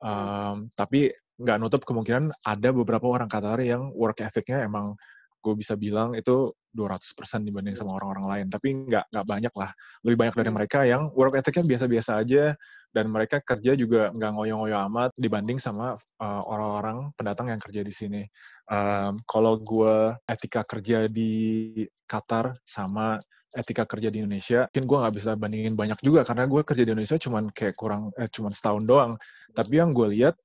Um, 0.03 0.68
tapi 0.75 1.14
nggak 1.41 1.57
nutup 1.62 1.83
kemungkinan 1.87 2.35
ada 2.43 2.68
beberapa 2.75 3.07
orang 3.07 3.31
Qatari 3.31 3.71
yang 3.71 3.95
work 3.95 4.18
ethicnya 4.21 4.66
emang 4.66 4.99
gue 5.41 5.55
bisa 5.57 5.74
bilang 5.74 6.12
itu 6.14 6.53
200% 6.70 7.43
dibanding 7.43 7.74
sama 7.74 7.99
orang-orang 7.99 8.26
lain. 8.30 8.47
Tapi 8.53 8.68
nggak 8.86 9.11
nggak 9.11 9.26
banyak 9.26 9.55
lah. 9.59 9.70
Lebih 10.07 10.16
banyak 10.16 10.34
dari 10.38 10.51
Hmm. 10.51 10.57
mereka 10.57 10.78
yang 10.86 11.03
work 11.16 11.34
ethicnya 11.34 11.66
biasa-biasa 11.66 12.11
aja 12.22 12.55
dan 12.95 13.07
mereka 13.11 13.38
kerja 13.43 13.74
juga 13.78 14.11
nggak 14.14 14.30
ngoyo-ngoyo 14.34 14.76
amat 14.91 15.11
dibanding 15.14 15.59
sama 15.62 15.95
uh, 16.22 16.43
orang-orang 16.47 17.11
pendatang 17.14 17.51
yang 17.51 17.61
kerja 17.62 17.82
di 17.82 17.95
sini. 17.95 18.22
Um, 18.70 19.18
kalau 19.26 19.59
gue 19.59 20.14
etika 20.30 20.62
kerja 20.62 21.07
di 21.11 21.70
Qatar 22.07 22.55
sama 22.66 23.18
etika 23.51 23.82
kerja 23.82 24.14
di 24.14 24.22
Indonesia, 24.22 24.70
mungkin 24.70 24.86
gue 24.86 24.99
nggak 25.03 25.14
bisa 25.18 25.30
bandingin 25.34 25.74
banyak 25.74 25.99
juga 26.03 26.22
karena 26.22 26.47
gue 26.47 26.62
kerja 26.62 26.82
di 26.86 26.91
Indonesia 26.95 27.18
cuman 27.18 27.51
kayak 27.51 27.74
kurang 27.74 28.11
eh, 28.18 28.30
cuman 28.30 28.55
setahun 28.55 28.82
doang. 28.86 29.12
Tapi 29.55 29.74
yang 29.74 29.91
gue 29.91 30.07
lihat 30.14 30.38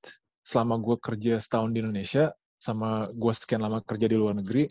selama 0.46 0.78
gue 0.82 0.98
kerja 1.02 1.42
setahun 1.42 1.74
di 1.74 1.82
Indonesia 1.82 2.34
sama 2.66 2.90
gue 3.14 3.34
sekian 3.38 3.62
lama 3.62 3.86
kerja 3.86 4.10
di 4.10 4.18
luar 4.18 4.34
negeri, 4.42 4.66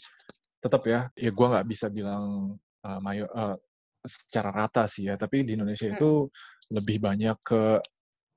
tetap 0.59 0.83
ya, 0.91 1.07
ya 1.15 1.31
gue 1.31 1.47
nggak 1.55 1.67
bisa 1.71 1.87
bilang 1.95 2.57
uh, 2.83 2.99
mayo, 2.99 3.31
uh, 3.31 3.55
secara 4.03 4.51
rata 4.51 4.91
sih 4.91 5.07
ya. 5.07 5.15
Tapi 5.15 5.47
di 5.47 5.55
Indonesia 5.55 5.87
Hmm. 5.87 5.97
itu 5.97 6.11
lebih 6.75 6.99
banyak 6.99 7.37
ke 7.47 7.63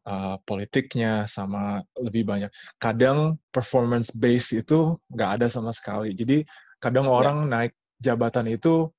uh, 0.06 0.36
politiknya 0.46 1.26
sama 1.26 1.82
lebih 1.98 2.24
banyak. 2.28 2.52
Kadang 2.78 3.42
performance 3.50 4.14
base 4.14 4.62
itu 4.62 4.96
nggak 5.10 5.42
ada 5.42 5.48
sama 5.50 5.74
sekali. 5.74 6.14
Jadi 6.14 6.46
kadang 6.78 7.10
orang 7.10 7.50
naik 7.50 7.74
jabatan 7.98 8.46
itu 8.54 8.94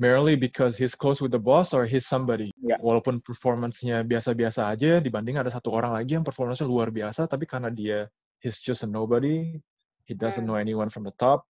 merely 0.00 0.34
because 0.40 0.80
he's 0.80 0.96
close 0.96 1.20
with 1.20 1.30
the 1.30 1.38
boss 1.38 1.76
or 1.76 1.84
he's 1.84 2.08
somebody. 2.08 2.48
Ya. 2.58 2.80
Walaupun 2.80 3.20
performance-nya 3.20 4.00
biasa-biasa 4.02 4.72
aja, 4.72 4.98
dibanding 5.04 5.36
ada 5.36 5.52
satu 5.52 5.68
orang 5.72 5.92
lagi 5.92 6.16
yang 6.16 6.24
performance-nya 6.24 6.64
luar 6.68 6.88
biasa, 6.88 7.28
tapi 7.28 7.44
karena 7.44 7.68
dia 7.68 8.08
he's 8.40 8.58
just 8.58 8.82
a 8.82 8.88
nobody, 8.88 9.60
he 10.06 10.12
doesn't 10.16 10.44
Hmm. 10.44 10.54
know 10.54 10.58
anyone 10.58 10.90
from 10.90 11.06
the 11.06 11.14
top, 11.18 11.46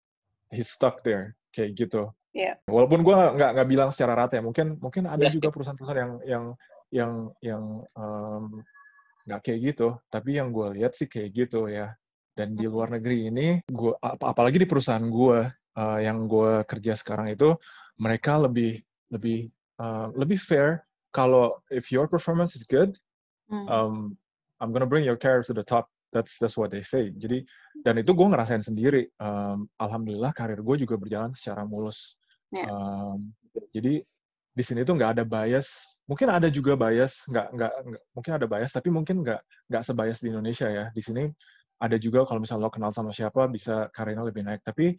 he's 0.52 0.68
stuck 0.68 1.00
there 1.04 1.36
kayak 1.52 1.76
gitu. 1.76 2.12
Iya. 2.32 2.56
Walaupun 2.64 3.04
gua 3.04 3.36
nggak 3.36 3.50
nggak 3.58 3.68
bilang 3.68 3.90
secara 3.92 4.16
rata 4.16 4.40
ya, 4.40 4.42
mungkin 4.44 4.80
mungkin 4.80 5.04
ada 5.04 5.28
Yes, 5.28 5.36
juga 5.36 5.52
perusahaan-perusahaan 5.52 6.00
yang 6.00 6.12
yang 6.24 6.44
yang 6.92 7.12
yang 7.44 7.62
em, 7.96 8.44
nggak 9.28 9.40
kayak 9.44 9.60
gitu, 9.72 9.88
tapi 10.08 10.40
yang 10.40 10.50
gue 10.50 10.80
lihat 10.80 10.96
sih 10.96 11.06
kayak 11.06 11.30
gitu 11.36 11.68
ya. 11.68 11.92
Dan 12.32 12.56
di 12.56 12.64
luar 12.64 12.88
negeri 12.88 13.28
ini, 13.28 13.60
gua 13.68 13.92
ap- 14.00 14.24
apalagi 14.24 14.56
di 14.56 14.64
perusahaan 14.64 15.04
gue 15.04 15.52
uh, 15.52 15.98
yang 16.00 16.24
gue 16.24 16.64
kerja 16.64 16.96
sekarang 16.96 17.28
itu, 17.28 17.52
mereka 18.00 18.40
lebih 18.40 18.80
lebih 19.12 19.52
uh, 19.76 20.08
lebih 20.16 20.40
fair. 20.40 20.88
Kalau 21.12 21.60
if 21.68 21.92
your 21.92 22.08
performance 22.08 22.56
is 22.56 22.64
good, 22.64 22.96
Hmm. 23.52 23.68
um, 23.68 23.94
I'm 24.64 24.72
gonna 24.72 24.88
bring 24.88 25.04
your 25.04 25.20
career 25.20 25.44
to 25.44 25.52
the 25.52 25.60
top. 25.60 25.92
That's 26.12 26.36
that's 26.36 26.60
what 26.60 26.68
they 26.68 26.84
say. 26.84 27.08
Jadi 27.16 27.40
dan 27.80 27.96
itu 27.96 28.12
gue 28.12 28.28
ngerasain 28.28 28.60
sendiri. 28.60 29.08
Um, 29.16 29.66
Alhamdulillah 29.80 30.36
karir 30.36 30.60
gue 30.60 30.76
juga 30.84 31.00
berjalan 31.00 31.32
secara 31.32 31.64
mulus. 31.64 32.20
Ya. 32.52 32.68
Um, 32.68 33.32
jadi 33.72 34.04
di 34.52 34.62
sini 34.62 34.84
tuh 34.84 35.00
nggak 35.00 35.18
ada 35.18 35.24
bias. 35.24 35.96
Mungkin 36.04 36.28
ada 36.28 36.52
juga 36.52 36.76
bias, 36.76 37.24
nggak 37.32 37.46
nggak 37.56 37.72
mungkin 38.12 38.32
ada 38.36 38.46
bias, 38.46 38.70
tapi 38.76 38.92
mungkin 38.92 39.24
nggak 39.24 39.40
nggak 39.72 39.82
sebias 39.82 40.20
di 40.20 40.28
Indonesia 40.28 40.68
ya. 40.68 40.84
Di 40.92 41.00
sini 41.00 41.24
ada 41.80 41.96
juga 41.96 42.28
kalau 42.28 42.44
misalnya 42.44 42.68
lo 42.68 42.70
kenal 42.70 42.92
sama 42.92 43.10
siapa 43.10 43.48
bisa 43.48 43.88
karirnya 43.96 44.28
lebih 44.28 44.44
naik. 44.44 44.60
Tapi 44.60 44.92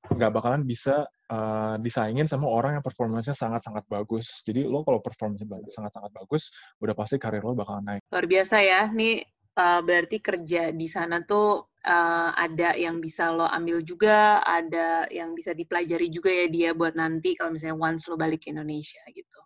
nggak 0.00 0.32
bakalan 0.32 0.64
bisa 0.64 1.08
uh, 1.32 1.76
disaingin 1.80 2.28
sama 2.28 2.48
orang 2.48 2.80
yang 2.80 2.84
performanya 2.84 3.32
sangat-sangat 3.32 3.88
bagus. 3.88 4.44
Jadi 4.44 4.68
lo 4.68 4.84
kalau 4.84 5.00
performanya 5.00 5.48
sangat-sangat 5.72 6.12
bagus, 6.12 6.52
udah 6.84 6.92
pasti 6.92 7.16
karir 7.16 7.40
lo 7.40 7.56
bakalan 7.56 7.96
naik. 7.96 8.02
Luar 8.12 8.28
biasa 8.28 8.60
ya. 8.60 8.92
Nih 8.92 9.24
uh, 9.60 9.80
berarti 9.84 10.24
kerja 10.24 10.72
di 10.72 10.88
sana 10.88 11.20
tuh 11.28 11.76
uh, 11.84 12.30
ada 12.32 12.72
yang 12.76 12.96
bisa 13.04 13.28
lo 13.28 13.44
ambil 13.44 13.84
juga, 13.84 14.40
ada 14.40 15.04
yang 15.12 15.36
bisa 15.36 15.52
dipelajari 15.52 16.08
juga 16.08 16.32
ya 16.32 16.46
dia 16.48 16.70
buat 16.72 16.96
nanti 16.96 17.36
kalau 17.36 17.52
misalnya 17.52 17.76
once 17.76 18.08
lo 18.08 18.16
balik 18.16 18.48
ke 18.48 18.56
Indonesia 18.56 19.04
gitu. 19.12 19.40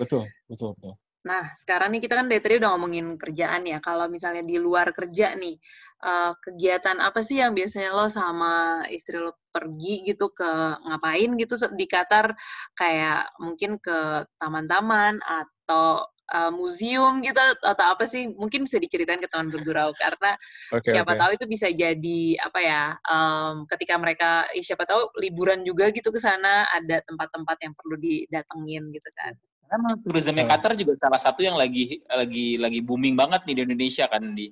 Betul, 0.00 0.24
betul, 0.48 0.72
betul. 0.78 0.94
Nah, 1.26 1.44
sekarang 1.60 1.92
nih 1.92 2.08
kita 2.08 2.14
kan 2.16 2.30
dari 2.30 2.40
tadi 2.40 2.56
udah 2.56 2.70
ngomongin 2.72 3.18
kerjaan 3.20 3.68
ya. 3.68 3.82
Kalau 3.84 4.08
misalnya 4.08 4.40
di 4.46 4.56
luar 4.56 4.94
kerja 4.96 5.36
nih, 5.36 5.60
uh, 6.06 6.32
kegiatan 6.40 6.96
apa 7.04 7.20
sih 7.20 7.42
yang 7.42 7.52
biasanya 7.52 7.90
lo 7.92 8.06
sama 8.08 8.86
istri 8.88 9.20
lo 9.20 9.36
pergi 9.52 10.08
gitu 10.08 10.32
ke 10.32 10.50
ngapain 10.88 11.30
gitu 11.36 11.54
di 11.76 11.84
Qatar? 11.84 12.32
Kayak 12.72 13.34
mungkin 13.42 13.76
ke 13.82 14.24
taman-taman 14.40 15.20
atau 15.20 16.06
uh, 16.32 16.52
museum 16.52 17.20
gitu 17.24 17.40
atau 17.64 17.86
apa 17.96 18.04
sih? 18.04 18.28
Mungkin 18.28 18.64
bisa 18.68 18.76
diceritain 18.76 19.20
ke 19.20 19.28
teman 19.28 19.48
bergurau 19.48 19.92
karena 19.96 20.36
Oke, 20.72 20.92
siapa 20.92 21.12
oke. 21.16 21.20
tahu 21.20 21.30
itu 21.36 21.44
bisa 21.48 21.66
jadi 21.72 22.20
apa 22.40 22.60
ya? 22.60 22.82
em, 23.08 23.54
ketika 23.68 23.94
mereka, 23.96 24.30
eh, 24.52 24.64
siapa 24.64 24.84
tahu 24.84 25.12
liburan 25.20 25.64
juga 25.64 25.88
gitu 25.92 26.12
ke 26.12 26.20
sana 26.20 26.68
ada 26.72 27.00
tempat-tempat 27.04 27.56
yang 27.64 27.72
perlu 27.76 27.96
didatengin 28.00 28.92
gitu 28.92 29.10
kan? 29.16 29.32
Karena 29.68 29.90
tourismnya 30.00 30.44
Hmm. 30.48 30.52
Qatar 30.56 30.72
juga 30.80 30.96
salah 30.96 31.20
satu 31.20 31.44
yang 31.44 31.56
lagi 31.60 32.00
lagi 32.08 32.56
lagi 32.56 32.80
booming 32.80 33.12
banget 33.16 33.44
nih 33.44 33.54
di 33.60 33.62
Indonesia 33.68 34.08
kan 34.08 34.24
di. 34.32 34.48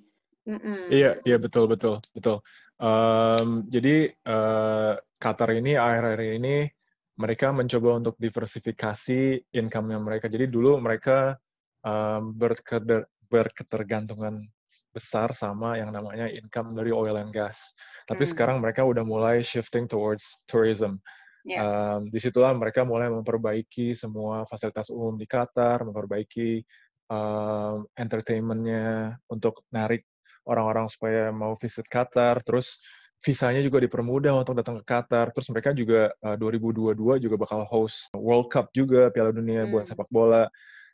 Mm-mm. 0.46 0.92
Iya, 0.94 1.18
iya 1.26 1.36
betul, 1.42 1.66
betul, 1.66 1.98
betul. 2.14 2.38
Em, 2.78 3.66
jadi 3.66 4.12
eh, 4.12 4.92
Qatar 5.16 5.50
ini 5.56 5.74
akhir-akhir 5.74 6.30
ini 6.36 6.68
mereka 7.16 7.48
mencoba 7.48 7.96
untuk 7.96 8.14
diversifikasi 8.20 9.48
income-nya 9.56 9.98
mereka. 9.98 10.28
Jadi 10.28 10.52
dulu 10.52 10.76
mereka 10.76 11.40
em, 11.86 12.34
berkeder- 12.34 13.06
berketergantungan 13.30 14.42
besar 14.90 15.30
sama 15.30 15.78
yang 15.78 15.94
namanya 15.94 16.26
income 16.26 16.74
dari 16.74 16.90
oil 16.90 17.14
and 17.20 17.30
gas. 17.30 17.70
Tapi 18.10 18.26
Hmm. 18.26 18.32
sekarang 18.34 18.56
mereka 18.58 18.82
udah 18.82 19.06
mulai 19.06 19.38
shifting 19.44 19.86
towards 19.86 20.42
tourism. 20.50 20.98
Ya. 21.46 21.62
Um, 21.62 22.10
di 22.10 22.18
situlah 22.18 22.50
mereka 22.58 22.82
mulai 22.82 23.06
memperbaiki 23.06 23.94
semua 23.94 24.42
fasilitas 24.50 24.90
umum 24.90 25.14
di 25.14 25.30
Qatar, 25.30 25.86
memperbaiki 25.86 26.66
um, 27.06 27.86
entertainment-nya 27.94 29.14
untuk 29.30 29.62
narik 29.70 30.02
orang-orang 30.42 30.90
supaya 30.90 31.30
mau 31.30 31.54
visit 31.54 31.86
Qatar, 31.86 32.42
terus 32.42 32.82
visanya 33.22 33.62
juga 33.62 33.78
dipermudah 33.78 34.34
untuk 34.34 34.58
datang 34.58 34.82
ke 34.82 34.90
Qatar, 34.90 35.30
terus 35.30 35.46
mereka 35.54 35.70
juga 35.70 36.10
uh, 36.26 36.34
2022 36.34 37.22
juga 37.22 37.36
bakal 37.38 37.62
host 37.62 38.10
World 38.10 38.50
Cup 38.50 38.74
juga 38.74 39.06
Piala 39.14 39.30
Dunia 39.30 39.70
buat 39.70 39.86
Hmm. 39.86 39.94
sepak 39.94 40.10
bola. 40.10 40.50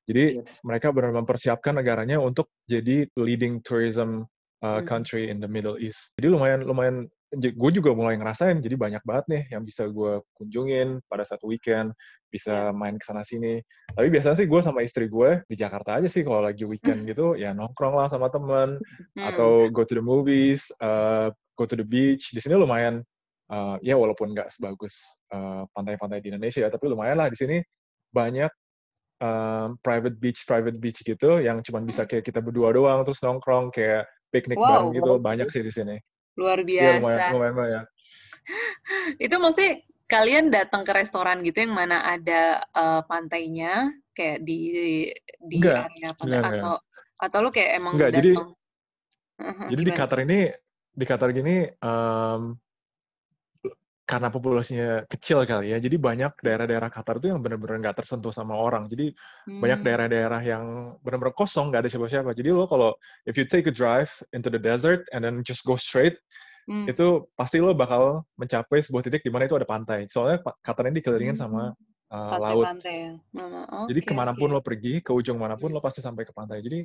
Jadi 0.08 0.42
Yes. 0.42 0.58
mereka 0.66 0.90
benar 0.90 1.14
mempersiapkan 1.14 1.78
negaranya 1.78 2.18
untuk 2.18 2.50
jadi 2.66 3.06
leading 3.14 3.62
tourism 3.62 4.26
uh, 4.62 4.82
Hmm. 4.82 4.86
country 4.86 5.30
in 5.30 5.38
the 5.38 5.50
Middle 5.50 5.78
East. 5.78 6.14
Jadi 6.18 6.26
lumayan 6.30 6.60
lumayan 6.66 7.06
gue 7.32 7.70
juga 7.72 7.96
mulai 7.96 8.20
ngerasain 8.20 8.60
jadi 8.60 8.76
banyak 8.76 9.00
banget 9.08 9.24
nih 9.32 9.42
yang 9.56 9.64
bisa 9.64 9.88
gue 9.88 10.20
kunjungin 10.36 11.00
pada 11.08 11.24
saat 11.24 11.40
weekend 11.48 11.96
bisa 12.28 12.76
main 12.76 13.00
ke 13.00 13.04
sana 13.08 13.24
sini 13.24 13.56
tapi 13.96 14.12
biasanya 14.12 14.36
sih 14.36 14.44
gue 14.44 14.60
sama 14.60 14.84
istri 14.84 15.08
gue 15.08 15.40
di 15.48 15.56
Jakarta 15.56 15.96
aja 15.96 16.12
sih 16.12 16.20
kalau 16.28 16.44
lagi 16.44 16.68
weekend 16.68 17.04
gitu 17.08 17.32
ya 17.40 17.56
nongkrong 17.56 17.96
lah 17.96 18.12
sama 18.12 18.28
temen 18.28 18.76
Hmm. 19.16 19.32
atau 19.32 19.72
go 19.72 19.80
to 19.80 19.96
the 19.96 20.04
movies 20.04 20.68
uh, 20.84 21.32
go 21.56 21.64
to 21.64 21.72
the 21.72 21.84
beach 21.88 22.36
di 22.36 22.40
sini 22.40 22.52
lumayan 22.60 23.00
uh, 23.48 23.80
ya 23.80 23.96
walaupun 23.96 24.36
nggak 24.36 24.52
sebagus 24.52 25.00
uh, 25.32 25.64
pantai-pantai 25.72 26.20
di 26.20 26.28
Indonesia 26.36 26.68
tapi 26.68 26.84
lumayan 26.92 27.16
lah 27.16 27.32
di 27.32 27.36
sini 27.40 27.64
banyak 28.12 28.52
um, 29.22 29.78
private 29.78 30.18
beach 30.18 30.42
private 30.42 30.76
beach 30.76 31.00
gitu 31.00 31.38
yang 31.38 31.62
cuma 31.62 31.78
bisa 31.80 32.02
kayak 32.04 32.26
kita 32.26 32.42
berdua 32.42 32.74
doang 32.74 33.06
terus 33.06 33.22
nongkrong 33.22 33.70
kayak 33.70 34.04
piknik 34.34 34.58
Wow, 34.58 34.66
bareng 34.66 34.90
gitu 34.98 35.10
wow. 35.14 35.22
banyak 35.22 35.46
sih 35.48 35.62
di 35.62 35.70
sini 35.70 35.96
Luar 36.34 36.60
Iya 36.60 36.66
biasa. 36.66 36.98
lumayan 36.98 37.20
lumayan 37.32 37.54
banyak 37.54 37.84
Itu 39.24 39.34
maksudnya 39.38 39.72
kalian 40.10 40.50
datang 40.50 40.82
ke 40.82 40.92
restoran 40.92 41.40
gitu 41.46 41.62
yang 41.62 41.72
mana 41.72 42.02
ada 42.04 42.60
eh, 42.60 43.02
pantainya 43.06 43.94
kayak 44.12 44.42
di 44.44 44.60
di 45.40 45.56
Enggak, 45.56 45.88
area 45.88 46.10
pantai 46.12 46.26
enggak, 46.26 46.42
enggak. 46.42 46.60
atau 46.60 46.74
atau 47.22 47.38
lu 47.38 47.50
kayak 47.54 47.70
emang 47.78 47.92
Enggak, 47.96 48.10
jadi- 48.18 48.34
datang 48.36 48.50
Heeh, 49.42 49.66
Jadi 49.72 49.82
di? 49.82 49.92
Qatar 49.96 50.18
ini, 50.22 50.40
di 50.92 51.04
Qatar 51.08 51.28
gini, 51.32 51.56
em, 51.64 52.40
karena 54.12 54.28
populasinya 54.28 55.08
kecil 55.08 55.48
kali 55.48 55.72
ya, 55.72 55.80
jadi 55.80 55.96
banyak 55.96 56.44
daerah-daerah 56.44 56.92
Qatar 56.92 57.16
itu 57.16 57.32
yang 57.32 57.40
benar-benar 57.40 57.80
nggak 57.80 58.04
tersentuh 58.04 58.28
sama 58.28 58.52
orang. 58.52 58.84
Jadi 58.84 59.16
banyak 59.48 59.80
Hmm. 59.80 59.86
daerah-daerah 59.88 60.40
yang 60.44 60.64
benar-benar 61.00 61.32
kosong, 61.32 61.72
nggak 61.72 61.88
ada 61.88 61.90
siapa-siapa. 61.96 62.36
Jadi 62.36 62.52
lo 62.52 62.68
kalau 62.68 62.92
if 63.24 63.40
you 63.40 63.48
take 63.48 63.64
a 63.64 63.72
drive 63.72 64.12
into 64.36 64.52
the 64.52 64.60
desert 64.60 65.08
and 65.16 65.24
then 65.24 65.40
just 65.40 65.64
go 65.64 65.80
straight, 65.80 66.12
hmm. 66.68 66.92
itu 66.92 67.24
pasti 67.40 67.64
lo 67.64 67.72
bakal 67.72 68.20
mencapai 68.36 68.84
sebuah 68.84 69.00
titik 69.00 69.24
di 69.24 69.32
mana 69.32 69.48
itu 69.48 69.56
ada 69.56 69.64
pantai. 69.64 70.04
Soalnya 70.12 70.44
Qatar 70.60 70.92
ini 70.92 71.00
dikelilingin 71.00 71.40
hmm. 71.40 71.44
sama 71.48 71.72
uh, 72.12 72.36
laut. 72.36 72.68
Pantai. 72.68 72.96
Ya? 73.08 73.12
Okay, 73.32 73.96
Jadi 73.96 74.00
ke 74.04 74.12
mana 74.12 74.36
pun 74.36 74.52
okay. 74.52 74.56
lo 74.56 74.60
pergi, 74.60 74.94
ke 75.00 75.08
ujung 75.08 75.40
mana 75.40 75.56
pun 75.56 75.72
hmm. 75.72 75.80
lo 75.80 75.80
pasti 75.80 76.04
sampai 76.04 76.28
ke 76.28 76.36
pantai. 76.36 76.60
Jadi 76.60 76.84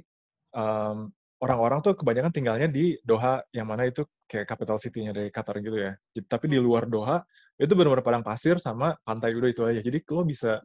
um, 0.56 1.12
orang-orang 1.38 1.80
tuh 1.86 1.94
kebanyakan 1.94 2.34
tinggalnya 2.34 2.68
di 2.70 2.98
Doha, 3.06 3.42
yang 3.54 3.70
mana 3.70 3.86
itu 3.86 4.06
kayak 4.26 4.50
capital 4.50 4.82
city-nya 4.82 5.14
dari 5.14 5.30
Qatar 5.30 5.62
gitu 5.62 5.78
ya. 5.78 5.94
Tapi 6.26 6.46
di 6.50 6.58
hmm. 6.58 6.66
luar 6.66 6.90
Doha, 6.90 7.22
itu 7.58 7.74
benar-benar 7.74 8.06
padang 8.06 8.26
pasir 8.26 8.58
sama 8.58 8.98
pantai 9.06 9.34
udah 9.38 9.50
itu 9.50 9.62
aja. 9.66 9.82
Jadi 9.82 10.02
lo 10.14 10.24
bisa 10.26 10.62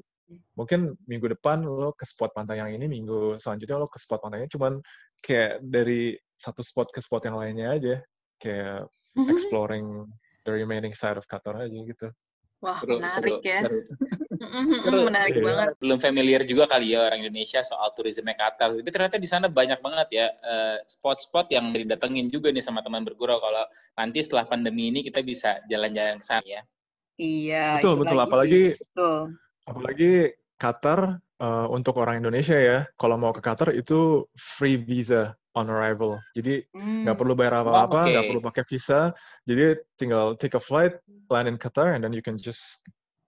mungkin 0.57 0.97
minggu 1.05 1.29
depan 1.37 1.61
lo 1.61 1.93
ke 1.93 2.09
spot 2.09 2.33
pantai 2.33 2.61
yang 2.61 2.73
ini, 2.73 2.89
minggu 2.89 3.37
selanjutnya 3.37 3.77
lo 3.77 3.89
ke 3.89 4.01
spot 4.01 4.25
pantainya 4.25 4.49
cuman 4.49 4.81
kayak 5.21 5.61
dari 5.61 6.17
satu 6.41 6.65
spot 6.65 6.89
ke 6.89 7.01
spot 7.05 7.29
yang 7.29 7.37
lainnya 7.37 7.69
aja, 7.77 7.95
kayak 8.41 8.89
exploring 9.29 10.09
the 10.49 10.53
remaining 10.53 10.97
side 10.97 11.21
of 11.21 11.29
Qatar 11.29 11.61
aja 11.61 11.79
gitu. 11.85 12.09
Wah, 12.63 12.79
seru, 12.79 13.03
menarik 13.03 13.43
seru, 13.43 13.43
ya. 13.43 13.61
Seru. 13.67 13.79
seru. 14.79 15.01
menarik 15.11 15.35
yeah. 15.35 15.45
banget. 15.51 15.69
Belum 15.83 15.99
familiar 15.99 16.43
juga 16.47 16.71
kali 16.71 16.95
ya 16.95 17.11
orang 17.11 17.27
Indonesia 17.27 17.59
soal 17.59 17.91
turisme 17.91 18.31
Qatar. 18.31 18.79
Tapi 18.79 18.91
ternyata 18.95 19.19
di 19.19 19.27
sana 19.27 19.51
banyak 19.51 19.83
banget 19.83 20.09
ya 20.15 20.27
uh, 20.31 20.79
spot-spot 20.87 21.51
yang 21.51 21.75
didatengin 21.75 22.31
juga 22.31 22.55
nih 22.55 22.63
sama 22.63 22.87
teman 22.87 23.03
bergurau. 23.03 23.43
Kalau 23.43 23.67
nanti 23.99 24.23
setelah 24.23 24.47
pandemi 24.47 24.95
ini 24.95 25.03
kita 25.03 25.27
bisa 25.27 25.59
jalan-jalan 25.67 26.23
ke 26.23 26.25
sana 26.25 26.47
ya. 26.47 26.63
Iya. 27.19 27.83
Betul, 27.83 27.95
betul. 28.07 28.19
Apalagi, 28.23 28.63
betul. 28.79 29.19
apalagi 29.67 30.13
Qatar 30.55 31.19
uh, 31.43 31.67
untuk 31.67 31.99
orang 31.99 32.23
Indonesia 32.23 32.55
ya, 32.55 32.87
kalau 32.95 33.19
mau 33.19 33.35
ke 33.35 33.43
Qatar 33.43 33.75
itu 33.75 34.31
free 34.39 34.79
visa 34.79 35.35
on 35.53 35.69
arrival. 35.69 36.17
Jadi 36.33 36.65
nggak 36.73 37.15
hmm. 37.15 37.21
perlu 37.21 37.35
bayar 37.37 37.61
apa-apa, 37.61 38.09
nggak 38.09 38.13
oh, 38.13 38.21
okay. 38.25 38.31
perlu 38.33 38.43
pakai 38.43 38.65
visa. 38.69 39.01
Jadi 39.45 39.77
tinggal 40.01 40.35
take 40.41 40.57
a 40.57 40.63
flight, 40.63 40.97
land 41.29 41.49
in 41.49 41.57
Qatar, 41.61 41.93
and 41.93 42.01
then 42.01 42.13
you 42.17 42.25
can 42.25 42.41
just 42.41 42.81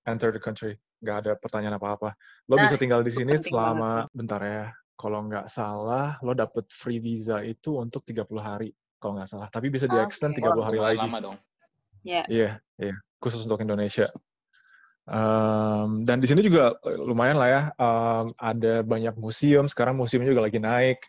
enter 0.08 0.32
the 0.32 0.40
country. 0.40 0.80
Nggak 1.04 1.16
ada 1.24 1.32
pertanyaan 1.36 1.76
apa-apa. 1.76 2.16
Lo 2.48 2.56
nah, 2.56 2.64
bisa 2.64 2.80
tinggal 2.80 3.04
di 3.04 3.12
sini 3.12 3.36
selama, 3.40 4.08
banget. 4.08 4.16
bentar 4.16 4.40
ya, 4.40 4.64
kalau 4.96 5.20
nggak 5.28 5.46
salah, 5.52 6.16
lo 6.24 6.32
dapet 6.32 6.64
free 6.72 7.00
visa 7.00 7.44
itu 7.44 7.76
untuk 7.76 8.00
30 8.08 8.24
hari, 8.40 8.70
kalau 8.96 9.20
nggak 9.20 9.28
salah. 9.28 9.48
Tapi 9.52 9.68
bisa 9.68 9.84
di-extend 9.84 10.36
okay. 10.36 10.44
30 10.48 10.66
hari 10.66 10.78
lagi. 10.80 11.04
Lama 11.04 11.20
dong. 11.20 11.36
Iya. 12.04 12.14
Yeah. 12.14 12.24
Iya, 12.28 12.40
yeah, 12.40 12.54
yeah. 12.92 12.96
khusus 13.20 13.44
untuk 13.44 13.60
Indonesia. 13.60 14.08
Um, 15.04 16.08
dan 16.08 16.16
di 16.16 16.24
sini 16.24 16.40
juga 16.40 16.80
lumayan 16.88 17.36
lah 17.36 17.48
ya, 17.52 17.62
um, 17.76 18.32
ada 18.40 18.80
banyak 18.80 19.12
museum. 19.20 19.68
Sekarang 19.68 20.00
museumnya 20.00 20.32
juga 20.32 20.48
lagi 20.48 20.56
naik. 20.56 21.04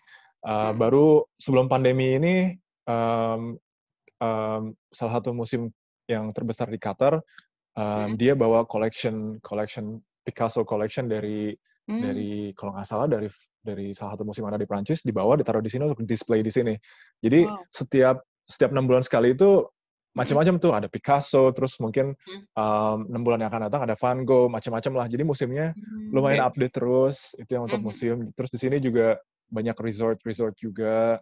Uh, 0.46 0.70
hmm. 0.70 0.78
Baru 0.78 1.26
sebelum 1.42 1.66
pandemi 1.66 2.22
ini, 2.22 2.54
um, 2.86 3.58
um, 4.22 4.64
salah 4.94 5.14
satu 5.18 5.34
musim 5.34 5.74
yang 6.06 6.30
terbesar 6.30 6.70
di 6.70 6.78
Qatar, 6.78 7.18
um, 7.74 7.82
hmm. 7.82 8.14
dia 8.14 8.38
bawa 8.38 8.70
collection 8.70 9.42
collection 9.42 9.98
Picasso 10.26 10.62
collection 10.66 11.10
dari 11.10 11.54
hmm. 11.90 12.02
dari 12.02 12.32
kalau 12.54 12.78
nggak 12.78 12.86
salah 12.86 13.10
dari 13.10 13.30
dari 13.62 13.90
salah 13.94 14.14
satu 14.14 14.26
musim 14.26 14.46
ada 14.46 14.62
di 14.62 14.70
Prancis 14.70 15.02
dibawa 15.02 15.34
ditaruh 15.38 15.62
di 15.62 15.70
sini 15.70 15.90
untuk 15.90 16.06
display 16.06 16.46
di 16.46 16.54
sini. 16.54 16.74
Jadi 17.22 17.46
wow. 17.46 17.66
setiap 17.70 18.22
setiap 18.46 18.70
enam 18.70 18.86
bulan 18.86 19.02
sekali 19.02 19.34
itu 19.34 19.66
macam-macam 20.16 20.56
tuh 20.64 20.72
ada 20.72 20.88
Picasso 20.88 21.52
terus 21.52 21.76
mungkin 21.84 22.16
enam 22.56 23.04
um, 23.12 23.24
bulan 23.26 23.44
yang 23.44 23.52
akan 23.52 23.68
datang 23.68 23.84
ada 23.84 24.00
Van 24.00 24.24
Gogh 24.24 24.48
macam-macam 24.48 25.04
lah 25.04 25.08
jadi 25.12 25.28
musimnya 25.28 25.76
hmm. 25.76 26.16
lumayan 26.16 26.48
update 26.48 26.72
terus 26.72 27.36
itu 27.36 27.52
yang 27.52 27.68
untuk 27.68 27.84
museum 27.84 28.32
terus 28.32 28.48
di 28.56 28.60
sini 28.64 28.80
juga 28.80 29.20
banyak 29.50 29.78
resort-resort 29.78 30.56
juga 30.58 31.20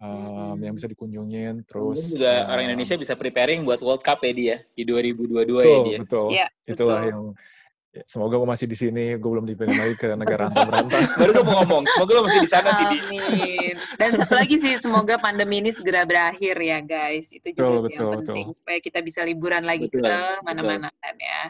um, 0.00 0.54
hmm. 0.54 0.62
yang 0.64 0.74
bisa 0.74 0.88
dikunjungin. 0.90 1.64
Terus 1.64 1.98
Mungkin 2.00 2.14
juga 2.18 2.32
um, 2.44 2.50
orang 2.52 2.64
Indonesia 2.72 2.96
bisa 2.98 3.14
preparing 3.14 3.60
buat 3.62 3.80
World 3.80 4.02
Cup 4.02 4.20
ya 4.24 4.32
dia 4.32 4.56
di 4.74 4.82
2022 4.86 5.44
betul, 5.44 5.62
ya 5.64 5.78
dia. 5.84 5.98
Betul. 6.00 6.26
Ya, 6.30 6.46
Itulah 6.66 7.00
betul. 7.00 7.10
yang 7.10 7.22
ya, 7.30 7.63
semoga 8.02 8.34
gue 8.42 8.48
masih 8.50 8.66
di 8.66 8.76
sini, 8.76 9.04
gue 9.14 9.30
belum 9.30 9.46
dipilih 9.46 9.76
lagi 9.78 9.94
ke 9.94 10.08
negara 10.18 10.50
berantah. 10.66 11.04
Baru 11.14 11.30
gue 11.30 11.44
mau 11.46 11.62
ngomong, 11.62 11.82
semoga 11.86 12.10
lo 12.18 12.22
masih 12.26 12.42
di 12.42 12.50
sana 12.50 12.70
sih. 12.74 12.86
Amin. 12.90 13.74
Dan 13.94 14.10
satu 14.18 14.34
lagi 14.34 14.56
sih, 14.58 14.74
semoga 14.82 15.14
pandemi 15.22 15.62
ini 15.62 15.70
segera 15.70 16.02
berakhir 16.02 16.58
ya 16.58 16.78
guys. 16.82 17.30
Itu 17.30 17.54
juga 17.54 17.62
betul, 17.62 17.78
sih 17.78 17.94
betul, 17.94 18.02
yang 18.02 18.12
penting, 18.18 18.46
betul. 18.50 18.58
supaya 18.58 18.78
kita 18.82 18.98
bisa 19.06 19.20
liburan 19.22 19.62
lagi 19.62 19.86
betul, 19.86 20.02
ke 20.02 20.16
mana-mana 20.42 20.88
kan 20.98 21.16
ya. 21.18 21.42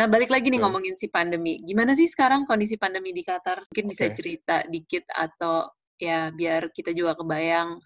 Nah 0.00 0.06
balik 0.08 0.32
lagi 0.32 0.48
nih 0.48 0.56
betul. 0.56 0.64
ngomongin 0.72 0.94
si 0.96 1.06
pandemi. 1.12 1.60
Gimana 1.60 1.92
sih 1.92 2.08
sekarang 2.08 2.48
kondisi 2.48 2.80
pandemi 2.80 3.12
di 3.12 3.20
Qatar? 3.20 3.68
Mungkin 3.68 3.86
bisa 3.90 4.08
okay. 4.08 4.16
cerita 4.16 4.56
dikit 4.64 5.04
atau 5.12 5.68
ya 6.00 6.32
biar 6.32 6.72
kita 6.72 6.96
juga 6.96 7.12
kebayang 7.12 7.76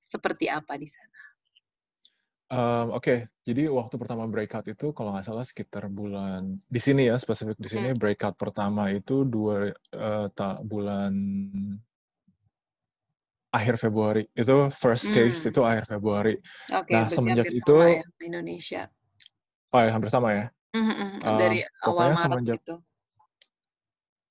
seperti 0.00 0.48
apa 0.48 0.80
di 0.80 0.88
sana. 0.88 1.07
Um, 2.48 2.96
Oke, 2.96 2.96
okay. 2.96 3.18
jadi 3.44 3.68
waktu 3.68 4.00
pertama 4.00 4.24
breakout 4.24 4.64
itu 4.72 4.96
kalau 4.96 5.12
nggak 5.12 5.28
salah 5.28 5.44
sekitar 5.44 5.84
bulan 5.92 6.56
di 6.64 6.80
sini 6.80 7.12
ya 7.12 7.20
spesifik 7.20 7.60
di 7.60 7.68
sini 7.68 7.92
hmm. 7.92 8.00
breakout 8.00 8.40
pertama 8.40 8.88
itu 8.88 9.28
dua 9.28 9.68
uh, 9.92 10.32
tak 10.32 10.64
bulan 10.64 11.12
akhir 13.52 13.76
Februari 13.76 14.24
itu 14.32 14.72
first 14.72 15.12
case 15.12 15.44
hmm. 15.44 15.50
itu 15.52 15.60
akhir 15.60 15.84
Februari. 15.92 16.40
Okay, 16.72 16.96
nah 16.96 17.12
semenjak 17.12 17.52
itu 17.52 17.74
ya, 17.84 18.00
Indonesia. 18.24 18.82
Oh 19.76 19.84
ya 19.84 19.92
hampir 19.92 20.08
sama 20.08 20.32
ya. 20.32 20.46
Mm 20.72 20.84
-hmm. 20.84 21.10
Dari 21.36 21.58
awal 21.84 22.16
Maret 22.16 22.20
semenjak, 22.24 22.56
gitu. 22.64 22.76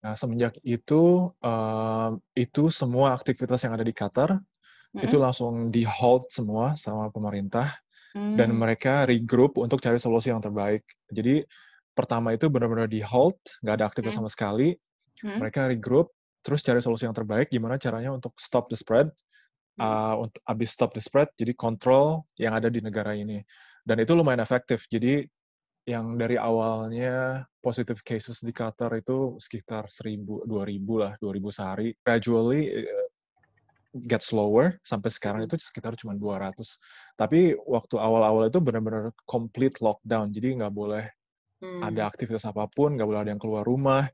Nah, 0.07 0.13
semenjak 0.13 0.53
itu, 0.61 1.33
uh, 1.41 2.11
itu 2.37 2.69
semua 2.69 3.17
aktivitas 3.17 3.65
yang 3.65 3.73
ada 3.73 3.83
di 3.83 3.91
Qatar, 3.91 4.37
mm-hmm. 4.37 5.03
itu 5.03 5.17
langsung 5.17 5.73
di 5.73 5.81
halt 5.83 6.29
semua 6.29 6.77
sama 6.77 7.09
pemerintah, 7.09 7.73
mm. 8.15 8.35
dan 8.37 8.53
mereka 8.53 9.03
regroup 9.09 9.57
untuk 9.59 9.81
cari 9.81 9.97
solusi 9.97 10.31
yang 10.31 10.39
terbaik. 10.43 10.85
Jadi, 11.11 11.43
pertama 11.97 12.31
itu 12.31 12.47
benar-benar 12.47 12.85
di 12.87 13.01
halt, 13.01 13.39
nggak 13.65 13.75
ada 13.81 13.85
aktivitas 13.89 14.15
mm. 14.15 14.19
sama 14.21 14.29
sekali, 14.29 14.69
mm. 15.23 15.37
mereka 15.41 15.67
regroup, 15.67 16.13
terus 16.45 16.61
cari 16.61 16.79
solusi 16.79 17.09
yang 17.09 17.17
terbaik, 17.17 17.49
gimana 17.49 17.75
caranya 17.81 18.13
untuk 18.13 18.37
stop 18.37 18.69
the 18.71 18.77
spread, 18.77 19.09
uh, 19.81 20.15
untuk 20.21 20.39
abis 20.45 20.69
stop 20.71 20.93
the 20.93 21.01
spread, 21.01 21.27
jadi 21.35 21.57
kontrol 21.57 22.23
yang 22.37 22.53
ada 22.53 22.69
di 22.71 22.79
negara 22.79 23.17
ini. 23.17 23.41
Dan 23.81 24.03
itu 24.03 24.13
lumayan 24.13 24.43
efektif, 24.43 24.85
jadi 24.91 25.23
yang 25.87 26.19
dari 26.19 26.35
awalnya 26.35 27.47
positive 27.63 28.03
cases 28.03 28.43
di 28.43 28.51
Qatar 28.51 28.91
itu 28.99 29.39
sekitar 29.39 29.87
1000 29.87 30.43
2000 30.43 30.83
lah 30.99 31.15
2000 31.15 31.47
sehari 31.47 31.95
gradually 32.03 32.67
uh, 33.97 34.05
get 34.05 34.21
slower 34.21 34.77
sampai 34.85 35.09
sekarang 35.09 35.41
itu 35.49 35.57
sekitar 35.57 35.97
cuma 35.97 36.13
200 36.13 36.53
tapi 37.17 37.57
waktu 37.65 37.95
awal-awal 37.97 38.45
itu 38.45 38.61
benar-benar 38.61 39.09
complete 39.25 39.81
lockdown 39.81 40.29
jadi 40.29 40.61
nggak 40.61 40.73
boleh 40.73 41.09
hmm. 41.65 41.81
ada 41.81 42.05
aktivitas 42.05 42.45
apa 42.45 42.69
pun 42.69 42.93
nggak 42.93 43.07
boleh 43.09 43.21
ada 43.25 43.31
yang 43.33 43.41
keluar 43.41 43.65
rumah 43.65 44.05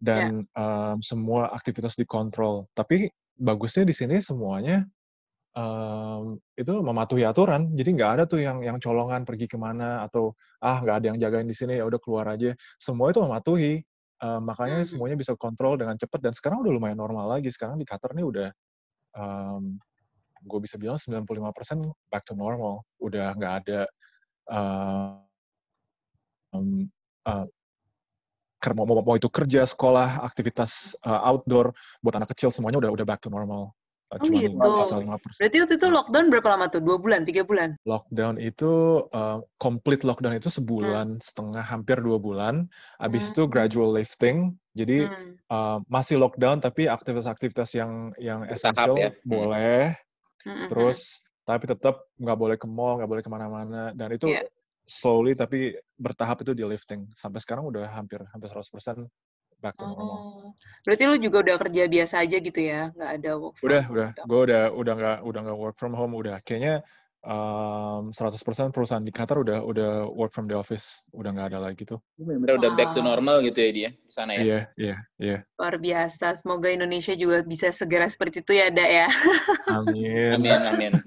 dan 0.00 0.44
yeah. 0.56 0.92
um, 0.92 0.98
semua 1.00 1.48
aktivitas 1.52 1.96
dikontrol 1.96 2.68
tapi 2.76 3.08
bagusnya 3.40 3.88
di 3.88 3.96
sini 3.96 4.20
semuanya 4.20 4.84
um, 5.56 6.38
itu 6.54 6.74
mematuhi 6.80 7.24
aturan. 7.26 7.72
Jadi 7.74 7.90
nggak 7.96 8.10
ada 8.18 8.24
tuh 8.28 8.42
yang 8.42 8.62
yang 8.62 8.78
colongan 8.78 9.26
pergi 9.26 9.46
ke 9.50 9.58
mana 9.58 10.04
atau 10.06 10.34
ah 10.62 10.78
nggak 10.78 10.96
ada 11.02 11.06
yang 11.14 11.18
jagain 11.18 11.48
di 11.48 11.56
sini 11.56 11.80
ya 11.80 11.84
udah 11.86 11.98
keluar 11.98 12.28
aja. 12.30 12.54
Semua 12.78 13.10
itu 13.10 13.20
mematuhi. 13.22 13.82
Um, 14.20 14.52
makanya 14.52 14.84
hmm. 14.84 14.88
semuanya 14.92 15.16
bisa 15.16 15.32
kontrol 15.32 15.80
dengan 15.80 15.96
cepat 15.96 16.20
dan 16.20 16.36
sekarang 16.36 16.60
udah 16.60 16.72
lumayan 16.76 17.00
normal 17.00 17.40
lagi. 17.40 17.48
Sekarang 17.48 17.80
di 17.80 17.88
Qatar 17.88 18.12
nih 18.12 18.26
udah 18.28 18.48
um, 19.16 19.80
gue 20.40 20.60
bisa 20.64 20.80
bilang 20.80 20.96
95% 20.96 21.92
back 22.08 22.24
to 22.24 22.32
normal. 22.36 22.84
Udah 23.00 23.32
nggak 23.36 23.54
ada 23.64 23.80
um, 24.50 25.24
uh, 27.26 27.46
mau, 28.76 28.84
mau, 28.84 29.00
mau 29.00 29.16
itu 29.16 29.28
kerja, 29.32 29.64
sekolah, 29.64 30.20
aktivitas 30.20 30.92
uh, 31.04 31.20
outdoor 31.32 31.72
buat 32.04 32.16
anak 32.16 32.28
kecil 32.36 32.52
semuanya 32.52 32.78
udah 32.84 32.90
udah 32.92 33.06
back 33.08 33.20
to 33.24 33.32
normal. 33.32 33.72
Oh 34.10 34.18
Cuma 34.18 34.42
gitu. 34.42 34.58
Berarti 35.38 35.56
waktu 35.62 35.74
itu 35.78 35.86
lockdown 35.86 36.26
berapa 36.34 36.48
lama 36.50 36.66
tuh? 36.66 36.82
Dua 36.82 36.98
bulan, 36.98 37.22
tiga 37.22 37.46
bulan? 37.46 37.78
Lockdown 37.86 38.42
itu, 38.42 39.06
uh, 39.14 39.38
complete 39.62 40.02
lockdown 40.02 40.34
itu 40.34 40.50
sebulan 40.50 41.18
hmm. 41.18 41.22
setengah, 41.22 41.62
hampir 41.62 42.02
dua 42.02 42.18
bulan. 42.18 42.66
Abis 42.98 43.30
hmm. 43.30 43.32
itu 43.38 43.42
gradual 43.46 43.94
lifting. 43.94 44.58
Jadi 44.74 45.06
hmm. 45.06 45.46
uh, 45.46 45.78
masih 45.86 46.18
lockdown, 46.18 46.58
tapi 46.58 46.90
aktivitas-aktivitas 46.90 47.70
yang 47.78 48.10
yang 48.18 48.42
esensial 48.50 48.98
ya. 48.98 49.14
Hmm. 49.14 49.30
boleh. 49.30 49.94
Hmm. 50.42 50.66
Terus, 50.66 51.22
tapi 51.46 51.70
tetap 51.70 52.02
nggak 52.18 52.38
boleh 52.38 52.56
ke 52.58 52.66
mall, 52.66 52.98
nggak 52.98 53.10
boleh 53.14 53.22
ke 53.22 53.30
mana-mana. 53.30 53.94
Dan 53.94 54.10
itu 54.10 54.26
yeah. 54.26 54.42
slowly 54.90 55.38
tapi 55.38 55.78
bertahap 56.02 56.42
itu 56.42 56.50
di 56.50 56.66
lifting. 56.66 57.06
Sampai 57.14 57.38
sekarang 57.38 57.62
udah 57.70 57.86
hampir 57.86 58.18
hampir 58.34 58.50
100% 58.50 59.06
back 59.60 59.76
to 59.76 59.84
normal. 59.84 60.08
Oh. 60.10 60.50
Berarti 60.82 61.02
lu 61.06 61.16
juga 61.20 61.44
udah 61.44 61.56
kerja 61.60 61.82
biasa 61.86 62.14
aja 62.24 62.36
gitu 62.40 62.60
ya, 62.60 62.90
nggak 62.96 63.10
ada 63.20 63.30
work 63.36 63.54
from 63.60 63.68
udah, 63.68 63.82
home? 63.84 63.92
Udah, 63.94 64.08
gitu? 64.10 64.22
Gue 64.26 64.40
udah 64.48 64.62
udah 64.72 64.94
nggak 64.96 65.18
udah 65.22 65.40
nggak 65.46 65.58
work 65.60 65.76
from 65.76 65.92
home 65.92 66.12
udah. 66.16 66.36
Kayaknya 66.40 66.74
um, 67.20 68.08
100% 68.10 68.72
perusahaan 68.72 69.04
di 69.04 69.12
Qatar 69.12 69.36
udah 69.36 69.60
udah 69.60 69.90
work 70.08 70.32
from 70.32 70.48
the 70.48 70.56
office, 70.56 71.04
udah 71.12 71.30
nggak 71.30 71.52
ada 71.52 71.60
lagi 71.60 71.84
tuh. 71.84 72.00
Benar 72.16 72.56
udah 72.56 72.70
back 72.74 72.96
to 72.96 73.04
normal 73.04 73.44
gitu 73.44 73.60
ya 73.60 73.70
dia 73.70 73.90
di 73.92 74.10
sana 74.12 74.32
ya. 74.34 74.40
Iya, 74.40 74.60
iya, 74.80 74.96
iya. 75.20 75.38
Luar 75.60 75.76
biasa. 75.76 76.32
Semoga 76.34 76.72
Indonesia 76.72 77.12
juga 77.12 77.44
bisa 77.44 77.68
segera 77.70 78.08
seperti 78.08 78.40
itu 78.40 78.52
ya, 78.56 78.72
Da 78.72 78.88
ya. 78.88 79.08
Amin. 79.68 80.40
Amin, 80.40 80.60
amin. 80.64 80.92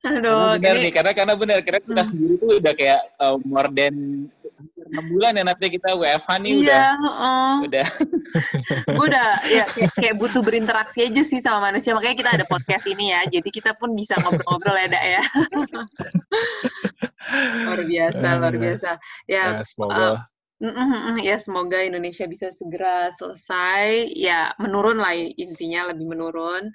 Aduh, 0.00 0.56
Karena 0.56 0.56
benar 0.56 0.76
ini- 0.80 0.84
nih, 0.88 0.92
karena 0.96 1.12
karena 1.12 1.34
benar, 1.36 1.58
karena 1.60 1.80
kita 1.84 1.92
Hmm. 2.02 2.08
sendiri 2.08 2.34
tuh 2.40 2.56
udah 2.56 2.74
kayak 2.78 3.00
uh, 3.20 3.36
more 3.44 3.68
than 3.68 3.94
enam 4.90 5.04
bulan 5.06 5.32
ya 5.38 5.44
nanti 5.46 5.66
kita 5.70 5.94
WFH 5.94 6.30
nih 6.42 6.52
udah. 6.60 6.66
Iya, 6.66 6.86
heeh. 6.98 7.52
udah. 7.66 7.86
Gue 8.96 9.06
udah 9.10 9.28
ya 9.46 9.64
kayak, 9.70 9.92
kayak 9.98 10.14
butuh 10.18 10.42
berinteraksi 10.42 10.98
aja 11.06 11.22
sih 11.22 11.38
sama 11.38 11.70
manusia. 11.70 11.94
Makanya 11.94 12.16
kita 12.18 12.30
ada 12.40 12.44
podcast 12.46 12.84
ini 12.86 13.10
ya 13.10 13.20
jadi 13.26 13.48
kita 13.48 13.70
pun 13.74 13.94
bisa 13.94 14.18
ngobrol-ngobrol 14.18 14.76
ya 14.76 14.86
Dak 14.90 15.04
ya. 15.04 15.22
Luar 17.66 17.80
biasa 17.84 18.26
luar 18.38 18.54
Eh, 18.56 18.60
biasa. 18.60 18.90
Ya 19.28 19.44
Ya, 19.60 19.62
semoga. 19.62 20.24
mm, 20.60 20.72
mm, 20.72 20.88
mm, 20.90 21.16
ya 21.24 21.36
semoga 21.40 21.78
Indonesia 21.80 22.24
bisa 22.26 22.50
segera 22.56 23.08
selesai. 23.16 24.10
Ya 24.14 24.52
menurun 24.58 24.98
lah 24.98 25.14
intinya 25.14 25.90
lebih 25.92 26.06
menurun. 26.10 26.70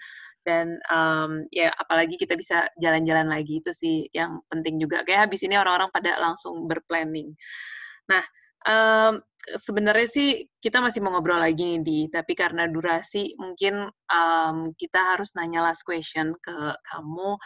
Dan 0.46 0.78
em, 0.94 1.32
ya 1.50 1.74
apalagi 1.74 2.22
kita 2.22 2.38
bisa 2.38 2.70
jalan-jalan 2.78 3.34
lagi 3.34 3.66
itu 3.66 3.74
sih 3.74 4.06
yang 4.14 4.46
penting 4.46 4.78
juga. 4.78 5.02
Kayak 5.02 5.30
habis 5.30 5.42
ini 5.42 5.58
orang-orang 5.58 5.90
pada 5.90 6.22
langsung 6.22 6.70
berplanning 6.70 7.34
nah 8.10 8.24
em, 8.66 9.14
sebenarnya 9.62 10.08
sih 10.10 10.30
kita 10.58 10.82
masih 10.82 11.00
mau 11.06 11.14
ngobrol 11.14 11.38
lagi 11.38 11.78
nih 11.78 11.82
di. 11.86 12.00
Tapi 12.10 12.34
karena 12.34 12.66
durasi 12.70 13.38
mungkin 13.38 13.90
em, 14.10 14.58
kita 14.78 15.16
harus 15.16 15.34
nanya 15.38 15.62
last 15.66 15.86
question 15.86 16.34
ke 16.42 16.56
kamu. 16.90 17.38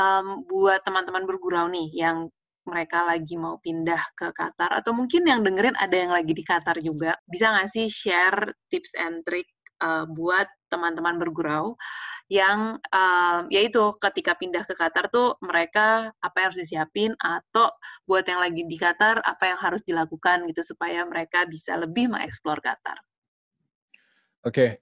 Em, 0.00 0.26
buat 0.48 0.80
teman-teman 0.82 1.24
bergurau 1.28 1.68
nih 1.70 1.88
yang 1.94 2.28
mereka 2.64 3.04
lagi 3.04 3.36
mau 3.36 3.60
pindah 3.60 4.00
ke 4.16 4.32
Qatar 4.32 4.72
atau 4.80 4.96
mungkin 4.96 5.28
yang 5.28 5.44
dengerin 5.44 5.76
ada 5.76 5.92
yang 5.92 6.12
lagi 6.16 6.32
di 6.32 6.40
Qatar 6.40 6.80
juga 6.80 7.12
bisa 7.28 7.52
nggak 7.52 7.68
sih 7.70 7.86
share 7.92 8.56
tips 8.72 8.96
and 8.96 9.20
trick 9.28 9.44
uh, 9.84 10.08
buat 10.08 10.48
teman-teman 10.72 11.20
bergurau 11.20 11.76
yang 12.32 12.80
um, 12.88 13.40
yaitu 13.52 13.94
ketika 14.00 14.32
pindah 14.32 14.64
ke 14.64 14.72
Qatar 14.72 15.12
tuh 15.12 15.36
mereka 15.44 16.08
apa 16.24 16.36
yang 16.40 16.46
harus 16.50 16.60
disiapin 16.64 17.12
atau 17.20 17.68
buat 18.08 18.24
yang 18.24 18.40
lagi 18.40 18.64
di 18.64 18.76
Qatar 18.80 19.20
apa 19.20 19.44
yang 19.52 19.58
harus 19.60 19.84
dilakukan 19.84 20.48
gitu 20.48 20.64
supaya 20.64 21.04
mereka 21.04 21.44
bisa 21.44 21.76
lebih 21.76 22.08
mengeksplor 22.08 22.64
Qatar. 22.64 22.96
Oke, 24.44 24.80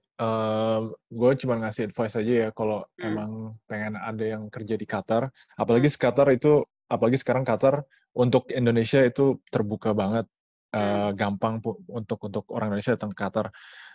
gue 1.11 1.31
cuma 1.39 1.55
ngasih 1.59 1.91
advice 1.91 2.15
aja 2.19 2.33
ya 2.47 2.49
kalau 2.55 2.83
Hmm. 2.99 3.07
emang 3.11 3.31
pengen 3.67 3.95
ada 3.99 4.23
yang 4.23 4.47
kerja 4.47 4.75
di 4.75 4.87
Qatar, 4.87 5.31
apalagi 5.59 5.87
Qatar 5.91 6.31
itu, 6.31 6.63
apalagi 6.87 7.19
sekarang 7.19 7.43
Qatar 7.43 7.83
untuk 8.15 8.51
Indonesia 8.51 9.03
itu 9.03 9.39
terbuka 9.51 9.91
banget, 9.95 10.27
Hmm. 10.73 11.13
gampang 11.15 11.61
untuk 11.91 12.19
untuk 12.23 12.43
orang 12.51 12.71
Indonesia 12.73 12.95
datang 12.95 13.11
ke 13.13 13.19
Qatar. 13.19 13.51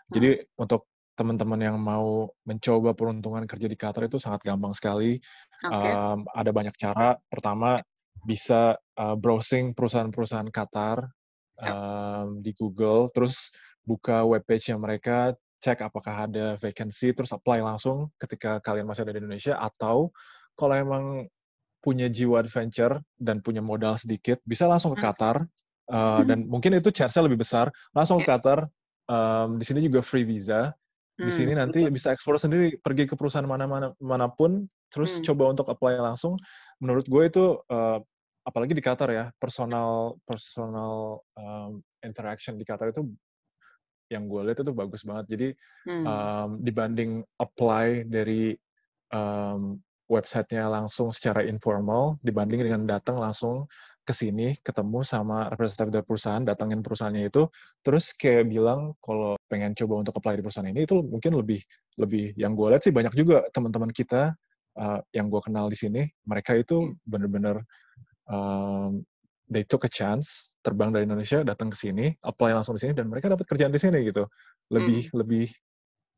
Jadi 0.09 0.41
untuk 0.57 0.89
teman-teman 1.19 1.59
yang 1.59 1.77
mau 1.83 2.31
mencoba 2.47 2.95
peruntungan 2.95 3.43
kerja 3.43 3.67
di 3.67 3.75
Qatar 3.75 4.07
itu 4.07 4.23
sangat 4.23 4.47
gampang 4.47 4.71
sekali. 4.71 5.19
Oke. 5.67 5.75
Um, 5.75 6.23
ada 6.31 6.51
banyak 6.55 6.79
cara. 6.79 7.19
Pertama 7.27 7.83
bisa 8.23 8.79
uh, 8.95 9.19
browsing 9.19 9.75
perusahaan-perusahaan 9.75 10.47
Qatar 10.55 11.03
um, 11.59 12.39
di 12.39 12.55
Google, 12.55 13.11
terus 13.11 13.51
buka 13.83 14.23
webpage 14.23 14.71
yang 14.71 14.79
mereka, 14.79 15.35
cek 15.59 15.83
apakah 15.83 16.31
ada 16.31 16.55
vacancy, 16.63 17.11
terus 17.11 17.35
apply 17.35 17.59
langsung 17.59 18.15
ketika 18.23 18.63
kalian 18.63 18.87
masih 18.87 19.03
ada 19.03 19.19
di 19.19 19.21
Indonesia. 19.27 19.59
Atau 19.59 20.15
kalau 20.55 20.79
emang 20.79 21.27
punya 21.83 22.07
jiwa 22.07 22.43
adventure 22.43 23.03
dan 23.19 23.43
punya 23.43 23.63
modal 23.63 23.99
sedikit, 23.99 24.39
bisa 24.47 24.71
langsung 24.71 24.95
ke 24.95 25.03
Hmm. 25.03 25.11
Qatar. 25.11 25.37
Uh, 25.89 26.21
dan 26.29 26.45
mungkin 26.45 26.77
itu 26.77 26.93
chance-nya 26.93 27.25
lebih 27.25 27.41
besar. 27.41 27.73
Langsung 27.97 28.21
ke. 28.23 28.29
Qatar. 28.29 28.69
Um, 29.09 29.57
di 29.57 29.65
sini 29.65 29.81
juga 29.81 30.05
free 30.05 30.29
visa. 30.29 30.69
Di 31.19 31.31
Hmm, 31.31 31.35
sini 31.35 31.53
nanti 31.59 31.81
betul. 31.83 31.95
bisa 31.99 32.09
explore 32.15 32.39
sendiri, 32.39 32.79
pergi 32.79 33.05
ke 33.11 33.15
perusahaan 33.19 33.47
mana-mana 33.47 33.91
mana 33.99 34.31
pun, 34.31 34.71
terus 34.87 35.19
Hmm. 35.19 35.27
coba 35.35 35.51
untuk 35.51 35.67
apply 35.67 35.99
langsung. 35.99 36.39
Menurut 36.79 37.11
gue 37.11 37.23
itu, 37.27 37.45
uh, 37.69 37.99
apalagi 38.47 38.73
di 38.73 38.81
Qatar 38.81 39.11
ya, 39.11 39.25
personal 39.43 40.15
personal 40.23 41.21
um, 41.35 41.83
interaction 42.07 42.55
di 42.55 42.63
Qatar 42.63 42.95
itu 42.95 43.03
yang 44.09 44.31
gue 44.31 44.41
lihat 44.47 44.63
itu 44.63 44.73
bagus 44.73 45.03
banget. 45.05 45.27
Jadi 45.35 45.49
Hmm. 45.85 46.07
um, 46.07 46.51
dibanding 46.63 47.27
apply 47.43 48.07
dari 48.09 48.57
um, 49.13 49.77
websitenya 50.09 50.71
langsung 50.73 51.13
secara 51.13 51.45
informal, 51.45 52.17
dibanding 52.25 52.65
dengan 52.65 52.89
datang 52.89 53.21
langsung 53.21 53.69
ke 54.09 54.17
sini, 54.17 54.57
ketemu 54.65 55.05
sama 55.05 55.53
representatif 55.53 56.01
dari 56.01 56.05
perusahaan, 56.09 56.41
datangin 56.41 56.81
perusahaannya 56.81 57.29
itu, 57.29 57.45
terus 57.85 58.17
kayak 58.17 58.49
bilang 58.49 58.97
kalau 59.05 59.37
pengen 59.53 59.77
coba 59.77 60.01
untuk 60.01 60.17
apply 60.17 60.41
di 60.41 60.45
perusahaan 60.45 60.73
ini, 60.73 60.89
itu 60.89 61.05
mungkin 61.05 61.37
lebih 61.37 61.61
lebih 62.01 62.33
yang 62.41 62.57
gue 62.57 62.73
lihat 62.73 62.83
sih 62.89 62.95
banyak 62.97 63.13
juga 63.13 63.45
teman-teman 63.53 63.93
kita 63.93 64.33
uh, 64.81 65.01
yang 65.13 65.29
gue 65.29 65.41
kenal 65.45 65.69
di 65.69 65.77
sini, 65.77 66.09
mereka 66.25 66.57
itu 66.57 66.97
bener-bener 67.05 67.61
um, 68.33 69.05
they 69.53 69.65
took 69.65 69.85
a 69.85 69.93
chance 69.93 70.53
terbang 70.65 70.93
dari 70.93 71.05
Indonesia 71.09 71.41
datang 71.45 71.73
ke 71.73 71.77
sini 71.77 72.13
apply 72.21 72.53
langsung 72.53 72.77
di 72.77 72.85
sini 72.85 72.93
dan 72.93 73.09
mereka 73.09 73.33
dapat 73.33 73.45
kerjaan 73.49 73.73
di 73.73 73.81
sini 73.81 74.05
gitu. 74.05 74.25
Lebih 74.73 75.13
lebih 75.17 75.49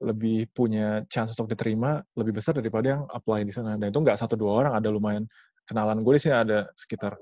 lebih 0.01 0.49
punya 0.57 1.05
chance 1.12 1.36
untuk 1.36 1.53
diterima 1.53 2.01
lebih 2.16 2.41
besar 2.41 2.57
daripada 2.57 2.99
yang 2.99 3.03
apply 3.12 3.47
di 3.47 3.53
sana. 3.55 3.76
Dan 3.76 3.93
itu 3.93 4.01
nggak 4.01 4.18
satu 4.18 4.34
dua 4.34 4.64
orang 4.64 4.72
ada 4.78 4.88
lumayan 4.91 5.24
kenalan 5.68 6.03
gue 6.03 6.18
di 6.18 6.20
sini 6.26 6.34
ada 6.34 6.66
sekitar 6.74 7.14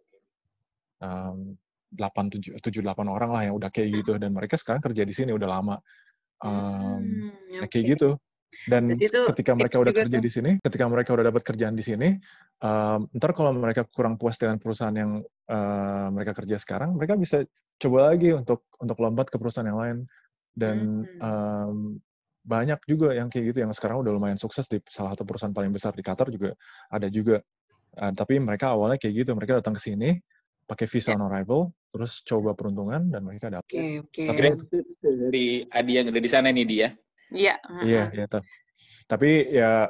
delapan 1.88 2.24
tujuh 2.28 2.52
tujuh 2.60 2.82
delapan 2.84 3.06
orang 3.08 3.30
lah 3.32 3.42
yang 3.48 3.54
udah 3.56 3.70
kayak 3.72 4.04
gitu 4.04 4.20
dan 4.20 4.36
mereka 4.36 4.60
sekarang 4.60 4.84
kerja 4.84 5.02
di 5.08 5.14
sini 5.16 5.32
udah 5.32 5.48
lama 5.48 5.76
um, 6.44 7.00
Hmm, 7.00 7.32
ya 7.48 7.64
oke. 7.64 7.72
kayak 7.72 7.84
gitu 7.96 8.10
dan 8.68 8.96
ketika 8.96 9.52
mereka 9.52 9.76
udah 9.80 9.92
kerja 9.92 10.18
tuh. 10.18 10.24
di 10.24 10.30
sini, 10.32 10.50
ketika 10.60 10.84
mereka 10.88 11.12
udah 11.12 11.24
dapat 11.28 11.42
kerjaan 11.44 11.76
di 11.76 11.84
sini, 11.84 12.16
um, 12.64 13.04
ntar 13.16 13.36
kalau 13.36 13.52
mereka 13.52 13.84
kurang 13.88 14.16
puas 14.16 14.40
dengan 14.40 14.56
perusahaan 14.56 14.92
yang 14.96 15.20
uh, 15.52 16.08
mereka 16.12 16.32
kerja 16.32 16.56
sekarang, 16.56 16.96
mereka 16.96 17.16
bisa 17.20 17.44
coba 17.76 18.12
lagi 18.12 18.32
untuk 18.32 18.64
untuk 18.80 18.96
lompat 19.04 19.28
ke 19.28 19.36
perusahaan 19.36 19.68
yang 19.68 19.80
lain. 19.80 19.98
Dan 20.58 21.04
Hmm. 21.04 21.20
um, 21.20 21.76
banyak 22.48 22.80
juga 22.88 23.12
yang 23.12 23.28
kayak 23.28 23.52
gitu 23.52 23.58
yang 23.68 23.72
sekarang 23.76 24.00
udah 24.00 24.16
lumayan 24.16 24.40
sukses 24.40 24.64
di 24.64 24.80
salah 24.88 25.12
satu 25.12 25.28
perusahaan 25.28 25.52
paling 25.52 25.70
besar 25.70 25.92
di 25.92 26.00
Qatar 26.00 26.32
juga 26.32 26.56
ada 26.88 27.06
juga. 27.12 27.44
Uh, 28.00 28.12
tapi 28.16 28.40
mereka 28.40 28.72
awalnya 28.72 28.96
kayak 28.96 29.24
gitu, 29.24 29.36
mereka 29.36 29.60
datang 29.60 29.76
ke 29.76 29.82
sini 29.84 30.16
pakai 30.68 30.84
visa 30.84 31.10
Ya. 31.10 31.16
on 31.16 31.24
arrival, 31.24 31.72
terus 31.88 32.20
coba 32.20 32.52
peruntungan 32.52 33.08
dan 33.08 33.24
mereka 33.24 33.48
dapat. 33.48 33.72
Oke, 33.72 34.04
oke. 34.04 34.22
Tapi 34.28 34.36
Kira 34.38 34.50
tips 34.68 35.00
dari 35.00 35.46
Adi 35.64 35.92
yang 35.96 36.06
udah 36.12 36.20
di 36.20 36.30
sana 36.30 36.52
nih 36.52 36.66
dia. 36.68 36.88
Iya. 37.32 37.54
Iya, 37.80 38.02
iya. 38.12 38.24
ta- 38.28 38.44
Tapi 39.08 39.48
ya 39.48 39.88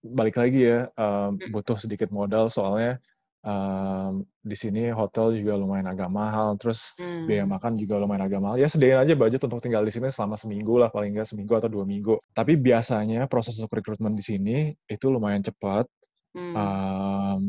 balik 0.00 0.38
lagi 0.38 0.64
ya, 0.64 0.86
um, 0.94 1.34
butuh 1.50 1.74
sedikit 1.76 2.08
modal 2.08 2.46
soalnya 2.46 3.02
um, 3.42 4.22
di 4.40 4.54
sini 4.54 4.88
hotel 4.88 5.34
juga 5.34 5.58
lumayan 5.58 5.90
agak 5.90 6.06
mahal, 6.08 6.54
terus 6.54 6.94
biaya 7.26 7.42
Hmm. 7.42 7.52
makan 7.56 7.72
juga 7.74 7.98
lumayan 7.98 8.24
agak 8.24 8.38
mahal. 8.38 8.56
Ya 8.56 8.68
sediain 8.70 9.00
aja 9.00 9.18
budget 9.18 9.42
untuk 9.42 9.58
tinggal 9.58 9.82
di 9.82 9.90
sini 9.90 10.06
selama 10.08 10.38
seminggu 10.38 10.78
lah, 10.78 10.88
paling 10.88 11.12
nggak 11.12 11.26
seminggu 11.26 11.58
atau 11.58 11.66
dua 11.66 11.82
minggu. 11.82 12.22
Tapi 12.30 12.54
biasanya 12.54 13.26
proses 13.26 13.58
untuk 13.58 13.74
rekrutmen 13.74 14.14
di 14.14 14.22
sini 14.22 14.56
itu 14.86 15.06
lumayan 15.10 15.42
cepat. 15.42 15.88
Hmm. 16.30 16.54
Um, 16.54 17.40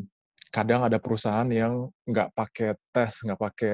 kadang 0.51 0.83
ada 0.83 0.99
perusahaan 0.99 1.47
yang 1.47 1.87
nggak 2.05 2.35
pakai 2.35 2.75
tes, 2.91 3.23
nggak 3.23 3.39
pakai 3.39 3.73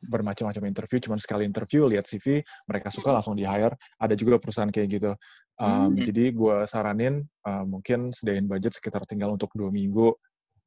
bermacam-macam 0.00 0.64
interview, 0.64 0.96
cuma 1.00 1.20
sekali 1.20 1.44
interview, 1.44 1.84
lihat 1.84 2.08
CV, 2.08 2.40
mereka 2.64 2.88
suka 2.88 3.12
langsung 3.12 3.36
di 3.36 3.44
hire. 3.44 3.76
Ada 4.00 4.16
juga 4.16 4.40
perusahaan 4.40 4.72
kayak 4.72 4.88
gitu. 4.88 5.12
Um, 5.60 5.92
Hmm. 5.92 6.00
Jadi 6.00 6.32
gue 6.32 6.56
saranin 6.64 7.20
uh, 7.44 7.64
mungkin 7.68 8.16
sediain 8.16 8.48
budget 8.48 8.72
sekitar 8.72 9.04
tinggal 9.04 9.36
untuk 9.36 9.52
dua 9.52 9.68
minggu. 9.68 10.16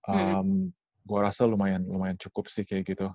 Hmm. 0.06 0.38
Um, 0.38 0.50
gue 1.04 1.20
rasa 1.20 1.50
lumayan 1.50 1.82
lumayan 1.90 2.16
cukup 2.22 2.46
sih 2.46 2.62
kayak 2.62 2.94
gitu. 2.94 3.10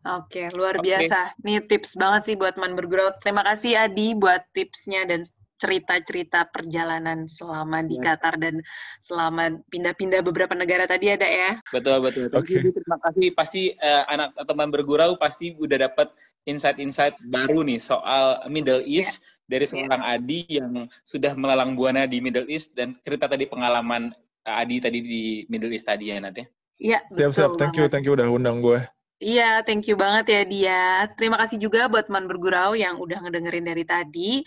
Oke, 0.00 0.48
luar 0.56 0.80
biasa. 0.80 1.36
Ini 1.44 1.60
tips 1.68 1.92
banget 1.98 2.32
sih 2.32 2.34
buat 2.38 2.56
teman 2.56 2.72
bergurau. 2.72 3.12
Terima 3.20 3.44
kasih 3.44 3.76
Adi 3.76 4.16
buat 4.16 4.48
tipsnya 4.56 5.04
dan 5.04 5.20
cerita-cerita 5.60 6.48
perjalanan 6.48 7.28
selama 7.28 7.84
di 7.84 8.00
Ya. 8.00 8.16
Qatar 8.16 8.40
dan 8.40 8.64
selama 9.04 9.60
pindah-pindah 9.68 10.24
beberapa 10.24 10.56
negara 10.56 10.88
tadi 10.88 11.12
ada 11.12 11.28
ya. 11.28 11.60
Betul 11.68 12.00
betul. 12.00 12.32
You, 12.32 12.40
Oke. 12.40 12.56
Di. 12.64 12.70
Terima 12.72 12.98
kasih. 13.04 13.26
Pasti 13.36 13.62
eh, 13.76 14.02
anak 14.08 14.32
teman 14.48 14.72
bergurau 14.72 15.20
pasti 15.20 15.52
udah 15.60 15.86
dapat 15.86 16.08
insight-insight 16.48 17.20
baru 17.28 17.60
nih 17.60 17.76
soal 17.76 18.40
Middle 18.48 18.80
East 18.88 19.28
dari 19.44 19.68
seorang 19.68 20.00
Adi 20.00 20.48
yang 20.48 20.88
sudah 21.04 21.36
melalang 21.36 21.76
buana 21.76 22.08
di 22.08 22.24
Middle 22.24 22.48
East 22.48 22.72
dan 22.72 22.96
cerita 22.96 23.28
tadi 23.28 23.44
pengalaman 23.44 24.16
eh, 24.48 24.60
Adi 24.64 24.80
tadi 24.80 24.98
di 25.04 25.22
Middle 25.52 25.76
East 25.76 25.84
tadi 25.84 26.08
ya 26.08 26.16
nanti. 26.16 26.40
Iya, 26.80 27.04
Siap 27.12 27.32
siap, 27.36 27.50
betul 27.52 27.60
thank 27.60 27.76
you 27.76 27.86
thank 27.92 28.04
you 28.08 28.16
udah 28.16 28.24
undang 28.32 28.64
gue. 28.64 28.80
Iya, 29.20 29.60
thank 29.68 29.84
you 29.84 30.00
banget 30.00 30.32
ya 30.32 30.42
dia. 30.48 30.82
Terima 31.12 31.36
kasih 31.36 31.60
juga 31.60 31.92
buat 31.92 32.08
teman 32.08 32.24
bergurau 32.24 32.72
yang 32.72 32.96
udah 32.96 33.20
ngedengerin 33.20 33.68
dari 33.68 33.84
tadi. 33.84 34.40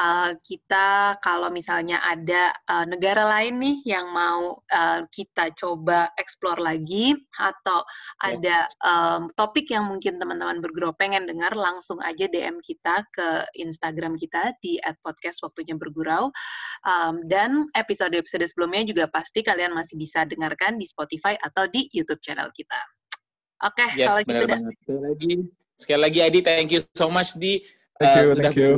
uh, 0.00 0.32
kita 0.40 1.20
kalau 1.20 1.52
misalnya 1.52 2.00
ada 2.00 2.56
uh, 2.72 2.88
negara 2.88 3.28
lain 3.28 3.60
nih 3.60 3.76
yang 3.84 4.08
mau 4.16 4.64
uh, 4.64 5.04
kita 5.12 5.52
coba 5.60 6.08
explore 6.16 6.56
lagi 6.56 7.12
atau 7.36 7.84
ya. 7.84 8.32
ada 8.32 8.56
um, 8.80 9.28
topik 9.36 9.68
yang 9.68 9.92
mungkin 9.92 10.16
teman-teman 10.16 10.56
bergurau 10.64 10.96
pengen 10.96 11.28
dengar 11.28 11.52
langsung 11.52 12.00
aja 12.00 12.24
DM 12.24 12.64
kita 12.64 13.04
ke 13.12 13.44
Instagram 13.60 14.16
kita 14.16 14.56
di 14.64 14.80
@podcast 15.04 15.44
waktunya 15.44 15.76
bergurau 15.76 16.32
um, 16.88 17.20
dan 17.28 17.68
episode-episode 17.76 18.48
sebelumnya 18.48 18.88
juga 18.88 19.04
pasti 19.04 19.44
kalian 19.44 19.76
masih 19.76 20.00
bisa 20.00 20.24
dengarkan 20.24 20.80
di 20.80 20.88
Spotify 20.88 21.36
atau 21.36 21.68
di 21.68 21.92
YouTube 21.92 22.24
channel 22.24 22.48
kita. 22.56 22.93
Oke, 23.64 23.80
okay, 23.80 23.88
yes, 23.96 24.12
kalau 24.12 24.20
gitu 24.20 24.44
Sekali 24.84 25.00
lagi, 25.00 25.32
sekali 25.80 26.00
lagi 26.04 26.18
Adi, 26.20 26.40
thank 26.44 26.68
you 26.68 26.84
so 26.92 27.08
much 27.08 27.32
di 27.40 27.64
Thank 27.94 28.26
you, 28.26 28.28
uh, 28.28 28.34
thank 28.34 28.58
you. 28.58 28.70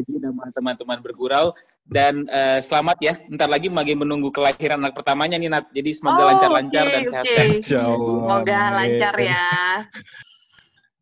teman-teman 0.53 1.01
bergurau 1.01 1.57
dan 1.89 2.29
uh, 2.29 2.61
selamat 2.61 2.97
ya. 3.01 3.15
Ntar 3.33 3.49
lagi 3.49 3.73
lagi 3.73 3.97
menunggu 3.97 4.29
kelahiran 4.29 4.83
anak 4.85 4.93
pertamanya 4.93 5.41
nih 5.41 5.49
Nat. 5.49 5.67
Jadi 5.73 5.91
semoga 5.97 6.37
lancar-lancar 6.37 6.85
oh, 6.85 6.87
okay, 6.87 6.95
dan 6.95 7.03
sehat. 7.09 7.25
Okay. 7.25 7.49
Semoga 7.65 8.61
lancar 8.77 9.15
ya. 9.17 9.47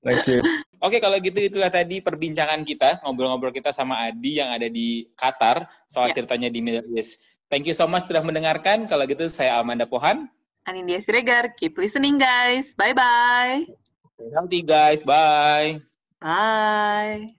Thank 0.04 0.24
you. 0.30 0.38
Oke, 0.84 1.00
kalau 1.00 1.16
gitu 1.16 1.40
itulah 1.40 1.72
tadi 1.72 2.04
perbincangan 2.04 2.60
kita, 2.62 3.00
ngobrol-ngobrol 3.02 3.50
kita 3.50 3.72
sama 3.72 4.04
Adi 4.04 4.36
yang 4.36 4.52
ada 4.52 4.68
di 4.68 5.08
Qatar 5.16 5.64
soal 5.88 6.12
yeah. 6.12 6.16
ceritanya 6.20 6.48
di 6.52 6.60
Middle 6.60 6.86
East. 6.92 7.24
Thank 7.48 7.64
you 7.66 7.74
so 7.74 7.88
much 7.88 8.04
sudah 8.04 8.20
mendengarkan. 8.20 8.84
Kalau 8.84 9.08
gitu 9.08 9.26
saya 9.26 9.58
Amanda 9.58 9.88
Pohan. 9.88 10.28
Anindya 10.64 11.00
Siregar. 11.00 11.52
Keep 11.56 11.78
listening 11.78 12.18
guys. 12.18 12.74
Bye-bye. 12.74 13.68
Healthy 14.32 14.62
guys. 14.62 15.04
Bye. 15.04 15.80
Bye. 16.20 17.36